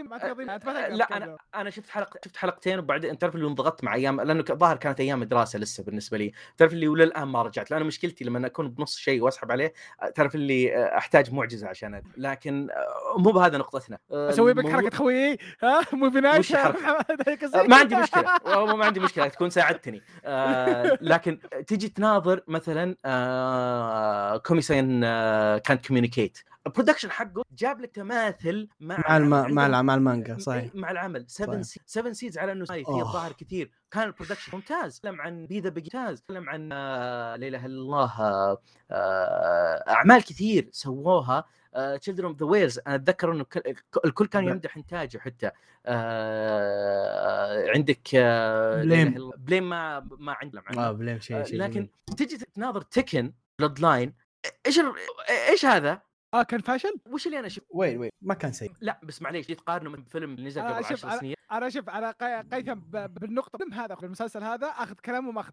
[0.03, 1.16] ما لا.
[1.16, 2.66] أنا أنا شفت حلقه شفت حلقتين.
[2.67, 6.33] وبعدين تعرف اللي انضغطت مع أيام لأنه الظاهر كانت أيام دراسه لسه بالنسبة لي.
[6.57, 9.73] تعرف اللي وللآن ما رجعت لأنه مشكلتي لما أكون بنص شيء وأسحب عليه
[10.14, 12.12] تعرف اللي آه، أحتاج معجزة عشان أدري.
[12.17, 13.99] لكن آه، مو بهذا نقطتنا.
[14.12, 16.11] آه، أسوي بك حركة خويي ها؟ مو آه،
[17.69, 18.23] ما عندي مشكلة.
[18.75, 20.03] ما عندي مشكلة تكون ساعدتني.
[21.01, 22.97] لكن تيجي تناظر مثلا
[24.47, 25.01] كوميسين
[25.59, 29.55] كانت كوميونيكيت البرودكشن حقه جاب لك تماثل مع مع الم...
[29.55, 31.62] مع الع- مع المانجا صحيح مع العمل 7 صحيح.
[31.62, 32.79] سي 7 Seeds على إنه في.
[32.89, 37.49] الظاهر كثير كان ال production ممتاز تكلم عن B: The ممتاز تكلم عن آه، لا
[37.49, 38.59] إله إلا الله آه،
[38.91, 41.45] آه، أعمال كثير سووها
[42.01, 43.62] Children of the Whales أنا أتذكر إنه كل-
[44.05, 44.45] الكل كان.
[44.45, 45.51] يمدح إنتاجه حتى
[46.47, 49.30] آه، عندك آه، Blame.
[49.37, 51.89] Blame ما ما عندنا آه Blame شيء شيء لكن.
[52.17, 54.14] تجي تناظر تكن بلاد لاين
[54.67, 54.81] إيش
[55.51, 56.01] إيش هذا؟
[56.41, 58.72] آه كان فاشل؟ وش اللي أنا شفت؟ wait wait ما كان سيء.
[58.80, 61.34] لا بس معليش تقارنه من فيلم اللي نزل آه، قبل شوف، 10 سنين.
[61.53, 65.51] أنا شوف أنا قي- قيثم ب- بالنقطة هذا بالمسلسل هذا آخذ كلامه وما اخذ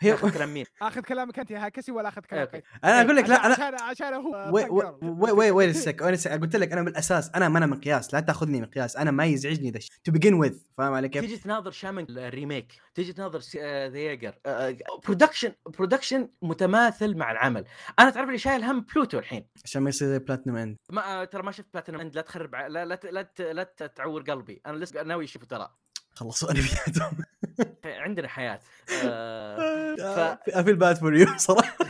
[0.00, 2.48] هي تاخذ كلام مين؟ آخذ كلامك انت يا هاكسي ولا آخذ كلام
[2.84, 4.94] أنا أقول لك لا أنا عشان عشان هو وي fan وي girl.
[5.02, 8.20] وي وي وي السك وين السك قلت لك أنا بالأساس أنا ما أنا مقياس لا
[8.20, 9.92] تأخذني مقياس أنا ما يزعجني ذا الشيء.
[10.04, 13.38] تو بيجن وذ فاهم علي كيف؟ تيجي تناظر شامان الريميك تيجي تناظر
[13.88, 14.34] ذا ييجر.
[15.04, 17.64] برودكشن برودكشن متماثل مع العمل.
[17.98, 19.46] أنا تعرف اللي شايل هم بلوتو الحين.
[19.64, 22.54] عشان ما يصير زي بلاتنم اند ما آه، ترى ما شفت بلاتينم اند لا تخرب
[22.54, 24.60] ع- لا لا ت- لا, ت- لا تعور قلبي.
[24.66, 25.70] أنا لسه ناوي أشوفه ترى.
[26.14, 27.18] خلصوا انمياتهم
[27.84, 28.60] عندنا حياة.
[29.04, 31.76] آه، too bad for you صراحة.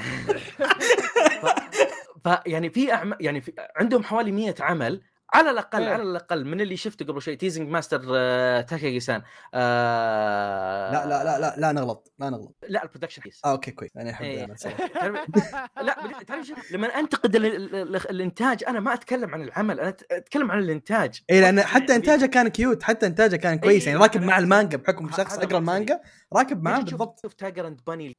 [2.25, 3.15] فيعني في أعم...
[3.21, 3.53] يعني في...
[3.77, 5.03] عندهم حوالي 100 عمل
[5.35, 5.93] على الأقل إيه.
[5.93, 8.67] على الأقل من اللي شفته قبل شوي Teasing Master آه...
[8.99, 9.23] سان
[9.55, 10.93] آه...
[10.93, 13.97] لا لا لا لا لا نغلط لا نغلط لا ال production بيس آه okay كويس
[13.97, 14.39] أنا احب إيه.
[14.45, 14.87] العمل صراحة.
[14.87, 15.19] تعرف-
[15.83, 17.47] لا تعرف شو؟ لما أنتقد ال...
[17.47, 17.75] ال...
[17.75, 18.11] ال...
[18.11, 22.49] الإنتاج أنا ما أتكلم عن العمل أنا أتكلم عن الإنتاج اي لأن حتى إنتاجه كان
[22.49, 25.59] cute حتى إنتاجه كان كويس يعني إيه، راكب مع المانجا بحكم شخص اقرا.
[25.59, 26.01] المانجا
[26.33, 28.17] راكب معاه بالضبط شوف Tiger and Bunny.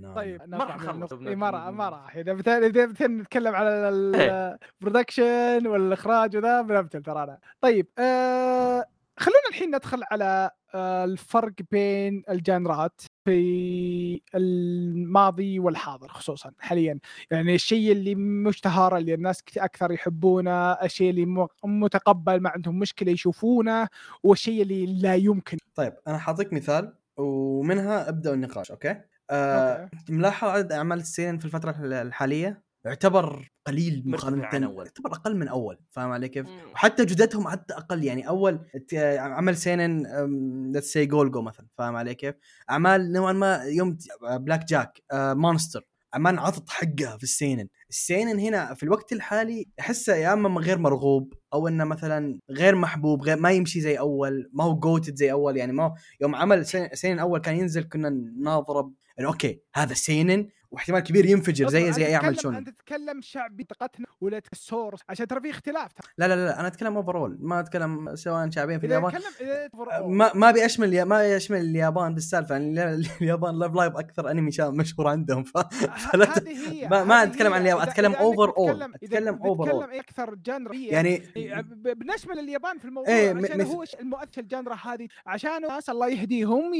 [0.00, 0.14] نعم.
[0.14, 0.40] طيب
[0.78, 1.12] خلص.
[1.12, 7.22] النقطة- إيه، ما راح ما راح إذا نتكلم على ال production والإخراج وذا بنبتل ترى
[7.22, 8.84] أنا طيب آه
[9.16, 16.98] خلونا الحين ندخل على آه الفرق بين ال genre ات في الماضي والحاضر خصوصا حاليا
[17.30, 23.88] يعني الشيء اللي مشتهر اللي الناس أكثر يحبونه الشيء اللي متقبل ما عندهم مشكلة يشوفونه
[24.22, 29.00] والشيء اللي لا يمكن طيب أنا حاعطيك مثال ومنها ابدأ النقاش okay؟
[29.30, 29.96] آه okay.
[30.12, 34.86] ملاحظ عدد أعمال ال seinen في الفترة الح- الحالية يعتبر قليل مقارنة أول.
[34.86, 36.72] يعتبر أقل من أول فاهم علي كيف؟ مم.
[36.72, 38.60] وحتى جودتهم حتى أقل يعني أول
[39.18, 40.06] عمل seinen
[40.72, 42.34] let's say Golgo مثلا فاهم علي كيف؟
[42.70, 43.96] أعمال نوعا ما يوم
[44.30, 49.66] Black Jack Monster أعمال عطت حقها في ال seinen، ال seinen هنا في الوقت الحالي
[49.80, 54.50] أحسه يا إما غير مرغوب أو إنه مثلا غير محبوب غير ما يمشي زي أول
[54.52, 57.82] ما هو goated زي أول يعني ما هو يوم عمل سين- seinen أول كان ينزل
[57.82, 58.08] كنا
[58.40, 63.20] ناظره انه okay هذا seinen واحتمال كبير ينفجر زي زي أي عمل shonen انت تتكلم
[63.20, 66.96] شعبي منطقتنا ولا ال source عشان ترى في اختلاف ترى لا لا لا أنا أتكلم
[66.96, 70.02] overall ما أتكلم سواء شعبيين في اليابان overall.
[70.06, 74.50] ما ما أبي أشمل ما يشمل اليابان بالسالفة يعني ال- اليابان Love Live أكثر أنمي
[74.60, 75.58] مشهور عندهم ف...
[75.58, 76.48] فلا ت-
[76.90, 77.54] ما- ما هي.
[77.54, 78.70] عن اليابان، overall.
[78.70, 79.60] بتتكلم- إذا أتكلم overall.
[79.74, 83.84] بتتكلم أكثر genre ية يعني ب- بنشمل اليابان في الموضوع إيه، إيه م- عشان هو
[84.00, 86.74] المؤثر ال genre هذه عشان الناس الله يهديهم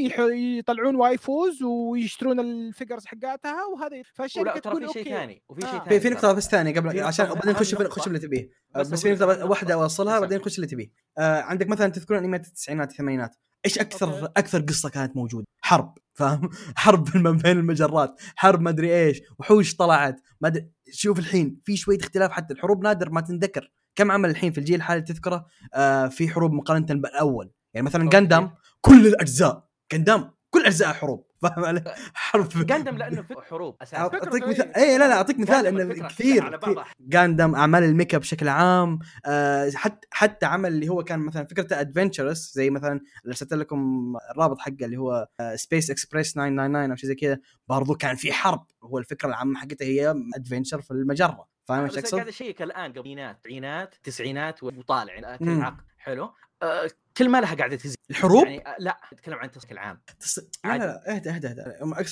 [0.58, 5.60] يطلعون waifus ويشترون ال figures حقاتها وهذه ولا فالشركه ترى تقول في شيء ثاني وفي
[5.60, 5.78] شيء آه.
[5.84, 8.50] ثاني في في نقطة بس ثانية قبل عشان وبعدين نخش نخش اللي تبيه.
[8.74, 9.82] بس في نقطة أهم واحدة نقطة.
[9.82, 10.90] أوصلها بعدين نخش اللي تبيه.
[11.18, 13.36] آه عندك مثلا تذكرون أنميات التسعينات الثمانينات.
[13.66, 14.32] إيش أكثر أوكي.
[14.36, 19.76] أكثر قصة كانت موجودة؟ حرب فاهم؟ حرب الم- بين المجرات حرب ما أدري إيش وحوش
[19.76, 20.70] طلعت ما أدري.
[20.92, 23.70] شوف الحين في شوية اختلاف حتى الحروب نادر ما تنذكر.
[23.96, 27.50] كم عمل الحين في الجيل الحالي تذكره؟ آه في حروب مقارنة بالأول.
[27.74, 28.08] يعني مثلا.
[28.10, 28.50] جاندام
[28.80, 29.68] كل الأجزاء.
[29.92, 31.29] جاندام كل أجزاء حروب.
[31.42, 33.96] فاهم علي؟ حرب جاندم لأنه في حروب أساسا.
[33.96, 34.76] أعطيك مثال.
[34.76, 36.60] اي لا لا أعطيك مثال إنه كثير.
[37.00, 42.52] جاندم أعمال الميكا بشكل عام آه حتى حتى عمل اللي هو كان مثلا فكرته adventures
[42.54, 47.38] زي مثلا ارسلت لكم الرابط حقه اللي هو Space Express 999 أو شيء زي كذا
[47.68, 48.66] برضو كان في حرب.
[48.84, 51.46] هو الفكرة العامة حقته هي adventure في المجرة.
[51.64, 56.34] فاهم إيش أقصد؟ قاعد اشيك الان قبلينات عينات تسعينات وطالع يعني حلو.
[56.62, 56.90] آه،
[57.20, 57.96] كل ما لها قاعدة تزيد.
[58.10, 60.00] الحروب؟ يعني آه، لا أتكلم عن التصنيف العام.
[60.20, 60.38] تص...
[60.38, 61.48] لا لا لا اهدى اهدى.
[61.48, 61.62] اهدى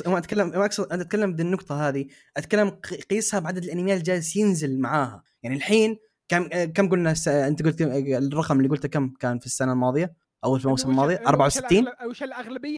[0.07, 2.07] ما أتكلم ما اقصد أنا أتكلم بدي النقطة هذه.
[2.37, 5.23] أتكلم ق- قيسها بعدد الانميات اللي جالس ينزل معاها.
[5.43, 5.99] يعني الحين
[6.29, 7.29] كم آه، كم قلنا س...
[7.29, 11.15] أنت قلت كم- الرقم اللي قلته كم كان في السنة الماضية؟ أو في الموسم الماضي؟
[11.15, 12.77] وش 64 الأغلب- وش الأغلبية؟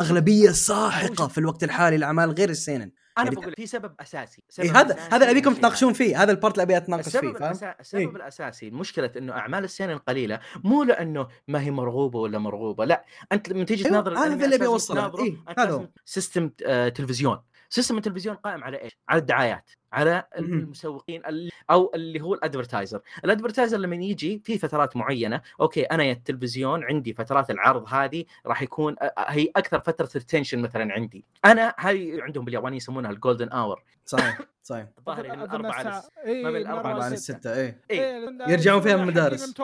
[0.00, 2.90] أغلبية ساحقة في الوقت الحالي الاعمال غير السينن.
[3.20, 5.98] أنا يعني بقول في سبب أساسي سبب إيه هذا أساسي هذا اللي ابيكم تناقشون هذا.
[5.98, 7.74] فيه هذا البارت اللي أبي أتناقش فيه السبب؟ الأسا...
[7.80, 8.16] السبب إيه.
[8.16, 13.48] الأساسي مشكلة إنه أعمال السينما القليله مو لأنه ما هي مرغوبة ولا مرغوبة لا أنت
[13.48, 15.00] لما تيجي أيوة، تناظر هذا الأنمي اللي أوصله.
[15.00, 15.88] تناظره، إيه، هذا.
[16.04, 20.24] system آه، تلفزيون system التلفزيون قائم على إيش على الدعايات على.
[20.38, 25.82] المسوقين ال- أو اللي هو ال advertiser ال advertiser لما يجي في فترات معينة أوكي
[25.82, 31.24] أنا يا التلفزيون عندي فترات العرض هذه راح يكون هي أكثر فترة retention مثلا عندي
[31.44, 35.42] أنا هذه عندهم باليابان يسمونها ال golden hour صحيح صحيح الظاهر من
[36.02, 37.12] للس- إيه، ما بين من لستة.
[37.14, 38.00] الستة إيه إيه.
[38.00, 39.48] إيه، يرجعون فيها حقين المدارس.
[39.48, 39.54] من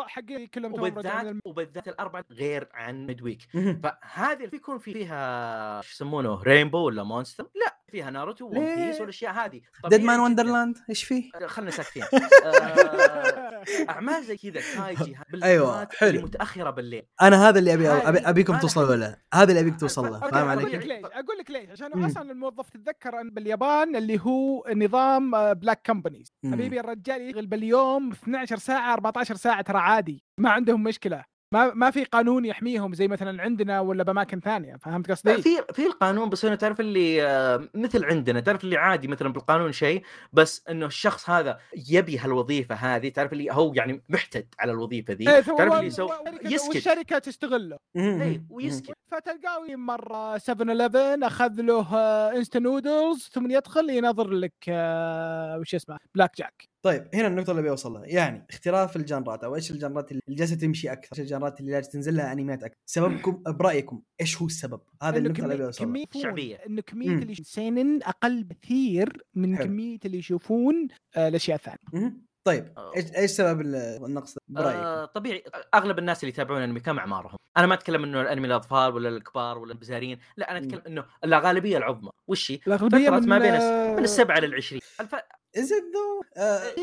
[0.80, 3.38] وبالذات وبالذات الأربعة غير عن mid week.
[3.82, 9.32] فهذه بيكون في فيها show يسمونه Rainbow ولا Monster لا فيها ناروتو One Piece والأشياء
[9.32, 12.02] هذه Deadman Wonderland إيش فيه؟ خلينا ساكتين.
[12.44, 16.22] آه، أعمال زي كذا كايجي بالذات حلو.
[16.22, 17.02] متأخرة بالليل.
[17.22, 19.16] أنا هذا اللي أبي أبي أبيكم توصلوا له.
[19.34, 21.04] هذا اللي أبيك توصل له فاهم أقول علي؟ لك ليش.
[21.04, 21.70] أقول لك ليش.
[21.70, 22.04] عشان.
[22.04, 26.52] أصلا الموظف تتذكر أن باليابان اللي هو نظام black companies مم.
[26.52, 30.24] حبيبي الرجال يشتغل باليوم 12 ساعة 14 ساعة ترى عادي.
[30.38, 31.24] ما عندهم مشكلة.
[31.52, 35.86] ما ما في قانون يحميهم زي مثلا عندنا ولا بأماكن ثانية فهمت قصدي؟ في في
[35.86, 40.64] القانون بس انه تعرف اللي آه، مثل عندنا تعرف اللي عادي مثلا بالقانون شيء بس
[40.70, 41.58] إنه الشخص هذا
[41.90, 46.10] يبي هالوظيفة هذه تعرف اللي هو يعني معتمد على الوظيفة ذي إيه، تعرف اللي يسوي؟
[46.44, 46.74] يسكت.
[46.74, 47.78] والشركة تستغله.
[47.96, 48.96] اي ويسكت.
[49.10, 51.96] فتلقاه مرة 7 11 أخذ له
[52.36, 57.62] instant noodles ثم يدخل ينظر لك آه، وش اسمه Black Jack طيب هنا النقطة اللي
[57.62, 61.72] بوصل لها، يعني اختلاف الجنرات أو إيش الجنرات اللي جالسة تمشي أكثر، إيش الجنرات اللي
[61.72, 65.70] جالسة تنزل لها انميات أكثر، سببكم برأيكم إيش هو السبب؟ هذا اللي لها.
[65.70, 66.56] كمية شعبية.
[66.56, 67.08] إنه كمية.
[67.10, 69.66] اللي سينن أقل بكثير من حلو.
[69.66, 72.16] كمية اللي يشوفون آه، الأشياء الثانية.
[72.44, 72.72] طيب.
[72.96, 73.74] إيش إيش سبب ال-
[74.04, 78.20] النقص برأيك؟ آه طبيعي أغلب الناس اللي يتابعون انمي كم اعمارهم؟ أنا ما أتكلم إنه
[78.20, 80.58] الأنمي الأطفال ولا الكبار ولا البزارين، لا أنا.
[80.58, 84.80] أتكلم إنه الغالبيه العظمى وش هي؟ الأغلبية فترة من ما بين آه، من السبعة للعشرين
[85.00, 85.14] الف...
[85.58, 86.22] is it though؟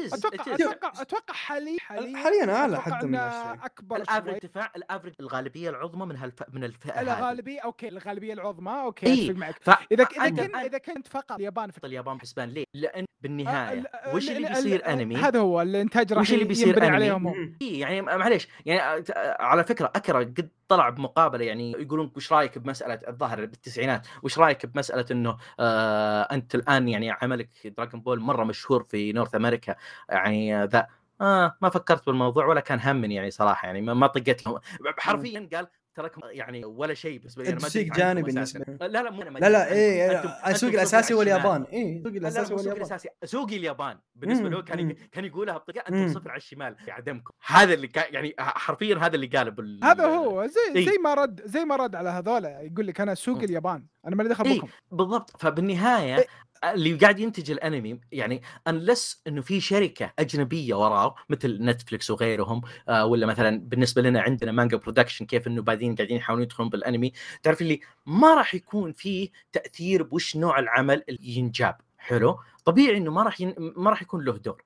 [0.07, 0.61] is- أتوقع it is.
[0.61, 3.59] أتوقع أتوقع حاليا حاليا حاليا أعلى حتى من إنه 20.
[3.63, 6.43] أكبر ال average ارتفاع ال average الغالبية العظمى من هالف...
[6.53, 9.25] من الفئة هذه الغالبيه أوكي الغالبية العظمى أوكي إيه.
[9.29, 9.69] اتفق معك ف...
[9.91, 13.87] اذا ك- إذا كنت إذا كنت فقط اليابان في اليابان بحسبان ليه؟ لأن بالنهاية ال-
[14.15, 17.55] وش ال- اللي ال- بيصير أنمي؟ هذا هو الانتاج راح وش اللي بيصير أنمي؟ عليهم.
[17.61, 19.03] إيه يعني معليش يعني
[19.39, 24.65] على فكرة أكيرا قد طلع بمقابلة يعني يقولون وش رأيك بمسألة الظاهر بالتسعينات؟ وش رأيك
[24.65, 29.75] بمسألة إنه آه أنت الآن يعني عملك Dragon Ball مرة مشهور في North America
[30.09, 30.87] يعني ذا
[31.21, 34.59] آه ما فكرت بالموضوع ولا كان همني يعني صراحة يعني ما طقيت له.
[34.97, 38.59] حرفيا قال تراك يعني ولا شيء بالنسبة لي أنا ما تسويق جانبي أساساً.
[38.59, 39.71] بالنسبة لا لا مو لا لا.
[39.71, 41.21] إيه أنتم- أنتم السوق سوق الأساسي هو.
[41.21, 44.95] اليابان إيه السوق لا لا الأساسي هو اليابان الأساسي سوقي اليابان بالنسبة له كان مم.
[45.11, 45.89] كان يقولها بطريقة.
[45.89, 50.05] أنتم صفر على الشمال يعدمكم هذا اللي كان يعني حرفيا هذا اللي قاله بال هذا
[50.05, 50.85] هو زي إيه.
[50.85, 53.39] زي ما رد زي ما رد على هذولا يقول لك أنا سوق.
[53.43, 54.57] اليابان أنا مالي دخل إيه.
[54.59, 56.25] بكم بالضبط فبالنهاية
[56.63, 63.05] اللي قاعد ينتج الانمي يعني unless إنه في شركة أجنبية وراه مثل نتفلكس وغيرهم آه
[63.05, 67.11] ولا مثلا بالنسبة لنا عندنا Manga Production كيف إنه بعدين قاعدين يحاولون يدخلون بالانمي
[67.43, 73.11] تعرف اللي ما راح يكون فيه تأثير بوش نوع العمل اللي ينجاب حلو؟ طبيعي إنه
[73.11, 73.55] ما راح ين...
[73.57, 74.63] ما راح يكون له دور.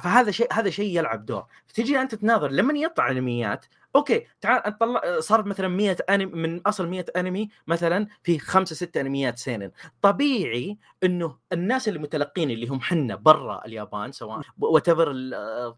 [0.00, 1.44] فهذا شيء هذا شيء يلعب دور.
[1.74, 3.66] تجي أنت تناظر لما يطلع أنميات
[3.96, 8.74] أوكي تعال أنت طلع صار مثلا 100 أنمي من أصل 100 أنمي مثلا في خمسة
[8.74, 9.70] ستة أنميات سينن
[10.02, 15.12] طبيعي إنه الناس اللي متلقين اللي هم حنا برا اليابان سواء whatever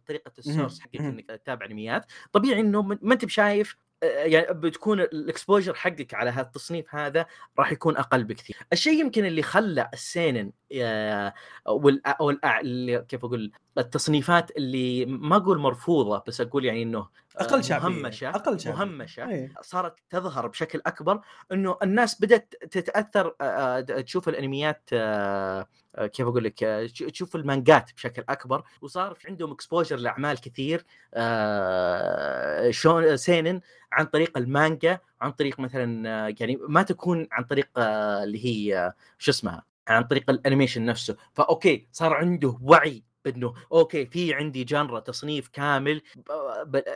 [0.09, 1.07] طريقة ال source مهم.
[1.07, 6.30] إنك تتابع أنميات طبيعي إنه ما أنت بشايف آه، يعني بتكون ال exposure حقك على
[6.30, 7.26] هذا التصنيف هذا
[7.58, 8.56] راح يكون أقل بكثير.
[8.72, 11.34] الشيء يمكن اللي خلى السينن آه،
[11.66, 16.98] وال أو الأع- اللي- كيف أقول التصنيفات اللي ما أقول مرفوضة بس أقول يعني إنه
[16.98, 19.52] آه، أقل شعبية مهمشة أقل شعبية مهمشة إيه.
[19.62, 21.20] صارت تظهر بشكل أكبر
[21.52, 25.66] إنه الناس بدأت تتأثر آه، آه، تشوف الأنميات آه، آه،
[26.06, 30.84] كيف أقول لك آه، تش- تشوف المانجات بشكل أكبر وصار في عندهم exposure لأعمال كثير
[31.14, 33.60] آه، شونن سينن
[33.92, 38.78] عن طريق المانجا عن طريق مثلا آه، يعني ما تكون عن طريق آه، اللي هي
[38.78, 41.16] آه، شو اسمها عن طريق ال animation نفسه.
[41.32, 46.03] فأوكي صار عنده وعي انه أوكي في عندي genre تصنيف كامل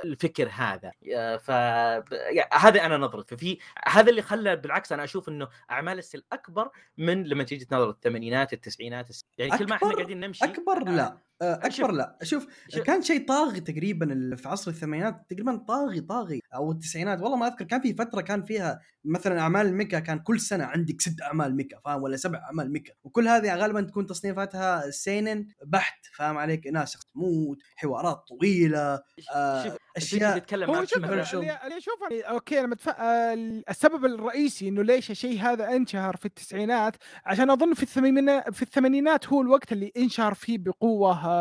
[0.04, 0.92] الفكر هذا.
[1.38, 3.36] ف يعني هذا أنا نظرتي.
[3.36, 3.58] ففي
[3.88, 8.52] هذا اللي خلى بالعكس أنا أشوف إنه أعمال السل أكبر من لما تيجي تنظر الثمانينات
[8.52, 9.08] التسعينات
[9.38, 11.06] يعني كل ما إحنا قاعدين نمشي أكبر لا.
[11.06, 12.18] آه، أكبر لا.
[12.22, 17.20] شوف شوف- كان شيء طاغي تقريبا ال- في عصر الثمانينات تقريبا طاغي طاغي أو التسعينات.
[17.20, 21.00] والله ما أذكر كان في فترة كان فيها مثلا أعمال الميكا كان كل سنة عندك
[21.00, 22.92] ست أعمال ميكا فاهم؟ ولا سبع أعمال ميكا.
[23.04, 29.02] وكل هذه غالبا تكون تصنيفاتها سينن بحت فاهم عليك؟ ناس تموت حوارات طويلة
[29.34, 31.04] آه شوف أشياء تتكلم هو عن شوف.
[31.04, 32.60] اللي أشوف أوكي.
[32.98, 33.34] آه،
[33.70, 36.96] السبب الرئيسي إنه ليش الشيء هذا انشهر في التسعينات
[37.26, 41.31] عشان أظن في الثمانينات في الثمانينات هو الوقت اللي انشهر فيه بقوة آه،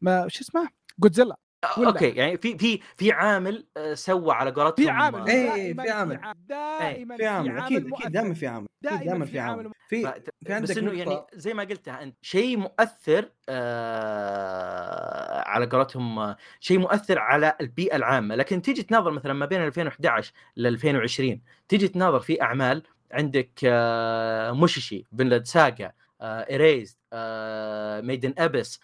[0.00, 0.68] ما شو اسمه؟
[0.98, 1.36] جودزيلا
[1.78, 5.72] ولا؟ أوكي يعني في في في عامل آه، سوى على قولتهم في عامل آه، إيه،
[5.72, 6.20] دائماً في عامل.
[6.48, 7.92] دائما في عامل أكيد.
[7.92, 8.66] أكيد دائما في عامل.
[8.84, 9.70] أكيد دائما دائما في عامل.
[9.88, 10.12] في
[10.44, 16.36] في عندك بس إنه يعني زي ما قلتها انت شيء مؤثر آه على قولتهم آه،
[16.60, 18.34] شيء مؤثر على البيئة العامة.
[18.34, 24.52] لكن تيجي تناظر مثلا ما بين 2011 ل 2020 تيجي تناظر في أعمال عندك آه
[24.52, 28.80] موشيشي Vinland Saga آه Made in Abyss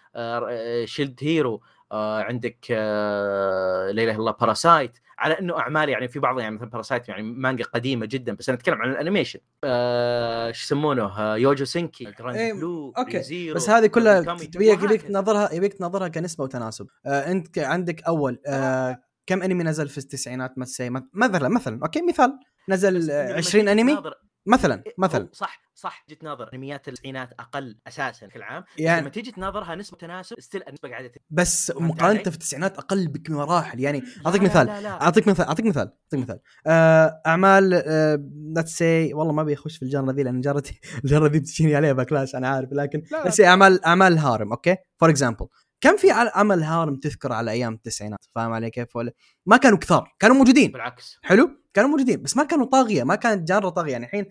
[0.84, 1.62] Shield Hero
[1.92, 6.70] عندك آه لا إله إلا الله Parasyte على إنه أعمال يعني في بعضها يعني مثلا
[6.70, 11.64] Parasyte يعني مانجا قديمة جدا بس أنا أتكلم عن ال animation آه شو يسمونه؟ يوجو
[11.64, 15.02] سينكي Grand إيه، Blue أوكي، Re:Zero، بس هذه كلها يبيك.
[15.02, 16.86] تنظرها يبيك تنظرها كنسبة وتناسب.
[17.06, 22.38] آه أنت عندك أول آه كم أنمي نزل في التسعينات مثلا؟ مثلا مثلا okay مثال.
[22.68, 24.02] نزل إنه آه، لما 20 تيجي أنمي؟
[24.46, 25.28] مثلا إيه، مثلا.
[25.32, 26.50] صح صح جيت ناظر.
[26.54, 28.64] انميات التسعينات أقل أساسا بشكل عام.
[28.78, 31.12] يعني لما تيجي تناظرها نسبة تناسب still النسبة قاعدة.
[31.30, 33.80] بس مقارنه؟ في التسعينات أقل بمراحل.
[33.80, 34.68] يعني أعطيك مثال.
[34.86, 36.40] أعطيك مثال أعطيك مثال أعطيك مثال.
[36.66, 37.68] آه، أعمال
[38.56, 41.38] let's see والله ما أبي أخش في ال genre ذي لأن جرتي ال genre ذي
[41.38, 42.72] بتجيني عليها backlash أنا عارف.
[42.72, 43.48] لكن لا، لا.
[43.48, 45.46] أعمال أعمال ال harem okay؟ for example
[45.82, 49.12] كم في عمل harem تذكر على أيام التسعينات فاهم علي كيف؟ ولا
[49.46, 50.72] ما كانوا كثار كانوا موجودين.
[50.72, 51.18] بالعكس.
[51.22, 53.92] حلو؟ كانوا موجودين بس ما كانوا طاغية ما كانت genre طاغية.
[53.92, 54.26] يعني الحين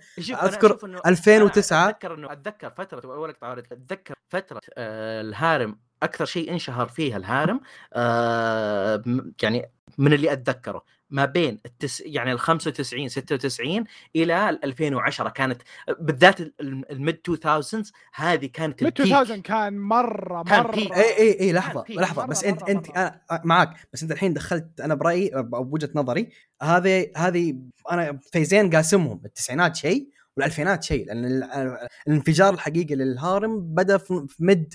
[0.83, 6.51] إنه 2009 أنا أتذكر انه أتذكر فترة أول أتذكر فترة آه ال harem أكثر شيء
[6.51, 7.61] انشهر فيها ال harem
[7.93, 9.03] آه
[9.43, 10.83] يعني من اللي أتذكره.
[11.11, 13.83] ما بين التس يعني ال 95 96
[14.15, 15.61] إلى ال 2010 كانت
[15.99, 17.83] بالذات ال mid 2000
[18.15, 20.71] هذه كانت mid ال peak 2000 كان مرة كان مرة.
[20.75, 20.91] peak.
[20.93, 22.21] اي اي اي لحظة لحظة.
[22.25, 22.95] مرة- بس أنت مرة- أنت مرة.
[22.97, 26.29] أنا معك بس أنت الحين دخلت أنا برأيي أو بوجهة نظري
[26.61, 27.55] هذه هذه
[27.91, 31.77] أنا phase ين قاسمهم التسعينات شيء والألفينات شيء لأن ال-
[32.07, 34.73] الانفجار الحقيقي لل harem بدأ في mid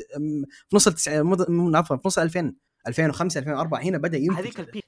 [0.68, 1.46] في نص التسعينات
[1.76, 2.54] عفوا في نص 2000
[2.88, 4.84] 2005 2004 هنا بدأ ينفجر هذيك ال peak.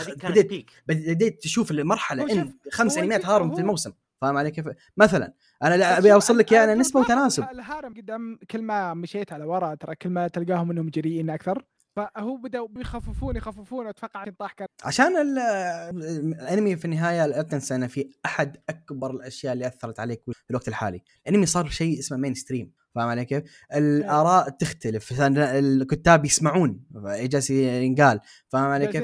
[0.00, 0.70] هذه كانت بديت peak.
[0.88, 3.92] بديت تشوف المرحلة إن خمس انميات harem في الموسم.
[4.20, 5.32] فاهم علي كيف؟ مثلا
[5.62, 7.42] أنا أبي أوصل لك أنا نسبة وتناسب.
[7.42, 11.64] ال harem قدام كل ما مشيت على ورا ترى كل ما تلقاهم إنهم جريئين أكثر.
[11.96, 14.68] فهو بدأوا بيخففون يخففون أتوقع طاح كان.
[14.84, 15.38] عشان ال-
[16.42, 20.68] الأنمي في النهاية لا تنسى انه في أحد أكبر الأشياء اللي أثرت عليك في الوقت
[20.68, 23.42] الحالي، الأنمي صار شيء اسمه mainstream، فاهم علي كيف؟
[23.74, 29.02] الآراء تختلف، الكتاب يسمعون جالس ينقال، فاهم علي كيف؟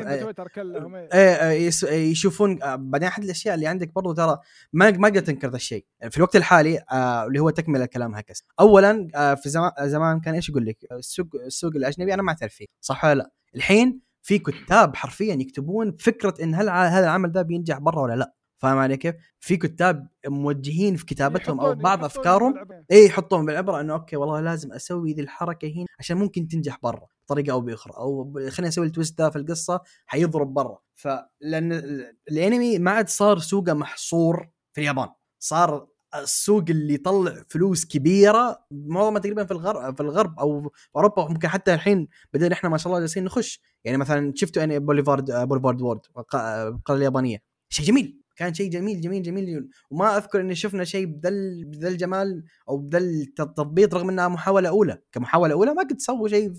[0.54, 1.08] كلهم إيه.
[1.14, 2.58] إيه، يس- يشوفون.
[2.76, 4.38] بعدين أحد الأشياء اللي عندك برضو ترى
[4.72, 5.84] ما ما تقدر تنكر ذا الشيء.
[6.10, 10.34] في الوقت الحالي آه اللي هو تكملة كلام هكس اولا آه في زمان زمان كان
[10.34, 12.66] إيش يقول لك؟ السوق السوق الأجنبي أنا ما أعترف فيه.
[12.80, 17.78] صح ولا لا؟ الحين في كتاب حرفيا يكتبون فكرة إن هل هذا العمل ده بينجح
[17.78, 18.34] برا ولا لا.
[18.62, 22.54] فاهم علي كيف؟ في كتاب موجهين في كتابتهم أو بعض أفكارهم.
[22.90, 27.06] إيه يحطهم بالعبرة إنه okay والله لازم أسوي ذي الحركة هنا عشان ممكن تنجح برا
[27.24, 27.94] بطريقة أو بأخرى.
[27.96, 30.78] أو خليني أسوي ال twist ده في القصة حيضرب برا.
[30.94, 35.08] فلان ال- الأنمي ما عاد صار سوقه محصور في اليابان.
[35.38, 41.28] صار السوق اللي يطلع فلوس كبيرة معظمها تقريبا في الغرب في الغرب أو في أوروبا.
[41.28, 43.60] ممكن حتى الحين بدينا إحنا ما شاء الله جالسين نخش.
[43.84, 47.38] يعني مثلا شفتوا اني بوليفارد بوليفارد وورد الق- القريه اليابانية.
[47.68, 48.21] شيء جميل.
[48.42, 52.98] كان شيء جميل جميل جميل وما أذكر إني شفنا شيء بذل بذا الجمال أو بذا
[52.98, 54.98] التضبيط رغم إنها محاولة أولى.
[55.12, 56.52] كمحاولة أولى ما قد سووا شيء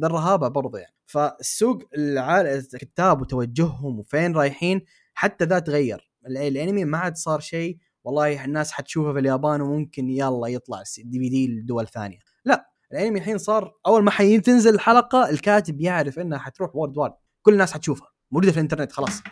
[0.00, 0.94] ذا الرهابه برضه يعني.
[1.06, 4.84] فالسوق الكتاب وتوجههم وفين رايحين
[5.14, 6.10] حتى ذا تغير.
[6.26, 11.48] ال- الأنمي ما عاد صار شيء والله الناس حتشوفه في اليابان وممكن يلا يطلع DVD
[11.48, 12.18] لدول ثانية.
[12.44, 17.72] لا الأنمي الحين صار أول ما حتنزل الحلقة الكاتب يعرف إنها حتروح worldwide كل الناس
[17.72, 18.08] حتشوفها.
[18.30, 19.22] موجودة في الإنترنت خلاص.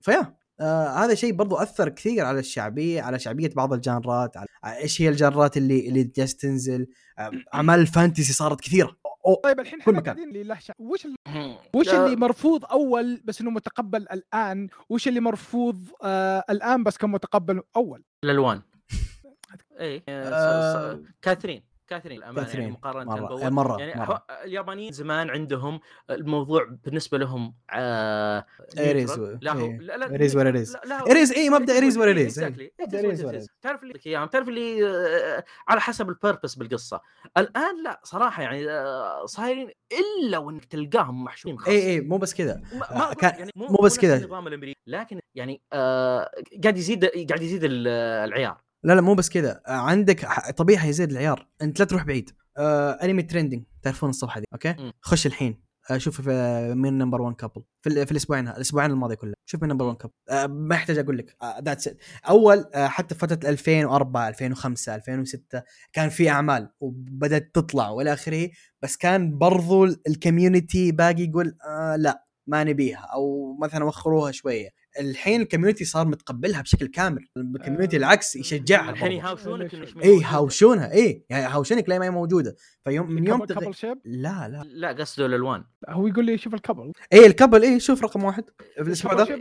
[0.00, 0.36] فيا.
[0.60, 4.46] آه هذا شيء برضو أثر كثير على الشعبية على شعبية بعض ال genre ات على
[4.64, 6.86] إيش هي ال genre ات اللي اللي جالس تنزل؟
[7.18, 8.96] آه أعمال الفانتسي صارت كثيرة.
[9.26, 10.18] أو طيب الحين كل مكان.
[10.18, 15.20] اللي له شع- وش ال- وش اللي مرفوض أول بس إنه متقبل الآن؟ وش اللي
[15.20, 18.62] مرفوض آه الآن بس كان متقبل أول؟ الألوان.
[19.80, 21.62] اي آه، كاثرين.
[21.88, 22.60] كاثرين الامانه كاثرين.
[22.62, 23.42] يعني مقارنة مرة- بأول.
[23.42, 24.24] إيه، مرة- يعني مرة.
[24.44, 25.80] اليابانيين زمان عندهم
[26.10, 28.46] الموضوع بالنسبة لهم آه
[28.76, 29.78] what- لا هو إيه.
[29.78, 30.72] لا لا It is what it is.
[30.74, 32.38] لا- لا هو- It is- مبدأ it is what it is.
[32.38, 32.84] Exactly.
[32.84, 33.44] It is It what is it what it is.
[33.44, 33.48] is.
[33.62, 37.00] تعرف اللي اياهم تعرف اللي آه، على حسب البيربس بالقصة
[37.36, 42.34] الآن لا صراحة يعني آه، صايرين إلا وإنك تلقاهم محشورين خاص اي اي مو بس
[42.34, 44.16] كذا آه، يعني مو بس نفس كذا.
[44.16, 46.30] النظام الأمريكي لكن يعني آه
[46.62, 47.88] قاعد يزيد قاعد يزيد ال-
[48.28, 50.26] العيار لا لا مو بس كذا آه، عندك
[50.56, 51.48] طبيعي حيزيد العيار.
[51.62, 52.30] انت لا تروح بعيد.
[52.58, 54.92] آه Anime Trending تعرفون الصفحة دي okay.
[55.02, 55.66] خش الحين.
[55.90, 59.70] آه شوف في مين number 1 couple في, في الأسبوعين الأسبوعين الماضيه كلها شوف مين
[59.70, 61.36] number 1 couple آه ما يحتاج أقول لك.
[61.64, 61.98] that's it
[62.28, 65.62] أول آه حتى في فترة 2004 2005 2006
[65.92, 68.50] كان في أعمال وبدأت تطلع وإلى آخره
[68.82, 74.68] بس كان برضو ال community باقي يقول آه لا ما نبيها أو مثلا وخروها شوية.
[75.00, 77.26] الحين ال community صار متقبلها بشكل كامل.
[77.36, 79.12] ال community آه، العكس يشجعها الحين.
[79.12, 80.26] يهاوشونك اي موجودة.
[80.26, 83.72] هاوشونها اي يعني هاوشونك ليه ما هي موجودة؟ فيوم من يوم تغ...
[84.04, 84.62] لا لا.
[84.64, 88.24] لا قصده الالوان هو يقول لي شوف ال couple اي ال couple اي شوف رقم
[88.24, 88.44] واحد.
[88.74, 89.38] في الأسبوع ذا؟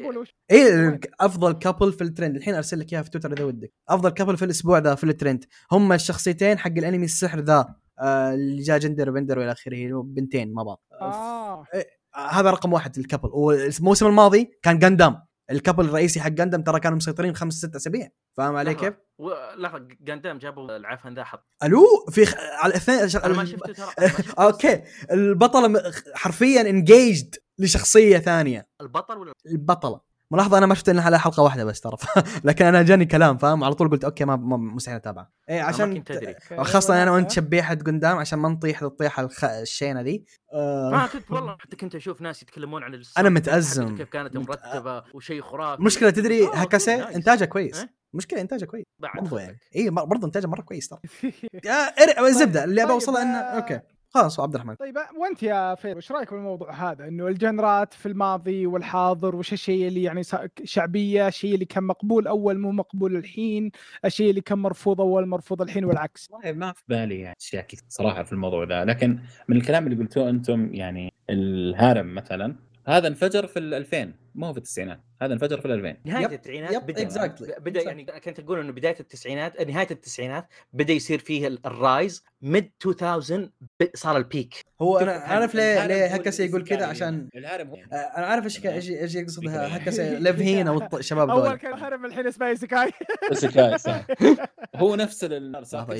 [0.51, 3.73] اي أفضل couple في الترند الحين أرسل لك إياها في تويتر إذا ودك.
[3.89, 7.75] أفضل couple في الأسبوع ذا في الترند هم الشخصيتين حق الأنمي السحر ذا.
[7.99, 10.81] آه، اللي جاء gender و bender وإلى آخره بنتين مع بعض.
[11.01, 11.65] آه.
[11.73, 11.85] آه،
[12.29, 13.29] هذا رقم واحد ال couple.
[13.33, 18.09] والموسم الماضي كان جاندام ال couple الرئيسي حق جاندام ترى كانوا مسيطرين خمس ست أسابيع.
[18.37, 18.73] فاهم علي.
[18.75, 22.35] كيف؟ و- لحظة جاندام جابوا العفن ذا حط ألو؟ في خ...
[22.37, 24.11] على الاثنين أنا ما شفته ترى.
[24.45, 24.83] okay.
[25.11, 28.67] البطله حرفيا engaged لشخصية ثانية.
[28.81, 30.01] البطل ولا؟ البطلة.
[30.35, 31.97] ملاحظة أنا ما شفت إلا حلقة واحدة بس ترى.
[32.43, 35.93] لكن أنا جاني كلام فاهم؟ على طول قلت okay ما, مستحيل اتابعه إيه ما عشان
[35.93, 36.35] كنت أدري.
[36.63, 39.43] خاصه أنا وأنت شبيحه قدام عشان ما نطيح الطيحه الخ...
[39.43, 40.25] الشينة ذي.
[40.53, 40.89] آه.
[40.91, 42.93] ما كنت والله حتى كنت أشوف ناس يتكلمون عن
[43.29, 43.83] متأزم.
[43.83, 45.83] حقته كيف كانت مرتبة وشيء خرافي.
[45.83, 46.89] مشكلة تدري آه، nice.
[46.89, 47.79] إنتاجه كويس.
[47.79, 48.85] إيه؟ مشكلة إنتاجه كويس.
[48.99, 49.37] بعد برضو.
[49.37, 50.99] يعني اي برضو إنتاجه مرة كويس ترى.
[51.69, 53.79] آه، الزبده اللي ابى طيب، أوصله إنه آه، okay.
[54.15, 54.75] خلاص عبد الرحمن.
[54.75, 59.35] طيب وأنت يا فير وش رأيك بالموضوع هذا؟ إنه ال genre ات في الماضي والحاضر
[59.35, 60.21] وش الشيء اللي يعني
[60.63, 63.71] شعبية الشيء اللي كان مقبول أول مو مقبول الحين
[64.05, 67.85] الشيء اللي كان مرفوض أول مرفوض الحين والعكس؟ والله ما في بالي يعني أشياء كثير
[67.89, 72.55] صراحة في الموضوع ذا لكن من الكلام اللي قلتوه أنتم يعني ال harem مثلا
[72.87, 76.33] هذا انفجر في ال 2000 مو في التسعينات هذا انفجر في ال 2000 نهاية يب،
[76.33, 77.59] التسعينات yep، بدا exactly.
[77.59, 82.23] بدأ يعني كنت تقول إنه بداية التسعينات نهاية التسعينات بدأ يصير فيه ال- ال rise
[82.41, 82.71] mid
[83.15, 83.49] 2000
[83.79, 87.13] ب- صار ال peak هو أنا عارف ليه ليه هو هكاسي يقول كذا؟ الإيزيكاي عشان
[87.15, 87.29] هنا.
[87.35, 89.67] الهارم هو آه، أنا عارف إيش إيش إيش يقصد إيزيكاي.
[89.77, 92.91] هكاسي ليف هين أو الط- الشباب أول دول كان هرم الحين اسمه ايسكاي
[93.31, 94.05] إيزيكاي، صح.
[94.75, 95.23] هو نفس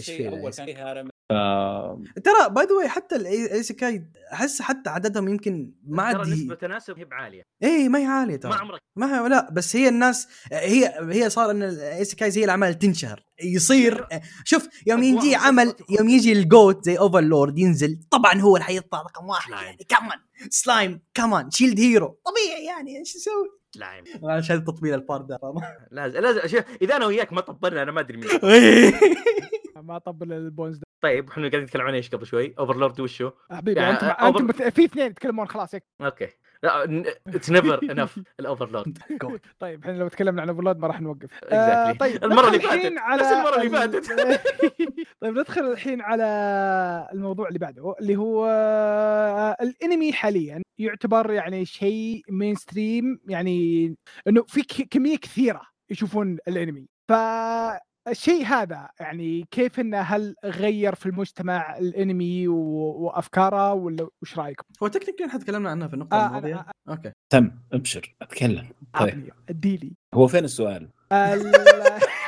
[0.06, 6.12] فيه أول؟ كان هارم ف- ترى باي ذا حتى الايسيكاي أحس حتى عددهم يمكن ما
[6.14, 7.44] ترى عاد نسبة تناسب هي بعالية.
[7.64, 11.30] اي ما هي عالية ما ترى عمرك ما هي لا بس هي الناس هي هي
[11.30, 13.24] صار إن الايسيكايز هي الاعمال تنشهر.
[13.44, 14.08] يصير
[14.44, 19.02] شوف يوم يجي عمل يوم يجي ال GOAT زي Overlord ينزل طبعا هو اللي حيطلع
[19.02, 19.66] رقم واحد سلايم.
[19.66, 19.78] يعني.
[19.90, 20.20] كمان
[20.50, 23.00] سلايم كمان Shield Hero طبيعي يعني.
[23.00, 25.40] إيش أسوي؟ لاعب معلش هذا تطبيل البار ده.
[25.92, 28.30] لازم لازم شوف، إذا أنا وياك ما طبلنا أنا ما أدري مين.
[29.88, 33.80] ما طبل ال Bones طيب إحنا قاعدين نتكلم عن إيش قبل شوي؟ Overlord وشو؟ حبيبي
[33.82, 36.28] يعني أنتم أوفر- أنتم بت- في اثنين يتكلمون خلاص يك- okay.
[37.28, 38.98] It's never enough ال Overlord
[39.60, 41.30] طيب إحنا لو تكلمنا عن Overlord ما راح نوقف.
[41.44, 41.92] آه،.
[41.92, 42.94] طيب المرة اللي فاتت.
[42.98, 44.40] على نفس المرة اللي ال-
[45.22, 46.26] طيب ندخل الحين على
[47.14, 53.96] الموضوع اللي بعده اللي هو آه، الانمي حاليا يعتبر يعني شيء mainstream يعني
[54.28, 56.88] إنه في كمية كثيرة يشوفون الانمي.
[58.06, 62.56] فالشيء هذا يعني كيف إنه هل غير في المجتمع الأنمي و...
[63.06, 66.56] وأفكاره ولا وش رايكم؟ هو technically إحنا تكلمنا عنها في النقطة آه، الماضية.
[66.56, 67.12] أنا- okay.
[67.30, 68.68] تم أبشر أتكلم.
[69.00, 69.30] طيب.
[69.50, 69.94] اديلي.
[70.14, 70.90] هو فين السؤال؟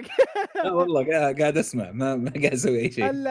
[0.00, 1.06] ال- لا والله
[1.38, 3.10] قاعد أسمع ما ما قاعد أسوي أي شيء.
[3.10, 3.26] ال-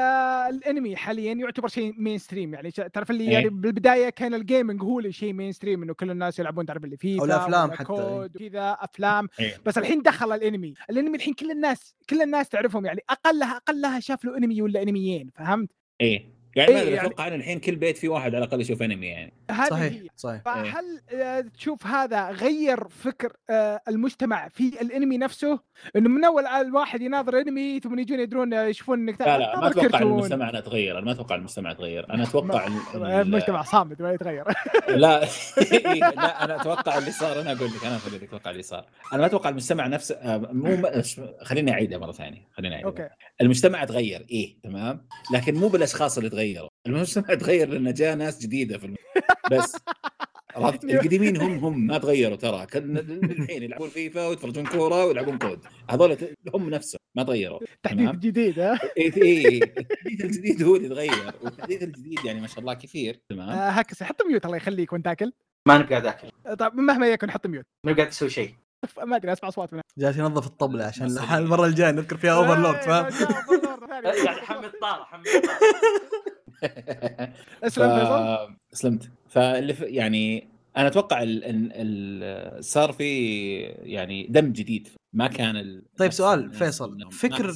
[0.55, 3.29] الأنمي حاليا يعتبر شيء mainstream يعني تعرف اللي إيه.
[3.33, 6.97] يعني بالبداية كان ال gaming هو اللي شيء mainstream إنه كل الناس يلعبون تعرف اللي
[6.97, 9.27] فيفا أو الأفلام ولا حتى، كود وكذا أفلام.
[9.39, 9.53] إيه.
[9.65, 10.73] بس الحين دخل الأنمي.
[10.89, 15.29] الأنمي الحين كل الناس كل الناس تعرفهم يعني اقلها أقلها شاف له أنمي ولا أنميين
[15.35, 15.69] فهمت؟
[16.01, 16.36] إيه.
[16.57, 19.07] يعني ما إيه، يعني- أتوقع ان الحين كل بيت في واحد على الأقل يشوف انمي
[19.07, 19.33] يعني.
[19.69, 20.07] صحيح هي.
[20.15, 20.41] صحيح.
[20.45, 25.59] فهل آه، تشوف هذا غير فكر آه، المجتمع في الانمي نفسه؟
[25.95, 29.67] إنه من أول الواحد يناظر انمي ثم يجون يدرون آه، يشوفون إنك لا لا ما
[29.67, 30.01] أتوقع كرتون.
[30.11, 32.13] المجتمع تغير أنا ما أتوقع المجتمع تغير.
[32.13, 34.45] أنا أتوقع ال- ال- المجتمع صامد ما يتغير.
[34.89, 35.23] لا
[35.71, 38.85] إيه، لا أنا أتوقع اللي صار أنا أقول لك أنا أقول لك أتوقع اللي صار.
[39.13, 41.01] أنا ما أتوقع المجتمع نفسه آه، مو م-
[41.43, 43.09] خليني اعيدها مرة ثانية خليني اعيدها أوكي.
[43.41, 48.77] المجتمع تغير إيه تمام؟ لكن مو بالأشخاص اللي تغيروا المجتمع تغير لأنه جاء ناس جديدة
[48.77, 48.95] في الم...
[49.51, 49.75] بس
[50.55, 52.65] عرفت؟ القديمين هم هم ما تغيروا ترى.
[52.65, 55.59] كان الحين يلعبون فيفا ويتفرجون كورة ويلعبون كود.
[55.89, 56.17] هذول
[56.55, 57.59] هم نفسهم ما تغيروا.
[57.83, 58.09] تحديث.
[58.11, 61.33] جديد ها؟ اي اي التحديث الجديد هو اللي تغير.
[61.41, 63.19] والتحديث الجديد يعني ما شاء الله كثير.
[63.29, 65.33] تمام؟ آه، هكس حط mute الله يخليك وانت تاكل.
[65.67, 66.27] ما قاعد أكل.
[66.45, 67.65] آه، طيب مهما يكن حط mute.
[67.85, 68.55] ما قاعد أسوي شيء.
[69.03, 73.05] ما أدري أسمع أصوات من جالس ينظف الطبلة عشان المرة الجاية نذكر فيها اوفرلورد فاهم؟
[74.25, 75.59] يعني حمد طار حمد طار
[77.63, 78.47] اسلم فيصل.
[78.47, 78.73] ف...
[78.73, 79.11] أسلمت.
[79.29, 79.81] فاللي ف...
[79.81, 80.47] يعني
[80.77, 81.41] أنا أتوقع ال...
[81.43, 82.63] ال...
[82.63, 84.87] صار في يعني دم جديد.
[85.13, 85.85] ما كان ال...
[85.97, 87.51] طيب سؤال فيصل فكر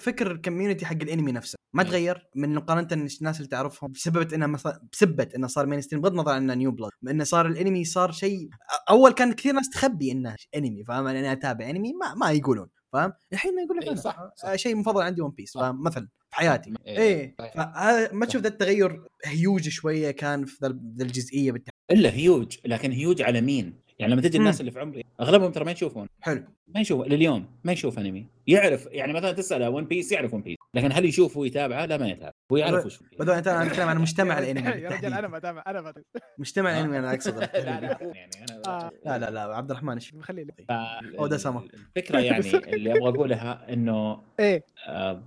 [0.00, 1.56] فكر ال community حق الانمي نفسه.
[1.74, 1.88] ما إيه.
[1.88, 6.32] تغير من مقارنة الناس اللي تعرفهم بسبب انها مثلا بسبه إنه صار mainstream بغض النظر
[6.32, 8.48] عن إنه new blood إنه صار الانمي صار شيء
[8.90, 12.68] أول كان كثير ناس تخبي إنه انمي فاهم؟ يعني أنا أتابع انمي ما ما يقولون
[12.92, 14.54] فاهم؟ الحين يقول لك إيه، صح، صح.
[14.54, 15.52] شيء مفضل عندي One Piece.
[15.54, 16.08] فاهم؟ مثلا.
[16.32, 17.54] في حياتي إيه، إيه صحيح.
[17.54, 22.92] فهذا ما تشوف ذا التغير هيوج شوية كان في ذا الجزئية بالتحديد إلا هيوج لكن
[22.92, 24.60] هيوج على مين؟ يعني لما تجي الناس.
[24.60, 26.44] اللي في عمري أغلبهم ترى ما يشوفون حلو
[26.74, 30.56] ما يشوف لليوم ما يشوف أنمي يعرف يعني مثلا تسأله One Piece يعرف One Piece
[30.74, 32.32] لكن هل يشوف ويتابعه؟ لا ما يتابع.
[32.52, 35.90] هو يعرف وش بدون أنا اتكلم عن مجتمع الأنمي يا رجال أنا أتابع أنا ما
[35.90, 36.06] أتابع.
[36.38, 37.38] مجتمع الأنمي أنا أقصد.
[37.40, 38.30] لا لا يعني
[38.66, 38.90] آه.
[39.06, 40.52] لا لا لا عبد الرحمن إيش؟ خلي لي.
[40.68, 40.72] ف...
[41.18, 41.62] أو ده سما.
[41.96, 44.64] الفكرة يعني اللي أبغى أقولها إنه إيه.
[44.88, 45.22] آه،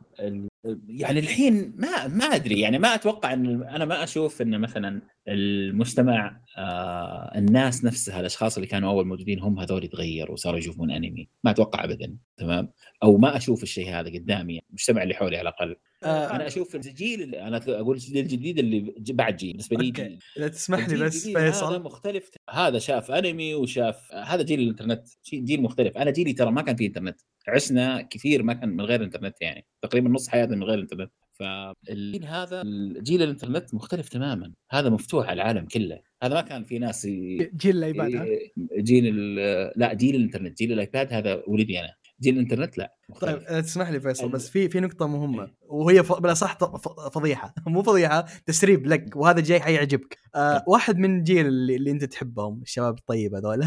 [0.87, 6.41] يعني الحين ما ما أدري يعني ما أتوقع إن أنا ما أشوف إن مثلا المجتمع
[6.57, 11.29] آه الناس نفسها الأشخاص اللي كانوا أول موجودين هم هذول يتغيروا وصاروا يشوفون أنمي.
[11.43, 12.71] ما أتوقع ابدا تمام؟
[13.03, 15.75] أو ما أشوف الشيء هذا قدامي يعني المجتمع اللي حولي على الأقل.
[16.03, 19.91] آه، أنا أشوف الجيل اللي- أنا أقول الجيل الجديد اللي بعد جيل بالنسبة لي.
[19.91, 20.19] جيل.
[20.37, 25.07] اذا تسمح لي بس الجديد هذا فيصل مختلف هذا شاف أنمي وشاف هذا جيل الإنترنت
[25.33, 25.97] جيل مختلف.
[25.97, 29.65] أنا جيلي ترى ما كان فيه إنترنت عشنا كثير ما كان من غير إنترنت يعني
[29.81, 31.11] تقريبا نص حياتنا من غير إنترنت.
[31.39, 34.53] فالجيل هذا الجيل الإنترنت مختلف تماما.
[34.71, 35.99] هذا مفتوح على العالم كله.
[36.23, 38.39] هذا ما كان في ناس ي- جيل الأيباد؟
[38.77, 41.93] جيل ال- لا جيل الإنترنت جيل الأيباد هذا ولدي أنا.
[42.21, 43.43] جيل الإنترنت لا طيب مختلف.
[43.47, 45.55] آه، تسمح لي فيصل بس في في نقطة مهمة إيه.
[45.69, 46.13] وهي ف...
[46.13, 51.45] بالأصح ط- ف- فضيحة مو فضيحة تسريب لك وهذا جاي حيعجبك آه واحد من جيل
[51.47, 53.63] اللي, اللي أنت تحبهم الشباب الطيب هذول.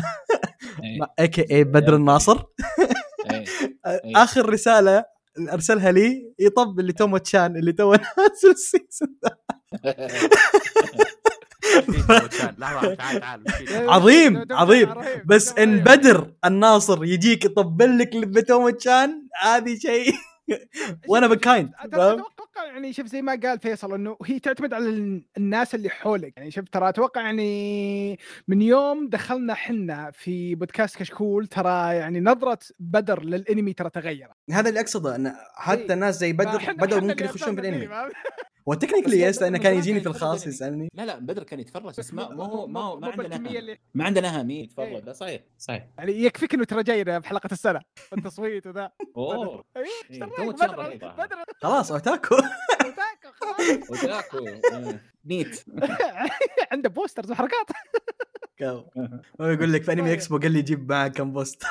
[1.20, 2.42] AKA بدر الناصر
[3.30, 3.44] إيه.
[3.86, 4.16] إيه.
[4.16, 5.04] آخر رسالة
[5.52, 9.14] أرسلها لي يطبل ل Tomo-chan اللي تو نازل ال season.
[12.58, 13.44] لحظه تعال تعال
[13.90, 14.88] عظيم، عظيم.
[15.26, 15.78] بس إن.
[15.80, 20.12] بدر الناصر يجيك يطبل لك ل Tomo-chan هذه شيء
[21.08, 21.28] وأنا
[21.92, 25.88] فاهم؟ أتوقع يعني شوف زي ما قال فيصل إنه هي تعتمد على ال- الناس اللي
[25.90, 28.18] حولك يعني شوف ترى أتوقع يعني
[28.48, 34.68] من يوم دخلنا حنا في بودكاست كشكول ترى يعني نظرة بدر للأنمي ترى تغيرت هذا
[34.68, 35.92] اللي أقصده إن حتى إيه.
[35.92, 37.88] الناس زي بدر بدر ممكن يخشون في
[38.72, 40.54] أثرنا الانمي فيه، فاهم؟ هو بس technically yeah yes لأنه كان يجيني في الخاص أنمي.
[40.54, 40.88] يسألني.
[40.94, 44.40] لا لا بدر كان يتفرج بس ما ما هو ما هو ما عندنا ما عندنا
[44.40, 45.00] هم يتفرج إيه.
[45.00, 45.88] لا صحيح صحيح.
[45.98, 47.80] يعني يكفيك إنه ترى جاي في حلقة السنة
[48.12, 48.92] والتصويت وذا.
[49.16, 49.64] أوه.
[49.76, 52.34] إيه إيه، بدر خلاص otaku.
[52.34, 54.72] otaku، خلاص.
[54.72, 55.64] آه، نيت
[56.72, 57.66] عنده posters وحركات.
[58.62, 60.12] هو يقول لك في أنمي طيب.
[60.12, 61.62] إكسبو قال لي جيب معك كم poster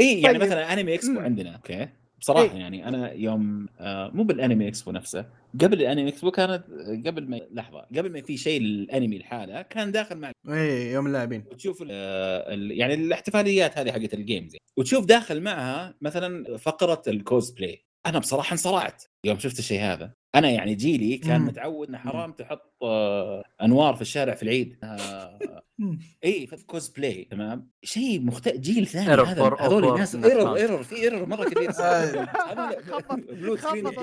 [0.00, 0.46] اي يعني طيب.
[0.48, 1.20] مثلا أنمي إكسبو.
[1.20, 1.88] عندنا okay.
[2.20, 2.58] بصراحة إيه.
[2.60, 5.26] يعني أنا يوم آه مو بالأنمي إكسبو نفسه
[5.60, 6.64] قبل الأنمي إكسبو كانت
[7.06, 11.44] قبل ما لحظة قبل ما في شيء الانمي لحاله كان داخل مع اي يوم اللاعبين.
[11.52, 17.84] وتشوف ال- آه، يعني الاحتفاليات هذه حقت ال games وتشوف داخل معها مثلا فقرة الكوزبلاي
[18.06, 19.04] أنا بصراحة انصرعت.
[19.24, 20.12] يوم شفت الشيء هذا.
[20.34, 21.40] أنا يعني جيلي كان.
[21.40, 24.76] متعود إنه حرام تحط آه، أنوار في الشارع في العيد.
[24.84, 25.38] آه،
[26.24, 30.56] إي في كوزبلاي تمام؟ شيء مختلف جيل ثاني هذا for- هذول الناس error.
[30.56, 31.72] error في error مرة screen
[33.56, 34.02] خبط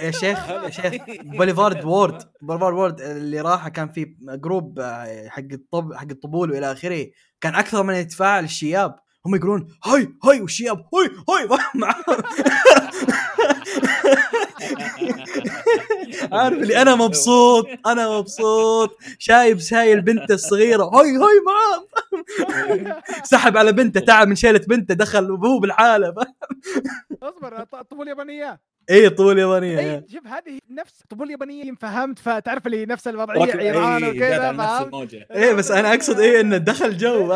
[0.00, 5.42] يا شيخ يا شيخ Boulevard World Boulevard World اللي راح كان في group آه، حق
[5.52, 7.06] الطب حق الطبول وإلى آخره.
[7.40, 8.96] كان أكثر من يتفاعل الشياب.
[9.26, 12.22] هم يقولون هاي هاي والشياب هاي هاي معاهم
[16.32, 18.98] عارف اللي أنا مبسوط أنا مبسوط.
[19.18, 20.84] شايب شايل بنته الصغيرة.
[20.84, 21.86] هاي هاي معاه
[23.24, 26.14] سحب على بنته تعب من شيلة بنته دخل وهو بالحاله
[27.22, 28.60] اصبر ط- طبول يابانية.
[28.90, 29.78] اي طول يابانية.
[29.78, 35.14] اي شوف هذه نفس طبول يابانية فهمت فتعرف اللي نفس الوضعية عيران إيه، وكذا فهمت؟
[35.14, 37.32] إيه بس أنا أقصد إيه إنه دخل جو؟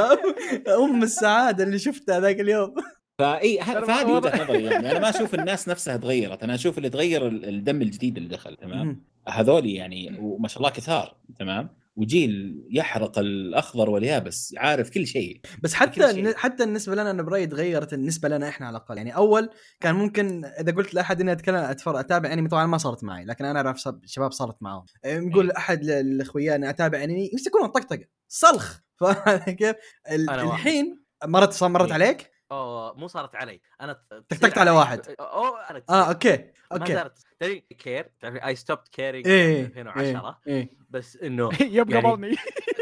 [0.84, 2.74] أم السعادة اللي شفتها ذاك اليوم.
[3.18, 4.12] فإي فهذه.
[4.12, 7.82] وجهة نظري يعني أنا ما أشوف الناس نفسها تغيرت أنا أشوف اللي تغير ال- الدم
[7.82, 9.04] الجديد اللي دخل تمام.
[9.28, 15.74] هذول يعني وما شاء الله كثار تمام وجيل يحرق الأخضر واليابس عارف كل شيء بس
[15.74, 16.34] حتى شيء.
[16.36, 20.44] حتى النسبة لنا أنا برايي تغيرت النسبة لنا إحنا على الأقل يعني أول كان ممكن
[20.44, 23.80] إذا قلت لأحد إني أتكلم أتفرج أتابع أنمي طبعا ما صارت معي لكن أنا أعرف
[23.80, 28.78] شب- شباب صارت معاهم إيه، نقول احد ل- لاخوياي إني أتابع أنمي يمسكون طقطقة صلخ
[29.00, 29.76] فاهم كيف؟
[30.10, 30.58] ال- أنا واحد.
[30.60, 31.94] الحين مرت مرت إيه.
[31.94, 33.60] عليك؟ أوه مو صارت علي.
[33.80, 33.92] أنا
[34.30, 35.14] طقطقت على واحد.
[35.20, 36.36] أوه أنا آه أوكي
[36.70, 36.94] ما أوكي.
[36.94, 40.70] صارت تدري كير؟ تعرف I stopped caring إيه 2010 إيه إيه.
[40.90, 42.36] بس إنه يوم يعني- قبلني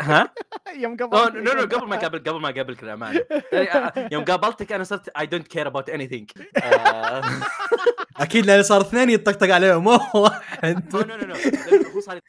[0.00, 0.34] ها؟
[0.82, 3.20] يوم اوه قبلني no no قبل ما قابل قبل ما قابلك الامانه
[3.52, 6.30] يعني، آه، يوم قابلتك أنا صرت I don't care about anything
[8.20, 10.94] أكيد لأن صار اثنين يطقطق عليهم مو واحد.
[10.94, 11.34] no no no
[11.94, 12.20] هو صار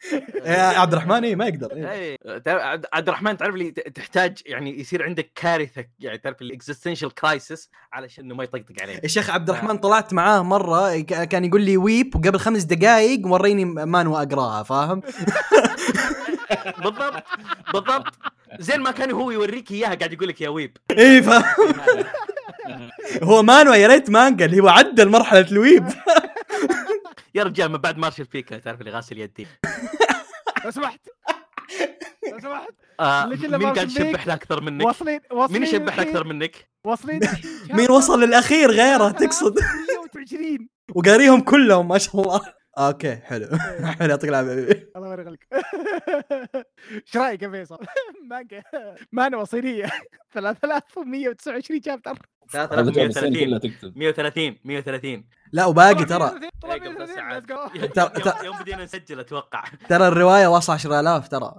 [0.80, 1.92] عبد الرحمن إيه، ما يقدر إيه.
[1.92, 7.14] اي تعرف- عبد الرحمن تعرف لي تحتاج يعني يصير عندك كارثة يعني تعرف ال existential
[7.14, 9.04] crisis علشان إنه ما يطقطق عليك.
[9.04, 14.22] الشيخ عبد الرحمن طلعت معاه مرة كان يقول لي weeb وقبل خمس دقائق وريني manhua
[14.22, 15.02] أقراها فاهم؟
[16.78, 17.22] بالضبط.
[17.72, 18.14] بالضبط.
[18.58, 20.76] زين ما كان هو يوريك إياها قاعد يقول لك يا ويب.
[20.90, 21.44] إيه فاهم
[23.22, 25.86] هو مانوا يا ريت مانجا اللي هو عدى مرحلة الويب.
[27.34, 29.46] يا رجال من بعد مارشال بيكا تعرف اللي غاسل يدي.
[30.64, 31.00] لو سمحت.
[32.32, 32.68] لو سمحت.
[33.00, 37.20] آه مين قاعد بيك؟ يشبحنا أكثر منك؟ واصلين واصلين مين يشبحنا الحين- أكثر منك؟ واصلين.
[37.70, 39.58] مين وصل للأخير؟ غيره تقصد.
[40.14, 42.40] 120 وقاريهم كلهم ما شاء الله.
[42.78, 43.46] أوكي حلو.
[43.98, 45.46] حلو يعطيك العافية الله يبارك لك.
[47.06, 47.78] إيش رأيك يا فيصل؟
[48.30, 48.62] مانجا
[49.12, 49.90] manhua صينية.
[50.34, 52.18] 3129 chapter
[52.52, 56.34] 3130 كلها تكتب 130 130 لا وباقي ترى.
[56.64, 57.88] إيه،.
[57.90, 59.64] ترى- يوم- بدينا نسجل أتوقع.
[59.88, 61.54] ترى الرواية واصله 10000 ترى.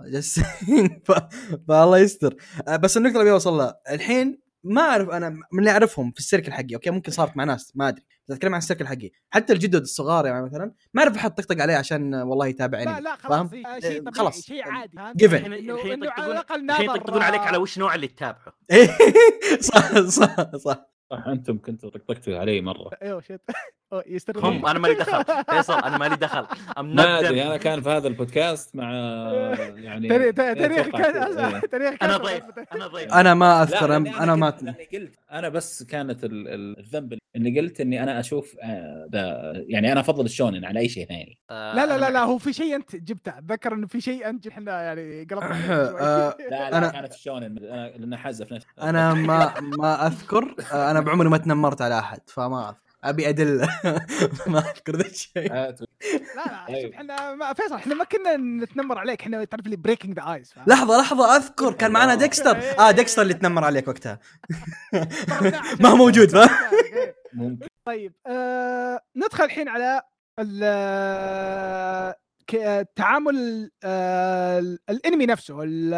[1.68, 2.36] فالله يستر.
[2.68, 3.80] آه، بس النقطة اللي أوصل لها.
[3.90, 7.44] الحين ما أعرف أنا من اللي أعرفهم في ال circle حقي أوكي ممكن صارت مع
[7.44, 11.02] ناس ما أدري بس اتكلم عن ال circle حقي حتى الجدد الصغار يعني مثلا ما
[11.02, 14.14] أعرف احد طقطق عليه عشان والله يتابع لا انمي لا فاهم؟ خلاص إيه، شيء طبيعي
[14.14, 14.42] خلاص.
[14.42, 15.46] شيء عادي فهمت؟ Given.
[15.46, 16.04] الحين
[16.84, 18.88] يطقطقون عليك على وش نوع اللي تتابعه إيه،
[19.60, 22.90] صح صح صح صح أنتم كنتوا طقطقتوا علي مرة.
[23.04, 23.42] أيوه شت
[24.08, 25.24] يستر هم أنا مالي دخل.
[25.50, 26.46] فيصل أنا مالي دخل.
[26.78, 27.20] ما.
[27.20, 28.92] أدري أنا كان في هذا البودكاست مع
[29.76, 31.60] يعني تاريخ كان كذا، إيه.
[31.60, 33.14] تاريخ أنا كان- ضيف أنا ضيف.
[33.14, 34.50] أنا ما أذكر أنا ما
[34.94, 39.92] قلت أنا بس كانت ال- ال- الذنب اني قلت إني أنا أشوف آه، ذا يعني
[39.92, 41.38] أنا أفضل الشونن على أي شيء ثاني.
[41.50, 42.24] آه، لا لا لا لا.
[42.24, 43.38] هو في شيء أنت جبته.
[43.38, 45.56] أتذكر إنه في شيء أنت إحنا يعني قلبنا
[46.02, 46.38] آه،.
[46.52, 51.00] لا لا أنا- كانت الشونن أنا لأن حازه في نفسي أنا ما ما أذكر أنا
[51.04, 52.76] بعمري ما تنمرت على أحد فما.
[53.04, 53.68] أبي ادله
[54.48, 55.76] ما أذكر ذا الشيء لا
[56.70, 56.82] لا.
[56.82, 60.54] شوف إحنا ما فيصل إحنا ما كنا نتنمر عليك إحنا تعرف لي بريكنج ذا ايس
[60.68, 62.24] لحظة لحظة أذكر كان معنا الله.
[62.24, 64.20] ديكستر آه ديكستر اللي تنمر عليك وقتها
[65.82, 70.02] ما هو موجود، فاهم؟ طيب آه ندخل الحين على
[72.96, 74.60] تعامل آه،
[74.90, 75.94] الانمي نفسه ال-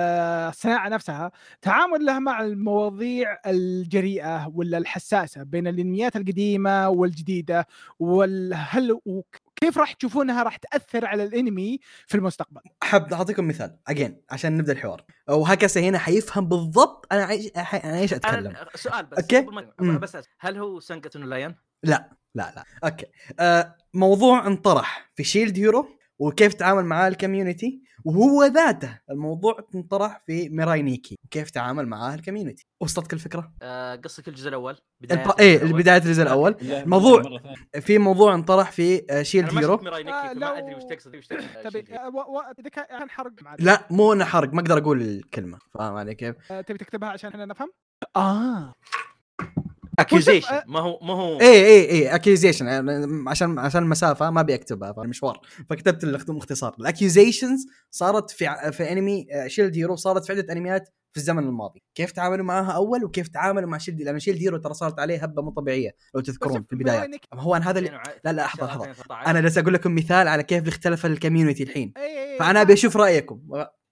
[0.50, 1.32] الصناعة نفسها
[1.62, 7.68] تعامل لها مع المواضيع الجريئة ولا الحساسة بين الانميات القديمة والجديدة
[8.00, 14.58] وهل وكيف راح تشوفونها راح تأثر على الانمي في المستقبل؟ حاب أعطيكم مثال أجين عشان
[14.58, 15.04] نبدأ الحوار.
[15.30, 18.48] وهكذا هنا حيفهم بالضبط أنا عايش أنا إيش أتكلم.
[18.48, 19.26] أنا سؤال بس
[19.80, 20.00] مم.
[20.00, 23.06] بس هل هو سانجاتون لاين؟ لا لا أوكي.
[23.40, 25.88] آه موضوع انطرح في شيلد هيرو.
[26.20, 32.66] وكيف تعامل معاه الكوميونتي وهو ذاته الموضوع انطرح في ميراي نيكي وكيف تعامل معاه الكوميونتي
[32.82, 34.78] وصلتك الفكرة؟ آه، قصدك الجزء الأول
[35.12, 35.32] الب...
[35.40, 36.84] إيه بداية الجزء الأول ثانية.
[37.82, 41.28] في موضوع انطرح في آه، شيلد أنا ما هيرو ميراي آه، أدري وش تقصد وش
[41.28, 45.60] تقصد تبي آه، و- إذا كان حرق لا مو أنا حرق ما أقدر أقول الكلمة
[45.74, 47.72] فاهم علي كيف؟ آه، تبي تكتبها عشان إحنا نفهم؟
[48.16, 48.74] آه
[50.00, 50.62] accusation.
[50.68, 52.68] ما هو ما هو إيه إيه إيه accusation
[53.28, 55.40] عشان عشان المسافة ما أبي أكتبها في المشوار
[55.70, 61.22] فكتبت الاختصار ال accusations صارت في في انمي Shield Hero صارت في عدة انميات في
[61.22, 61.84] الزمن الماضي.
[61.96, 65.42] كيف تعاملوا معاها أول؟ وكيف تعاملوا مع شيلد لأن Shield Hero ترى صارت عليه هبة
[65.42, 67.90] مو طبيعية لو تذكرون في البدايه هو أنا هذا اللي
[68.24, 69.06] لا لا لحظة لحظة.
[69.28, 71.94] أنا جالس أقول لكم مثال على كيف اختلف ال community الحين.
[71.98, 73.42] إيه، فأنا أبي أشوف رأيكم.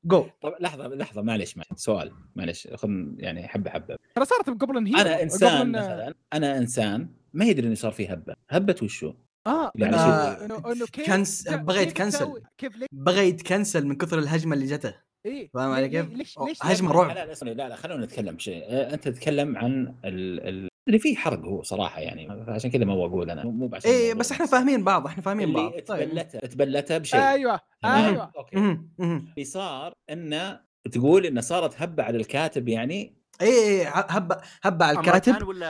[0.05, 3.97] جو طب لحظة لحظة معلش معلش سؤال معلش خذ يعني حبة حبة.
[4.15, 7.91] ترى صارت قبل ان هي أنا إنسان قبل مثلا أنا إنسان ما يدري إنه صار
[7.91, 8.35] في هبة.
[8.49, 9.13] هبة وشو؟
[9.47, 12.19] آه يعني شيء- إنه- إنه كيف كنس- بغى يتكنسل.
[12.19, 14.93] تسوي- كيف ليش بغى يتكنسل من كثر الهجمة اللي جته.
[15.25, 15.49] إيه.
[15.53, 17.15] فاهم علي كيف؟ ليش ليش هجمة لازم- رعب.
[17.15, 20.39] لا لا لا لا خلونا نتكلم بشيء آه، أنت تتكلم عن ال...
[20.47, 20.67] ال...
[20.87, 24.19] اللي فيه حرق هو صراحة يعني عشان كذا ما بقول أنا مو- بعشان إيه الموضوع
[24.19, 24.45] بس إحنا.
[24.45, 25.69] فاهمين بعض إحنا فاهمين بعض.
[25.71, 26.09] اللي طيب.
[26.09, 27.19] تبلته تبلته بشيء.
[27.19, 28.31] أيوه؟ أيوه.
[28.37, 28.77] أوكي.
[28.99, 30.59] اللي صار انه
[30.91, 35.65] تقول انه صارت هبة على الكاتب يعني؟ إيه إيه هبه هبه على الكاتب؟ ولا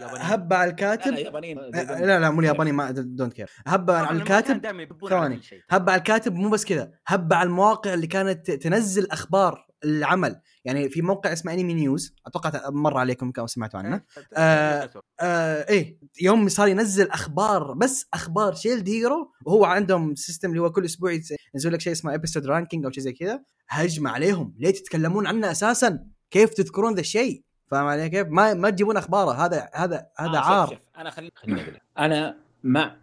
[0.00, 1.58] ياباني؟ هبه على لا الكاتب؟ لا يابانيين.
[1.58, 4.66] آه، لا لا مو الياباني ما دونت كير هبه على الكاتب؟
[5.08, 5.40] ثواني.
[5.70, 9.67] هبه على الكاتب مو بس كذا هبه على المواقع اللي كانت تنزل أخبار.
[9.84, 10.40] العمل.
[10.64, 14.02] يعني في موقع اسمه Anime News أتوقع مر عليكم كم سمعتوا عنه.
[14.36, 14.90] آه،
[15.20, 20.72] آه إيه يوم صار ينزل أخبار بس أخبار Shield Hero وهو عندهم system اللي هو
[20.72, 21.12] كل أسبوع
[21.54, 23.42] ينزل لك شيء اسمه episode ranking أو شيء زي كذا.
[23.68, 24.54] هجمه عليهم.
[24.58, 29.32] ليه تتكلمون عنه أساسا؟ كيف تذكرون ذا الشيء؟ فاهم علي كيف؟ ما ما تجيبون أخباره.
[29.44, 30.68] هذا هذا هذا آه، عار.
[30.68, 31.82] شوف، أنا خليني خليني.
[31.98, 32.96] أنا ما-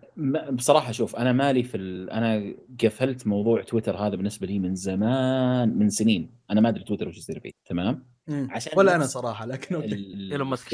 [0.51, 2.09] بصراحة شوف أنا مالي في ال...
[2.09, 6.31] أنا قفلت موضوع تويتر هذا بالنسبة لي من زمان من سنين.
[6.51, 8.47] أنا ما أدري تويتر وش يصير فيه تمام؟ مم.
[8.51, 10.73] عشان ولا أنا صراحة لكن إيلون ماسك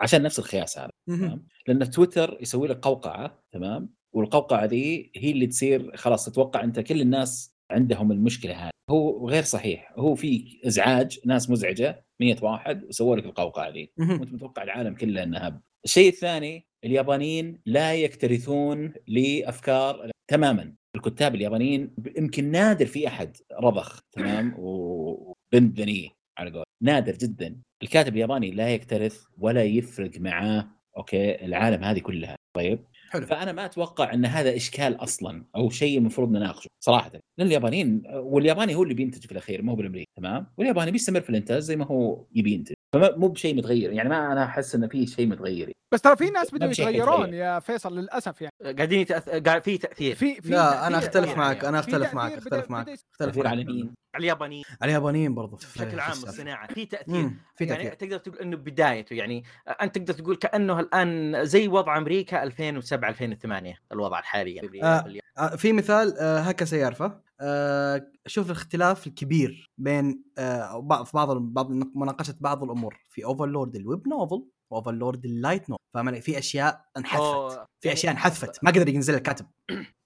[0.00, 0.90] عشان نفس الخياس هذا.
[1.06, 6.80] تمام؟ لأن تويتر يسوي لك قوقعة تمام؟ والقوقعة دي هي اللي تصير خلاص تتوقع أنت
[6.80, 8.70] كل الناس عندهم المشكلة هذه.
[8.90, 9.92] هو غير صحيح.
[9.96, 13.92] هو في إزعاج ناس مزعجة 100 واحد وسووا لك القوقعة دي.
[13.96, 14.20] مهم.
[14.20, 20.74] وأنت متوقع العالم كله انه هب الشيء الثاني اليابانيين لا يكترثون لأفكار تماما.
[20.96, 27.60] الكتاب اليابانيين يمكن نادر في أحد رضخ تمام؟ وبنت ذنيه على قول نادر جدا.
[27.82, 30.68] الكاتب الياباني لا يكترث ولا يفرق معاه.
[30.96, 32.36] أوكي؟ العالم هذه كلها.
[32.56, 33.26] طيب؟ حلو.
[33.26, 37.10] فأنا ما أتوقع أن هذا إشكال أصلا أو شيء المفروض نناقشه صراحة.
[37.12, 41.58] لأن اليابانيين والياباني هو اللي بينتج في الأخير مو بالأمريكي تمام؟ والياباني بيستمر في الإنتاج
[41.58, 42.74] زي ما هو يبي ينتج.
[42.92, 46.30] فما مو بشيء متغير يعني ما أنا أحس إنه في شيء متغير بس ترى في
[46.30, 47.34] ناس بشيء يتغيرون.
[47.34, 49.28] يا فيصل للأسف يعني قاعدين يتأث...
[49.28, 51.38] قاعد في تأثير في في لا أنا تأثير أختلف يعني.
[51.40, 55.56] معك أنا أختلف معك تأثير أختلف معك أختلف على مين؟ على اليابانيين على اليابانيين برضو
[55.56, 56.10] في- بشكل عام.
[56.12, 59.44] الصناعة في تأثير في يعني تأثير تقدر تقول إنه بدايته يعني
[59.82, 64.82] أنت تقدر تقول كأنه الآن زي وضع أمريكا 2007 2008 الوضع الحالي يعني
[65.38, 65.56] آه.
[65.56, 71.70] في مثال آه، هكذا يعرفه آه، شوف الاختلاف الكبير بين آه، بعض في بعض بعض
[71.70, 73.00] مناقشة بعض الأمور.
[73.08, 77.66] في Overlord ال web novel و Overlord ال light novel فاهم؟ في أشياء انحذفت.
[77.80, 78.64] في أشياء انحذفت.
[78.64, 79.46] ما قدر ينزل الكاتب.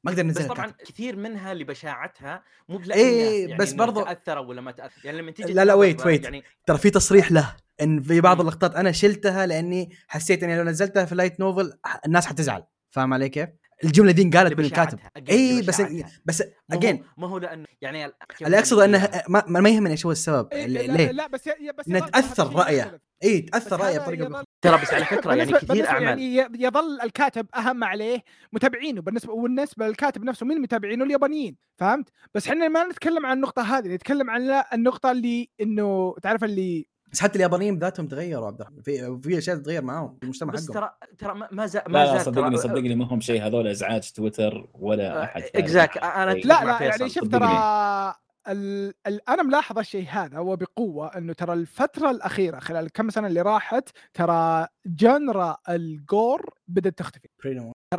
[0.04, 0.86] ما قدر بس ينزل طبعا الكاتب.
[0.92, 5.00] كثير منها لبشاعتها مو بلا إيه، يعني بس برضو- تاثروا ولا ما تأثر.
[5.04, 6.24] يعني لما تيجي لا، لا، wait، wait.
[6.24, 8.40] يعني ترى في تصريح له إن في بعض.
[8.40, 11.72] اللقطات أنا شلتها لأني حسيت إني لو نزلتها في light novel
[12.06, 12.64] الناس حتزعل.
[12.90, 13.48] فاهم علي كيف؟
[13.84, 14.98] الجملة دي انقالت من الكاتب.
[15.30, 16.10] اي بس لبشاعتها.
[16.24, 16.42] بس
[16.72, 20.48] again ما هو لأنه يعني ال- اللي أقصد انه ما, ما يهمني إيش هو السبب.
[20.52, 21.48] إيه، اللي- لا, ليه؟ لا بس
[21.78, 22.80] بس الشيء رأيه.
[22.82, 23.00] يختلف.
[23.24, 26.02] اي بس تاثر رايه بطريقة ترى بس على فكرة يعني كثير أعمال.
[26.02, 28.18] يعني ي- يظل الكاتب أهم عليه
[28.52, 29.02] متابعينه.
[29.02, 33.88] بالنسبة والنسبة للكاتب نفسه مين متابعينه؟ اليابانيين فهمت؟ بس إحنا ما نتكلم عن النقطة هذه
[33.88, 39.18] نتكلم عن النقطة اللي إنه تعرف اللي بس حتى اليابانيين بذاتهم تغيروا عبد الرحمن في
[39.22, 42.20] في أشياء تتغير معاهم في المجتمع بس حقهم ترى ترى ما- ما زال ما زال
[42.20, 45.50] صدقني صدقني ما هم شيء هذول إزعاج تويتر ولا أحد فاهم.
[45.56, 46.32] اكزاك أنا.
[46.32, 47.28] أتفق لا لا يعني شوف.
[47.28, 48.14] ترى
[48.48, 48.94] ال...
[49.06, 49.28] ال...
[49.28, 54.66] أنا ملاحظ الشيء هذا وبقوه إنه ترى الفترة الأخيرة خلال الكم سنة اللي راحت ترى
[54.86, 57.28] genre ال gore بدأت تختفي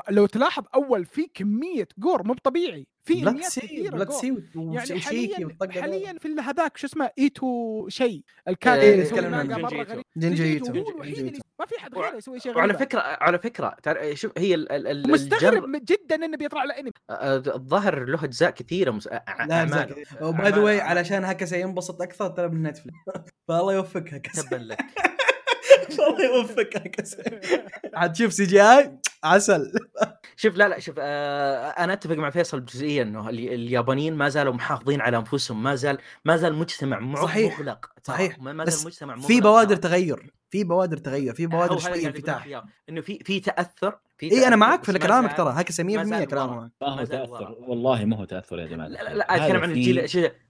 [0.09, 4.09] لو تلاحظ أول في كمية gore مو طبيعي في انميات سي gore.
[4.11, 9.19] سي يعني وشيكي حاليا حاليا في هذاك شو اسمه إيتو شيء إيه، الكاتب اللي يسوي
[9.19, 9.91] نتكلم عن مانجا جنجي مرة إيتو.
[9.93, 10.03] غريب.
[10.17, 10.79] جنجي إيتو إيتو.
[10.81, 12.79] هو الوحيد جنجي اللي ما في حد غيره يسوي شيء وعلى غريب.
[12.87, 13.75] فكرة على فكرة
[14.13, 16.91] شوف هي ال- ال- ال- مستغرب ال gore جدا إنه بيطلع له انمي
[17.55, 19.07] الظاهر له أجزاء كثيرة مس...
[19.07, 20.03] لا أعمال.
[20.21, 22.97] و by the way علشان هكذا ينبسط أكثر ترى من Netflix
[23.47, 24.27] فالله يوفقك.
[24.35, 24.79] تبا لك.
[26.07, 26.77] الله يوفقك.
[26.77, 27.23] هكذا
[27.93, 29.71] حتشوف CGI عسل
[30.35, 34.53] شوف لا لا شوف آه أنا أتفق مع فيصل بجزئيه إنه ال- اليابانيين ما زالوا
[34.53, 37.59] محافظين على أنفسهم ما زال ما زال مجتمع مع- صحيح.
[37.59, 37.85] مغلق.
[38.03, 38.39] صحيح.
[38.39, 39.75] ما زال مجتمع مغلق في بوادر.
[39.75, 44.47] تغير في بوادر تغير في هو بوادر شوي انفتاح إنه في في تأثر في اي
[44.47, 47.55] أنا معك في كلامك ترى هكذا 100% ما زال كلامك ما هو تأثر ورا.
[47.59, 50.07] والله ما هو تأثر يا جماعة لا لا, لا أتكلم عن الجيل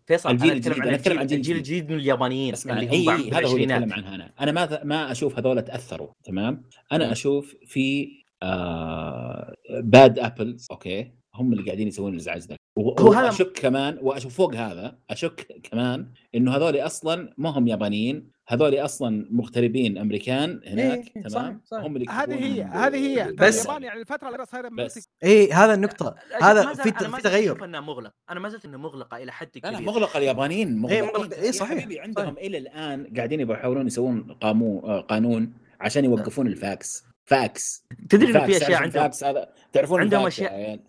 [0.07, 3.75] فيصل الجيل الجديد، عن الجيل, الجديد من اليابانيين اللي هم هذا هو اللي.
[3.75, 7.11] أتكلم عنها أنا أنا ما ما أشوف هذول تأثروا تمام أنا مم.
[7.11, 8.09] أشوف في
[8.43, 11.11] آه bad apples okay.
[11.35, 16.77] هم اللي قاعدين يسوون الإزعاج ذا وأشك كمان وأشوف فوق هذا أشك كمان إنه هذول
[16.77, 21.83] أصلا ما هم يابانيين هذول أصلا مغتربين أمريكان هناك إيه، تمام؟ صح، صح.
[21.85, 23.31] هم اللي هذه هي هذه هي.
[23.33, 25.09] بس- اليابان يعني الفترة الاخيره صايره بس.
[25.23, 27.65] اي هذا النقطة لا، هذا في في زلت تغير.
[27.65, 29.87] إنها مغلق أنا ما زلت انها مغلقة إلى حد لا لا كبير.
[29.87, 34.83] مغلقة اليابانيين مغلقين مغلقة، إيه، يا صحيح، حبيبي عندهم إلى الآن قاعدين يحاولون يسوون قامون
[34.83, 37.03] آه، قانون عشان يوقفون الفاكس.
[37.25, 40.79] فاكس تدري إنه في أشياء عندهم الفاكس هذا تعرفون عندهم أشياء- عيال.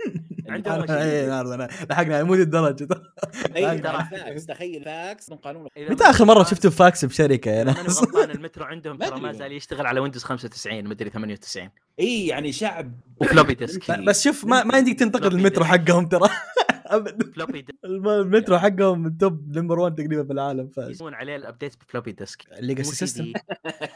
[0.48, 1.02] عندهم أشياء.
[1.02, 2.86] اي نار لحقنا مو ذي الدرجة
[3.56, 4.06] اي ترى.
[4.10, 8.98] فاكس تخيل فاكس من قانون متى آخر مرة شفتوا فاكس ماني ناس؟ غلطان المترو عندهم
[8.98, 9.32] ما ترى ما.
[9.32, 11.70] زال يشتغل على Windows 95 مدري 98
[12.00, 15.64] اي يعني شعب و floppy disk لا، بس شوف ما ما يمديك تنتقد المترو.
[15.64, 16.28] حقهم ترى
[16.86, 21.42] ابدا floppy المترو حقهم ال top number 1 تقريبا في العالم ف يسوون عليه ال
[21.42, 23.32] update ب floppy disk ال legacy مو system.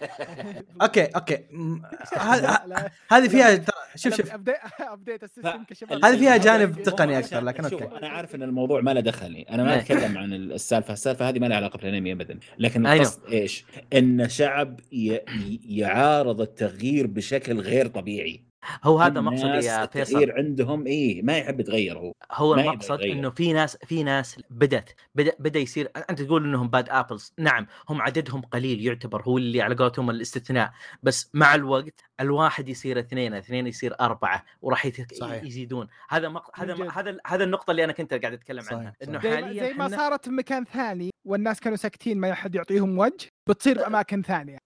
[0.83, 1.45] okay okay.
[3.11, 3.65] هذه فيها
[3.97, 4.31] شوف شوف.
[4.81, 7.99] update ال system كشباب هذه فيها جانب تقني أكثر، لكن شوف، okay.
[7.99, 9.81] أنا عارف إن الموضوع ما له دخل أنا ما إيه.
[9.81, 12.39] أتكلم عن السالفة السالفة هذه ما لها علاقة بالأنمي ابدا.
[12.59, 13.03] لكن أيوه.
[13.03, 14.81] القصد إيش؟ إن شعب
[15.69, 18.48] يعارض التغيير بشكل غير طبيعي.
[18.85, 23.01] هو هذا مقصدي الناس يا فيصل التغيير عندهم إيه ما يحب يتغير هو هو المقصد.
[23.01, 27.67] إنه في ناس في ناس بدأت بدأ بدأ يصير أنت تقول إنهم bad apples نعم
[27.89, 30.73] هم عددهم قليل يعتبر هو اللي على قولتهم الاستثناء
[31.03, 35.43] بس مع الوقت الواحد يصير اثنين اثنين يصير أربعة وراح صحيح.
[35.45, 36.61] يزيدون هذا مق...
[36.61, 36.89] هذا.
[36.93, 38.95] هذا هذا النقطة اللي أنا كنت قاعد أتكلم صحيح، عنها.
[39.03, 42.99] إنه زي, حاليا زي ما صارت في مكان ثاني والناس كانوا ساكتين ما حد يعطيهم
[42.99, 44.59] وجه بتصير بأماكن ثانية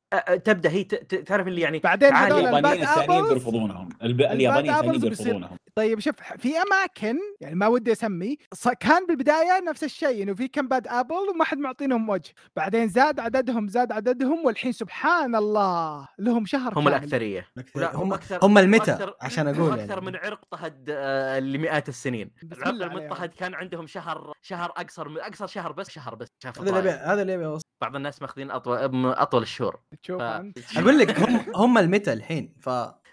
[0.45, 3.89] تبدأ هي تعرف اللي يعني بعدين اليابانيين الثانيين بيرفضونهم.
[4.03, 8.37] اليابانيين الثانيين بيرفضونهم طيب شوف في أماكن يعني ما ودي أسمي
[8.81, 13.21] كان بالبداية نفس الشيء إنه في كم باد أبل وما حد معطينهم وجه بعدين زاد
[13.21, 16.89] عددهم زاد عددهم والحين سبحان الله لهم شهر هم كامل.
[16.89, 20.07] الأكثرية لا، هم أكثر- هم المتى أكثر- عشان هم أقول أكثر يعني.
[20.07, 22.69] من عرق طهد آه، لمئات السنين العرق.
[22.93, 26.91] المضطهد كان عندهم شهر شهر أقصر من أقصر شهر بس شهر بس شاف هذا اللي
[26.91, 27.59] هذا اللي أبي.
[27.83, 29.81] بعض الناس ماخذين اطول أطول الشهور.
[30.03, 32.69] تشوف ف- أقول لك هم هم المتى الحين ف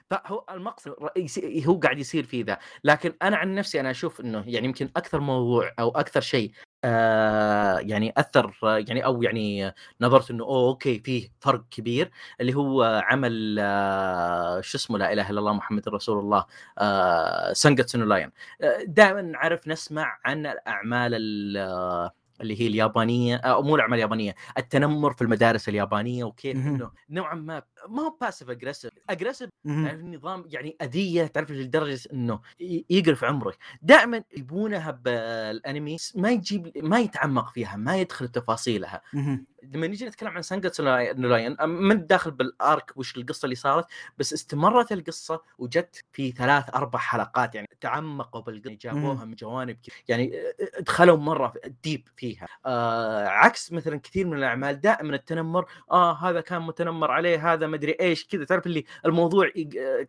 [0.09, 2.57] فهو المقصد رئيسي هو قاعد يصير فيه ذا.
[2.83, 6.51] لكن أنا عن نفسي أنا أشوف إنه يعني يمكن أكثر موضوع أو أكثر شيء
[6.83, 12.11] آه يعني أثر يعني أو يعني نظرت إنه أوه okay فيه فرق كبير
[12.41, 16.45] اللي هو عمل آه شو اسمه لا إله إلا الله محمد رسول الله
[16.77, 18.31] آه Sangatsu no Lion.
[18.61, 22.09] آه دائما نعرف نسمع عن الأعمال ال-
[22.41, 26.57] اللي هي اليابانية أو مو الأعمال اليابانية التنمر في المدارس اليابانية وكيف.
[26.57, 29.85] إنه نوعا ما ما هو passive aggressive aggressive مهم.
[29.87, 32.39] تعرف النظام يعني أذية تعرف لدرجة إنه
[32.89, 33.57] يقرف عمرك.
[33.81, 39.01] دائما يبونها بالأنمي ما يجيب ما يتعمق فيها ما يدخل تفاصيلها.
[39.63, 43.85] لما نيجي نتكلم عن Sangatsu no Lion من داخل بال arc وش القصة اللي صارت
[44.17, 47.55] بس استمرت القصة وجت في ثلاث أربع حلقات.
[47.55, 49.77] يعني تعمقوا بالقصة جابوها من جوانب
[50.07, 50.33] يعني
[50.79, 51.53] دخلوا مرة
[51.83, 52.47] deep فيها.
[52.65, 57.97] آه عكس مثلا كثير من الأعمال دائما التنمر آه هذا كان متنمر عليه هذا مدري
[58.01, 59.49] إيش كذا تعرف اللي الموضوع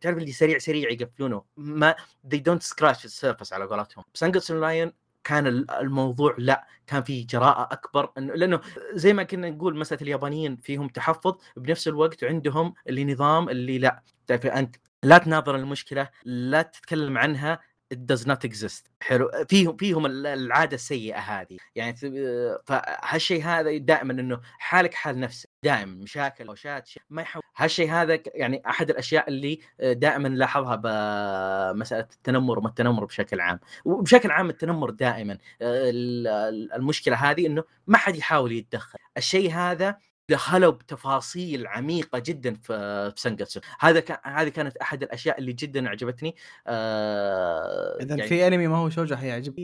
[0.01, 1.95] تعرف اللي سريع سريع يقفلونه ما
[2.35, 4.05] they don't scratch the surface على قولتهم.
[4.15, 4.93] Sangatsu Lion
[5.25, 8.61] كان ال- الموضوع لا كان في جراءة أكبر إنه لأنه
[8.93, 14.03] زي ما كنا نقول مسألة اليابانيين فيهم تحفظ بنفس الوقت عندهم اللي نظام اللي لا.
[14.27, 17.61] تعرف أنت لا تناظر المشكلة لا تتكلم عنها
[17.95, 18.83] it does not exist.
[19.01, 19.31] حلو.
[19.49, 21.57] فيهم فيهم ال- العادة السيئة هذه.
[21.75, 21.97] يعني
[22.67, 25.50] فهالشيء هذا دائما إنه حالك حال نفسك.
[25.65, 30.77] دائما مشاكل أو شات شيء ما يحاول هالشيء هذا يعني أحد الأشياء اللي دائما نلاحظها
[30.77, 33.61] بمساله التنمر وما التنمر بشكل عام.
[33.85, 38.99] وبشكل عام التنمر دائما ال- المشكلة هذه إنه ما حد يحاول يتدخل.
[39.17, 39.99] الشيء هذا
[40.31, 45.89] دخلوا بتفاصيل عميقة جدا في في Sangatsu هذا كان هذه كانت أحد الأشياء اللي جدا
[45.89, 46.37] عجبتني
[46.67, 49.55] آه اذا يعني في أنمي ما هو shoujo حيعجب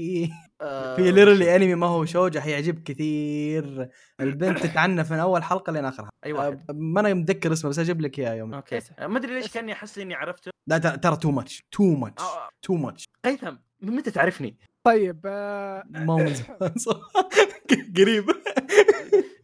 [0.60, 3.88] آه في ليرلي أنمي ما هو shoujo حيعجب كثير.
[4.20, 6.10] البنت تتعنف من أول حلقة لين آخرها.
[6.24, 6.64] أي واحد.
[6.70, 8.54] آه، ما أنا متذكر اسمه بس أجيب لك إياه يوم.
[8.54, 8.80] okay.
[8.98, 10.50] آه، ما أدري ليش كأني أحس إني عرفته.
[10.68, 14.56] لا ترى- ترى too much too much آه، too much هيثم من متى تعرفني؟
[14.86, 16.78] طيب آه، ما هو من زمان.
[16.86, 17.00] صح.
[17.96, 18.24] قريب.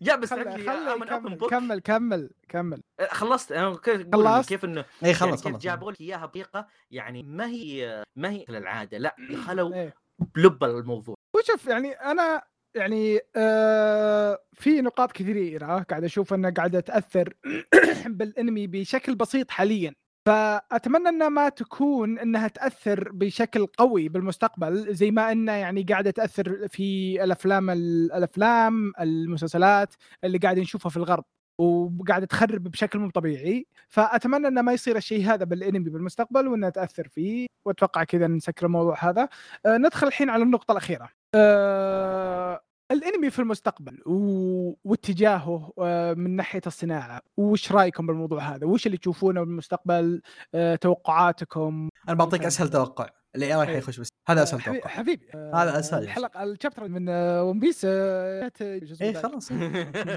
[0.06, 2.30] يا بس خل- كمل كمل كمل.
[2.48, 3.52] كمل خلصت.
[3.52, 5.62] أنا كيف أقول إنه خلصت؟ كيف انه اي يعني خلص كيف خلص.
[5.62, 8.98] جابوا لك إياها بطريقه يعني ما هي ما هي العادة.
[8.98, 9.94] لا دخلوا إيه.
[10.34, 11.14] بلب الموضوع.
[11.36, 12.42] وشوف يعني أنا
[12.76, 17.34] يعني آه في نقاط كثيره قاعد أشوف انها قاعدة تأثر
[18.06, 19.94] بالأنمي بشكل بسيط حاليا.
[20.26, 26.68] فأتمنى إنها ما تكون إنها تأثر بشكل قوي بالمستقبل زي ما إنها يعني قاعدة تأثر
[26.68, 29.94] في الأفلام الأفلام المسلسلات
[30.24, 31.24] اللي قاعد نشوفها في الغرب
[31.58, 33.66] وقاعدة تخرب بشكل مو طبيعي.
[33.88, 38.96] فأتمنى إنه ما يصير الشيء هذا بالأنمي بالمستقبل وإنها تأثر فيه وأتوقع كذا نسكر الموضوع
[39.10, 39.28] هذا.
[39.66, 41.08] آه ندخل الحين على النقطة الأخيرة.
[41.34, 42.60] آه
[42.92, 44.72] الانمي في المستقبل و...
[44.84, 50.22] واتجاهه آه من ناحية الصناعة وش رأيكم بالموضوع هذا؟ وش اللي تشوفونه بالمستقبل؟
[50.54, 53.06] آه توقعاتكم؟ أنا بعطيك أسهل توقع
[53.36, 53.66] الاي اي.
[53.66, 54.08] حيخش بس.
[54.28, 54.94] هذا أسهل حبيبي, توقع.
[54.94, 56.02] حبيبي آه هذا أسهل.
[56.02, 57.08] الحلقة الشابتر من
[57.38, 59.14] One Piece AI.
[59.14, 59.52] خلاص.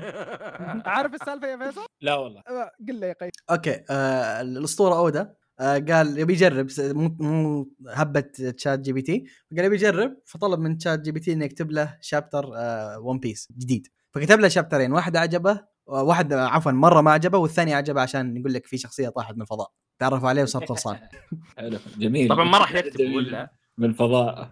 [0.95, 2.41] عارف السالفة يا فيصل؟ لا والله.
[2.87, 3.31] قل لي يا قيس.
[3.51, 8.19] okay آه الأسطورة اودا قال يبي يجرب مو مو هبة
[8.57, 9.25] ChatGPT
[9.55, 13.87] قال يبي يجرب فطلب من ChatGPT إنه يكتب له chapter آه One Piece جديد.
[14.11, 18.53] فكتب له شابترين واحد عجبه واحد آه، عفوا مرة ما عجبه والثاني عجبه عشان يقول
[18.53, 19.71] لك في شخصية طاحت من الفضاء.
[19.99, 20.97] تعرفوا عليه وصار قرصان
[21.57, 22.29] حلو جميل.
[22.29, 22.99] طبعا ما راح يكتب.
[23.15, 24.49] ولا؟ من الفضاء.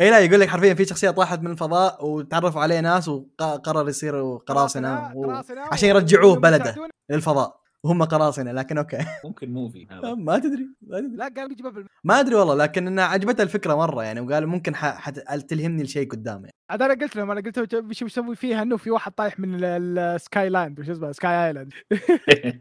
[0.00, 4.36] إي لا يقول لك حرفيا في شخصية طاحت من الفضاء وتعرفوا عليه ناس وقرر يصير
[4.36, 6.76] قراصنة و- قراصنة عشان يرجعوه بلده.
[7.10, 7.61] للفضاء.
[7.84, 8.98] وهم قراصنة لكن أوكي.
[9.24, 10.14] ممكن موفي هذا.
[10.14, 11.16] ما تدري ما تدري.
[11.16, 11.86] لا قال بيجيبها بال...
[12.04, 14.86] ما أدري والله لكن انها عجبته الفكرة مرة يعني وقال ممكن ح...
[14.98, 15.18] حت...
[15.18, 16.54] تلهمني الشيء قدام يعني.
[16.70, 19.64] عاد أنا قلت لهم أنا قلت لهم وش بيسوي فيها إنه في واحد طايح من
[19.64, 21.72] ال Skyland وش اسمه؟ Sky Island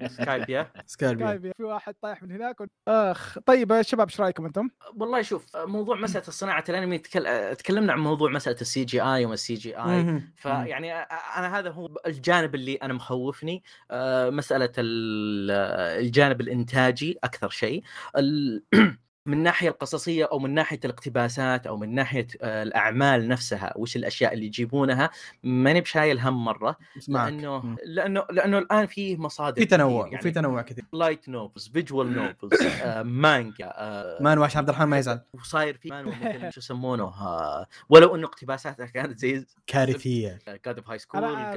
[0.08, 2.66] Skypiea سكاربيو طيب في واحد طايح من هناك و...
[2.88, 7.56] أخ طيب يا شباب إيش رأيكم أنتم؟ والله شوف موضوع مسألة صناعه الانمي تكل...
[7.56, 10.22] تكلمنا عن موضوع مسألة السي جي اي وما السي جي اي.
[10.36, 10.94] فيعني
[11.38, 13.64] أنا هذا هو الجانب اللي أنا مخوفني.
[13.92, 15.11] آه، مسألة ال-
[15.52, 17.84] الجانب الإنتاجي أكثر شيء.
[19.26, 24.34] من الناحيه القصصية أو من ناحية الاقتباسات أو من ناحية آه، الأعمال نفسها وش الأشياء
[24.34, 25.10] اللي يجيبونها
[25.44, 26.78] ماني بشايل هم مرة
[27.08, 27.32] معك.
[27.34, 27.76] لأنه.
[27.86, 30.86] لأنه لأنه الآن في مصادر في تنوع كثير، وفي تنوع كثير.
[30.94, 32.62] light novels visual novels
[33.02, 35.22] مانجا آه، مانواش عبد الرحمن ما يزعل.
[35.34, 40.40] وصاير في مانوا مثل شو يسمونه آه، ولو إنه اقتباساتها كانت زي كارثية.
[40.66, 41.52] God of High School أنا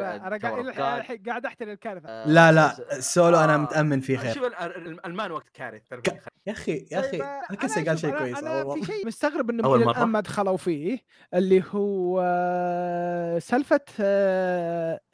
[1.26, 2.24] قاعد أحتل الكارثة.
[2.24, 4.30] لا لا السولو أنا متأمن فيه خير.
[4.30, 7.18] آه، شوف ال- ال- المان وقت كارث ترى ك- يا أخي يا أخي
[7.62, 8.92] آه، أنا قال شيء كويس أنا أول في.
[8.92, 10.98] شيء مستغرب إنه مرة؟ الان ما دخلوا فيه
[11.34, 13.80] اللي هو آه، سالفه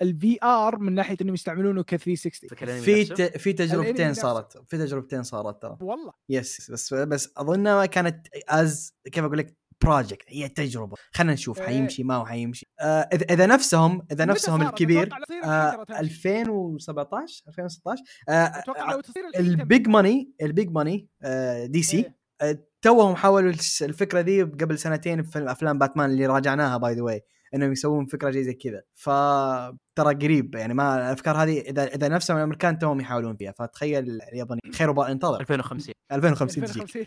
[0.03, 3.05] ال VR من ناحية إنهم يستعملونه ك 360 فكر الأنمي في.
[3.05, 3.23] ت...
[3.23, 4.15] في تجربتين.
[4.15, 9.61] صارت في تجربتين صارت ترى والله yes بس بس اظنها كانت از كيف أقول لك
[9.85, 11.67] project هي تجربة خلينا نشوف إيه.
[11.67, 16.01] حيمشي ما هو حيمشي آه إذا إذا نفسهم إذا نفسهم؟ الكبير آه الحين ترى تمشي.
[16.01, 18.63] 2017 2016 آه.
[19.37, 22.05] ال big money ال big money آه DC إيه.
[22.05, 22.15] آه،
[22.83, 23.53] توهم حاولوا
[23.83, 27.23] الفكرة ذي قبل سنتين في افلام باتمان اللي راجعناها by the way
[27.55, 28.83] إنهم يسوون فكرة زي زي كذا.
[29.95, 34.61] ترى قريب يعني ما الأفكار هذه إذا إذا نفسهم الأمريكان توهم يحاولون فيها فتخيل الياباني
[34.75, 35.41] خير وبال انتظر.
[35.41, 37.07] 2050 2050 تجي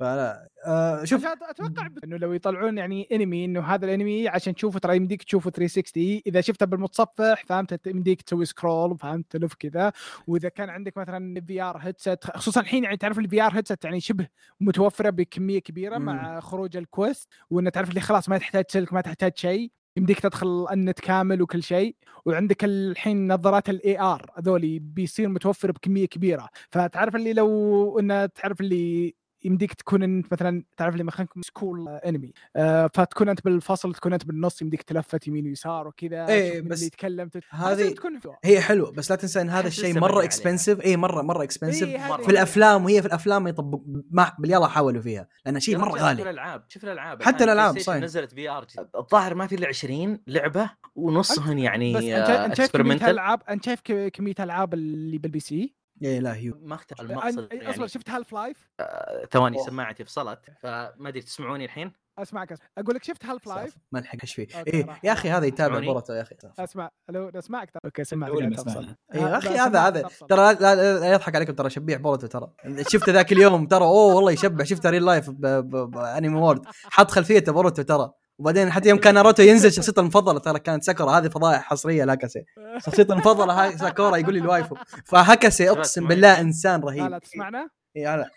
[0.00, 1.26] فلا آه شوف.
[1.26, 6.20] أتوقع إنه لو يطلعون يعني انمي إنه هذا الانمي عشان تشوفه ترى يمديك تشوفه 360
[6.26, 9.92] إذا شفته بالمتصفح فهمت؟ يمديك تسوي scroll فهمت؟ تلف كذا.
[10.26, 14.28] وإذا كان عندك مثلا VR headset خصوصا الحين يعني تعرف ال VR headset يعني شبه
[14.60, 19.00] متوفرة بكمية كبيرة مع خروج ال Quest وإنه تعرف اللي خلاص ما تحتاج سلك ما
[19.00, 19.72] تحتاج شيء.
[19.96, 21.96] يمديك تدخل النت كامل وكل شيء
[22.26, 26.48] وعندك الحين نظارات ال AR هذولي بيصير متوفر بكمية كبيرة.
[26.70, 29.14] فتعرف اللي لو إنه تعرف اللي
[29.44, 34.24] يمديك تكون انت مثلا تعرف اللي مثلا school anime آه فتكون أنت بالفصل تكون أنت
[34.24, 38.18] بالنص يمديك تلفت يمين ويسار وكذا مين بس اللي يتكلم هذه- تكون.
[38.44, 42.16] هي حلو بس لا تنسى إن هذا الشيء مرة expensive اي مرة مرة expensive إيه،
[42.16, 46.08] في الأفلام وهي في الأفلام يطبق ما باليلا حاولوا فيها لأن شيء مرة رجال شوف
[46.08, 46.22] غالي.
[46.22, 47.22] الألعاب شوف الألعاب.
[47.22, 48.02] حتى Station صحيح.
[48.02, 48.66] نزلت VR
[48.96, 53.64] الظاهر ما في إلا 20 لعبة ونصهن يعني بس انت شايف كمية experimental الالعاب أنت
[53.64, 53.80] شايف
[54.12, 58.68] كمية الالعاب اللي بال PC يا الهي ما اختلف أن- المقصد أصلا يعني شفت Half-Life
[58.80, 59.66] آه، ثواني أوه.
[59.66, 62.52] سماعتي فصلت فما أدري تسمعوني الحين أسمعك.
[62.78, 66.22] أقول لك شفت Half-Life ما لحق إيش فيه إيه يا أخي هذا يتابع؟ بوروتو يا
[66.22, 67.80] أخي أسمع لو اسمعك ترى.
[67.84, 68.30] أوكي سمعت.
[68.60, 68.96] سمعنا.
[69.14, 70.08] اي يا أخي هذا هذا.
[70.28, 72.52] ترى لا, يضحك عليكم ترى شبيح بوروتو ترى
[72.88, 77.82] شفته ذاك اليوم ترى أوه والله يشبع شفته ريل لايف بانمي وورد حط خلفيته بوروتو
[77.82, 82.04] ترى وبعدين حتى يوم كان ناروتو ينزل شخصيته المفضلة ترى كانت ساكورا هذه فضائح حصرية
[82.04, 82.44] لاكاسي
[82.78, 84.76] شخصيته المفضلة هاي ساكورا يقول لي الوايفو.
[85.06, 88.30] فهكسي أقسم بالله إنسان رهيب لا تسمعنا؟ إي هلا.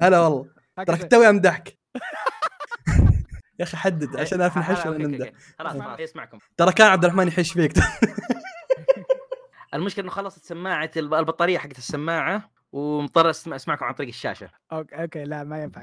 [0.00, 0.46] هلا والله.
[0.86, 0.96] ترى.
[0.96, 1.78] توي امدحك
[3.58, 5.30] يا أخي حدد عشان اعرف نحش ولا نمدح.
[5.58, 6.38] خلاص خلاص يسمعكم.
[6.56, 7.72] ترى كان عبد الرحمن يحش فيك.
[9.74, 14.50] المشكلة إنه خلصت سماعة الب- البطارية حقت السماعة ومضطر أسمع أسمعكم عن طريق الشاشة.
[14.72, 15.82] أوكي أوكي لا ما ينفع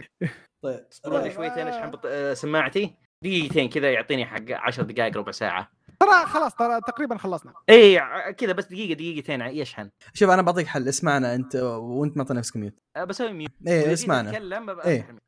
[0.63, 0.85] طيب.
[0.91, 2.01] اصبروا لي شويتين اشحن بط...
[2.05, 2.95] آه، سماعتي.
[3.21, 8.01] دقيقتين كذا يعطيني حق 10 دقائق ربع ساعة ترى خلاص ترى تقريبا خلصنا إي
[8.37, 12.73] كذا بس دقيقة دقيقتين يشحن شوف أنا بعطيك حل اسمعنا أنت وأنت معطي نفسك ميوت
[12.95, 14.37] أه، بسوي mute إيه اسمعنا إيه.
[14.37, 14.85] ال mute.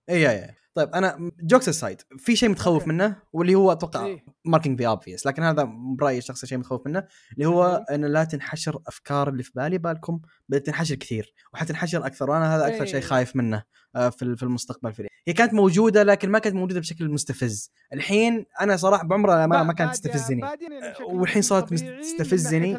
[0.09, 2.87] إي إي طيب أنا jokes aside في شيء متخوف.
[2.87, 4.25] منه واللي هو أتوقع إيه.
[4.45, 5.63] marking the obvious لكن هذا
[5.97, 10.19] برأيي الشخصي شيء متخوف منه اللي هو؟ انه لا تنحشر أفكار اللي في بالي بالكم
[10.49, 12.91] بدات تنحشر كثير وحتنحشر أكثر وأنا هذا أكثر إيه.
[12.91, 13.63] شيء خايف منه
[13.97, 18.77] في في المستقبل في هي كانت موجودة لكن ما كانت موجودة بشكل مستفز الحين أنا
[18.77, 20.41] صراحة بعمرها ما, ما كانت تستفزني
[21.09, 22.77] والحين صارت تستفزني.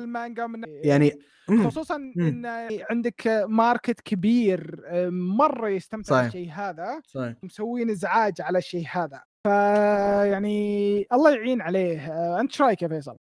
[0.84, 1.12] يعني
[1.48, 1.70] مم.
[1.70, 2.46] خصوصا إن
[2.90, 6.22] عندك ماركت كبير آه، مرة يستمتع.
[6.22, 7.34] بالشيء هذا صحيح.
[7.42, 13.16] مسوين إزعاج على الشيء هذا فيعني الله يعين عليه آه، أنت إيش رأيك يا فيصل؟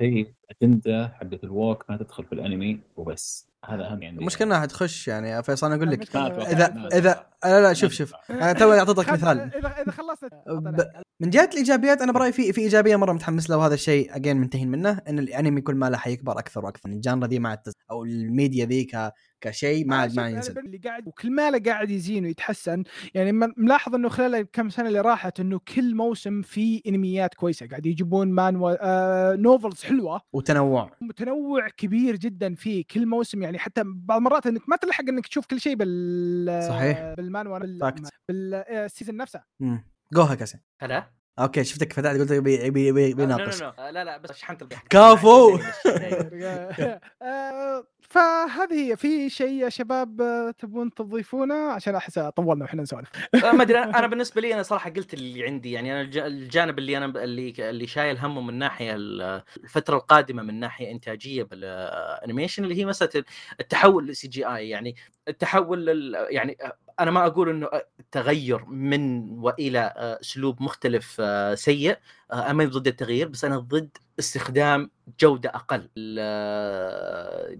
[0.00, 0.26] هي
[0.62, 5.28] اجنده حقت الووك ما تدخل في الأنمي وبس هذا أهم يعني المشكلة إنها حتخش يعني
[5.28, 6.16] يا فيصل أنا أقول لك.
[6.16, 7.26] اذا اذا.
[7.44, 12.00] لا لا شوف شوف أنا توي أعطيتك مثال اذا اذا خلصنا ب- من جهة الإيجابيات
[12.02, 15.60] أنا برأيي في في إيجابية مرة متحمس لها وهذا الشيء اجين منتهين منه إن الأنمي
[15.60, 19.12] كل ما له حيكبر أكثر وأكثر الجانرا ذي تز- أو الميديا ذي ك-
[19.42, 22.82] كشيء ما ما أنا اللي قاعد وكل ما له قاعد يزين ويتحسن.
[23.14, 27.66] يعني ملاحظ إنه خلال الكم سنة اللي راحت إنه كل موسم في أنميات كويسة.
[27.66, 30.20] قاعد يجيبون مانوا آه novels حلوة.
[30.32, 30.90] وتنوع.
[31.00, 33.42] متنوع كبير جدا فيه كل موسم.
[33.42, 37.14] يعني حتى بعض المرات إنك ما تلحق إنك تشوف كل شيء بال صحيح.
[37.16, 37.92] بالمانوا بال...
[38.28, 39.42] بال season نفسه.
[39.60, 43.74] امم جو هكذا هلا؟ أوكي شفتك فتحت قلت بي بي بي آه، بيناقش no no
[43.78, 43.82] no.
[43.82, 45.58] آه، لا لا بس شحنت كفو.
[48.12, 50.16] فهذه هي في شيء يا شباب
[50.58, 53.08] تبون تضيفونه؟ عشان أحس طولنا وإحنا نسولف.
[53.44, 56.78] آه، ما أدري أنا بالنسبة لي أنا صراحة قلت اللي عندي يعني أنا الج- الجانب
[56.78, 61.64] اللي أنا اللي اللي شايل همه من ناحية ال- الفترة القادمة من ناحية إنتاجية بال
[61.64, 63.24] animation اللي هي مسألة
[63.60, 64.96] التحول لل CGI يعني
[65.28, 66.56] التحول لل يعني
[67.02, 67.68] أنا ما أقول إنه
[68.00, 71.96] التغير من وإلى آه، أسلوب مختلف آه، سيء
[72.32, 75.88] آه، أنا ماني ضد التغيير بس أنا ضد استخدام جودة أقل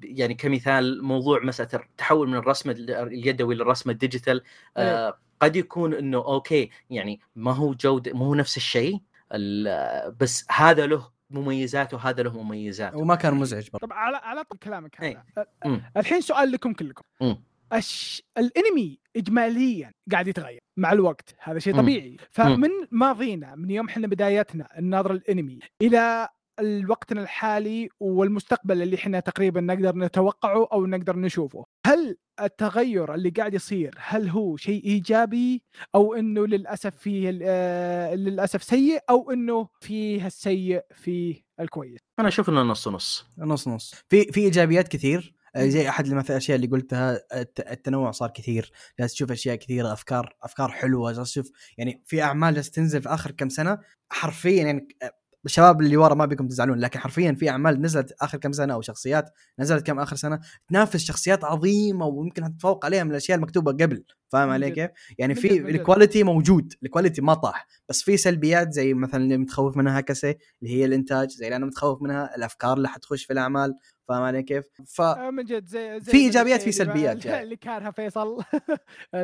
[0.05, 4.43] يعني كمثال موضوع مساله التحول من الرسم اليدوي للرسم ال digital
[4.77, 8.99] آه، قد يكون إنه أوكي يعني ما هو جودة ما هو نفس الشيء
[9.33, 14.45] ال- بس هذا له مميزات وهذا له مميزات وما كان مزعج برضه طب على على
[14.45, 15.25] طول كلامك هذا إيه.
[15.39, 15.83] آه، مم.
[15.97, 17.43] الحين سؤال لكم كلكم مم.
[17.75, 18.23] الش...
[18.39, 21.81] الانمي اجماليا قاعد يتغير مع الوقت هذا شيء مم.
[21.81, 22.17] طبيعي.
[22.31, 26.29] فمن ماضينا من يوم إحنا بدايتنا النظره الانمي إلى
[26.61, 33.55] الوقتنا الحالي والمستقبل اللي إحنا تقريبا نقدر نتوقعه أو نقدر نشوفه هل التغير اللي قاعد
[33.55, 35.63] يصير هل هو شيء إيجابي
[35.95, 42.29] أو إنه للأسف فيه ال- آه، للأسف سيء أو إنه فيه السيء فيه الكويس أنا
[42.29, 43.27] أشوف إنه نص نص.
[43.39, 43.95] نص نص.
[44.09, 45.35] في في إيجابيات كثير.
[45.59, 48.73] زي أحد مثلا الاشياء اللي قلتها الت- التنوع صار كثير.
[49.01, 51.13] جالس تشوف أشياء كثيرة أفكار أفكار حلوة.
[51.13, 53.79] جالس تشوف يعني في أعمال جالس تنزل في آخر كم سنة
[54.11, 55.13] حرفيا يعني آه،
[55.45, 58.81] الشباب اللي ورا ما بيكم تزعلون لكن حرفيا في أعمال نزلت آخر كم سنة أو
[58.81, 64.05] شخصيات نزلت كم آخر سنة تنافس شخصيات عظيمة ويمكن تتفوق عليها من الأشياء المكتوبة قبل
[64.29, 64.71] فاهم علي.
[64.71, 65.71] كيف؟ يعني في.
[65.71, 70.01] ال quality موجود ال quality ما طاح بس في سلبيات زي مثلا اللي متخوف منها
[70.01, 73.75] هكسه اللي هي الإنتاج زي اللي أنا متخوف منها الأفكار اللي حتخش في الأعمال
[74.09, 77.91] فاهم علي كيف؟ ف آه، من جد زي, زي في الشيء في سلبيات اللي, كانها
[77.91, 78.37] فيصل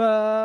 [0.00, 0.04] ال-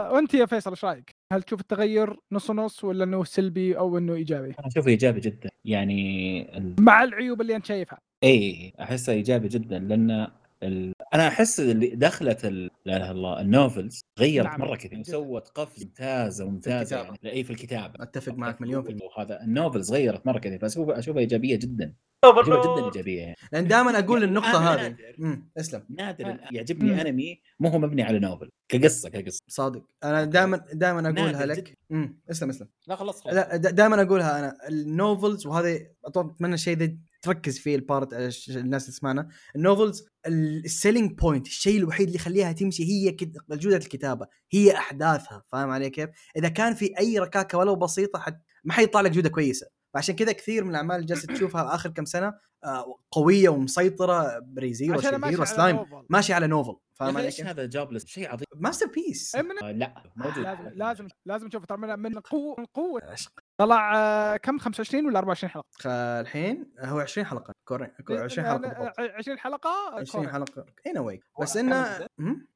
[0.09, 0.13] ف...
[0.13, 4.13] وانت يا فيصل إيش رأيك؟ هل تشوف التغير نص نص ولا إنه سلبي أو إنه
[4.13, 6.75] إيجابي؟ أنا أشوفه إيجابي جدا يعني ال...
[6.79, 10.27] مع العيوب اللي أنت شايفها اي احسه إيجابي جدا لأن
[10.63, 10.93] ال...
[11.13, 12.69] أنا أحس اللي دخلت ال...
[12.85, 15.11] لا إله إلا الله ال novels غيرت نعم، مرة كثير جداً.
[15.11, 17.17] سوت قفز ممتازه ممتازه الكتابة.
[17.23, 20.59] يعني اي في الكتابة أتفق معك مليون في المية وهذا ال novels غيرت مرة كثير
[20.59, 22.43] فاشوفها اشوفها إيجابية جدا اشوفها
[22.75, 25.41] جدا إيجابية يعني لأن دائما أقول يعني النقطه هذه نادر.
[25.57, 26.39] اسلم نادر آه.
[26.51, 26.99] يعجبني مم.
[26.99, 31.77] أنمي مو هو مبني على novel كقصة كقصة صادق أنا دائما دائما أقولها نادر لك.
[31.91, 36.77] امم اسلم اسلم لا خلاص خلاص لا دائما أقولها أنا ال novels وهذه أتمنى الشيء
[36.77, 41.77] ذا تركز فيه ال part الش- الناس اللي تسمعنا ال novels ال selling point الشيء
[41.79, 46.73] الوحيد اللي يخليها تمشي هي كد- جوده الكتابة هي أحداثها فاهم علي كيف؟ إذا كان
[46.73, 50.69] في أي ركاكة ولو بسيطة حت ما حيطلع لك جودة كويسة فعشان كذا كثير من
[50.69, 52.33] الأعمال اللي جالسة تشوفها آخر كم سنة
[52.63, 56.05] آه، قوية ومسيطرة بريزيرو شرير على سلايم novel.
[56.09, 59.71] ماشي على نوفل فاهم علي كيف؟ هذا جابلس شيء عظيم ماستر بيس إيه من- آه،
[59.71, 63.01] لا موجود لازم لازم لازم نشوف ترى من من قوه من قوة.
[63.57, 68.57] طلع آه، كم 25 ولا 24 حلقة؟ خ- الحين هو 20 حلقة كوري 20 حلقة
[68.57, 68.99] بالضبط.
[68.99, 69.69] 20 حلقة
[69.99, 70.33] 20 كورة.
[70.33, 72.07] حلقة إن واي بس إنه؟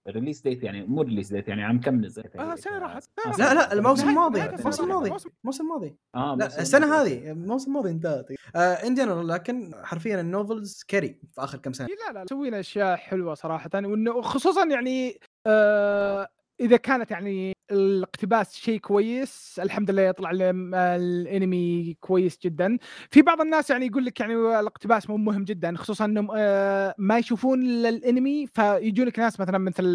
[0.08, 3.04] ريليس ديت يعني مو ريليس ديت يعني عام كم نزل آه، سنة راحت.
[3.40, 5.12] لا لا الموسم الماضي الموسم الماضي.
[5.44, 7.02] الموسم الماضي آه لا السنة.
[7.02, 8.26] هذه الموسم الماضي انتهت
[8.56, 12.54] آه ان جنرال لكن حرفيا النوفلز كاري في آخر كم سنة إيه، لا لا مسوين
[12.54, 16.28] أشياء حلوة صراحة وإنه خصوصا يعني آه
[16.60, 22.78] إذا كانت يعني الاقتباس شيء كويس الحمد لله يطلع الم- الانمي كويس جدا.
[23.12, 27.18] في بعض الناس يعني يقول لك يعني الاقتباس مو مهم جدا خصوصا إنهم آه ما
[27.18, 29.86] يشوفون الانمي فيجون لك ناس مثلا مثل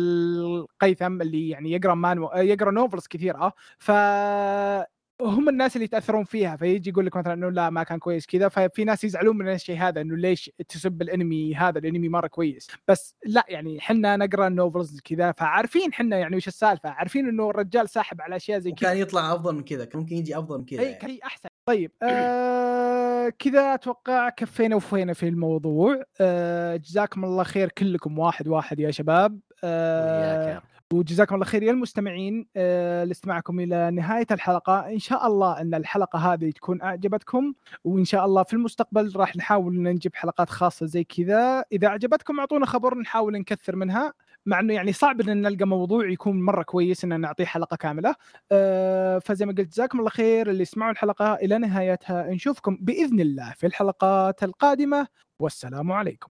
[0.81, 3.53] قيثم اللي يعني يقرأ مانو يقرأ novels كثيرة.
[3.79, 3.91] ف
[5.21, 8.49] هم الناس اللي يتأثرون فيها فيجي يقول لك مثلا إنه لا ما كان كويس كذا
[8.49, 12.69] ففي ناس يزعلون من الشيء هذا إنه ليش تسب الإنمي هذا؟ الإنمي مرة كويس.
[12.89, 17.51] بس لا يعني حنا نقرأ ال novels كذا فعارفين حنا يعني وش السالفة عارفين إنه
[17.51, 18.89] الرجال ساحب على أشياء زي كذا.
[18.89, 20.99] وكان يطلع أفضل من كذا كان ممكن يجي أفضل من كذا أي يعني.
[20.99, 21.49] كان أحسن.
[21.67, 26.03] طيب آه كذا أتوقع كفينا وفينا في الموضوع.
[26.21, 29.41] آه جزاكم الله خير كلكم واحد واحد يا شباب.
[29.65, 30.63] آه.
[30.93, 31.63] وجزاكم الله خير.
[31.63, 34.89] يا المستمعين آه لاستماعكم إلى نهاية الحلقة.
[34.89, 37.55] إن شاء الله أن الحلقة هذه تكون أعجبتكم
[37.85, 41.65] وإن شاء الله في المستقبل راح نحاول نجيب حلقات خاصة زي كذا.
[41.73, 44.13] إذا أعجبتكم أعطونا خبر نحاول نكثر منها
[44.47, 48.15] مع إنه يعني صعب إن نلقى موضوع يكون مرة كويس إن نعطيه حلقة كاملة.
[48.53, 50.51] آه، فزي ما قلت جزاكم الله خير.
[50.51, 55.07] اللي يسمعوا الحلقة إلى نهايتها نشوفكم بإذن الله في الحلقات القادمة.
[55.41, 56.32] والسلام عليكم.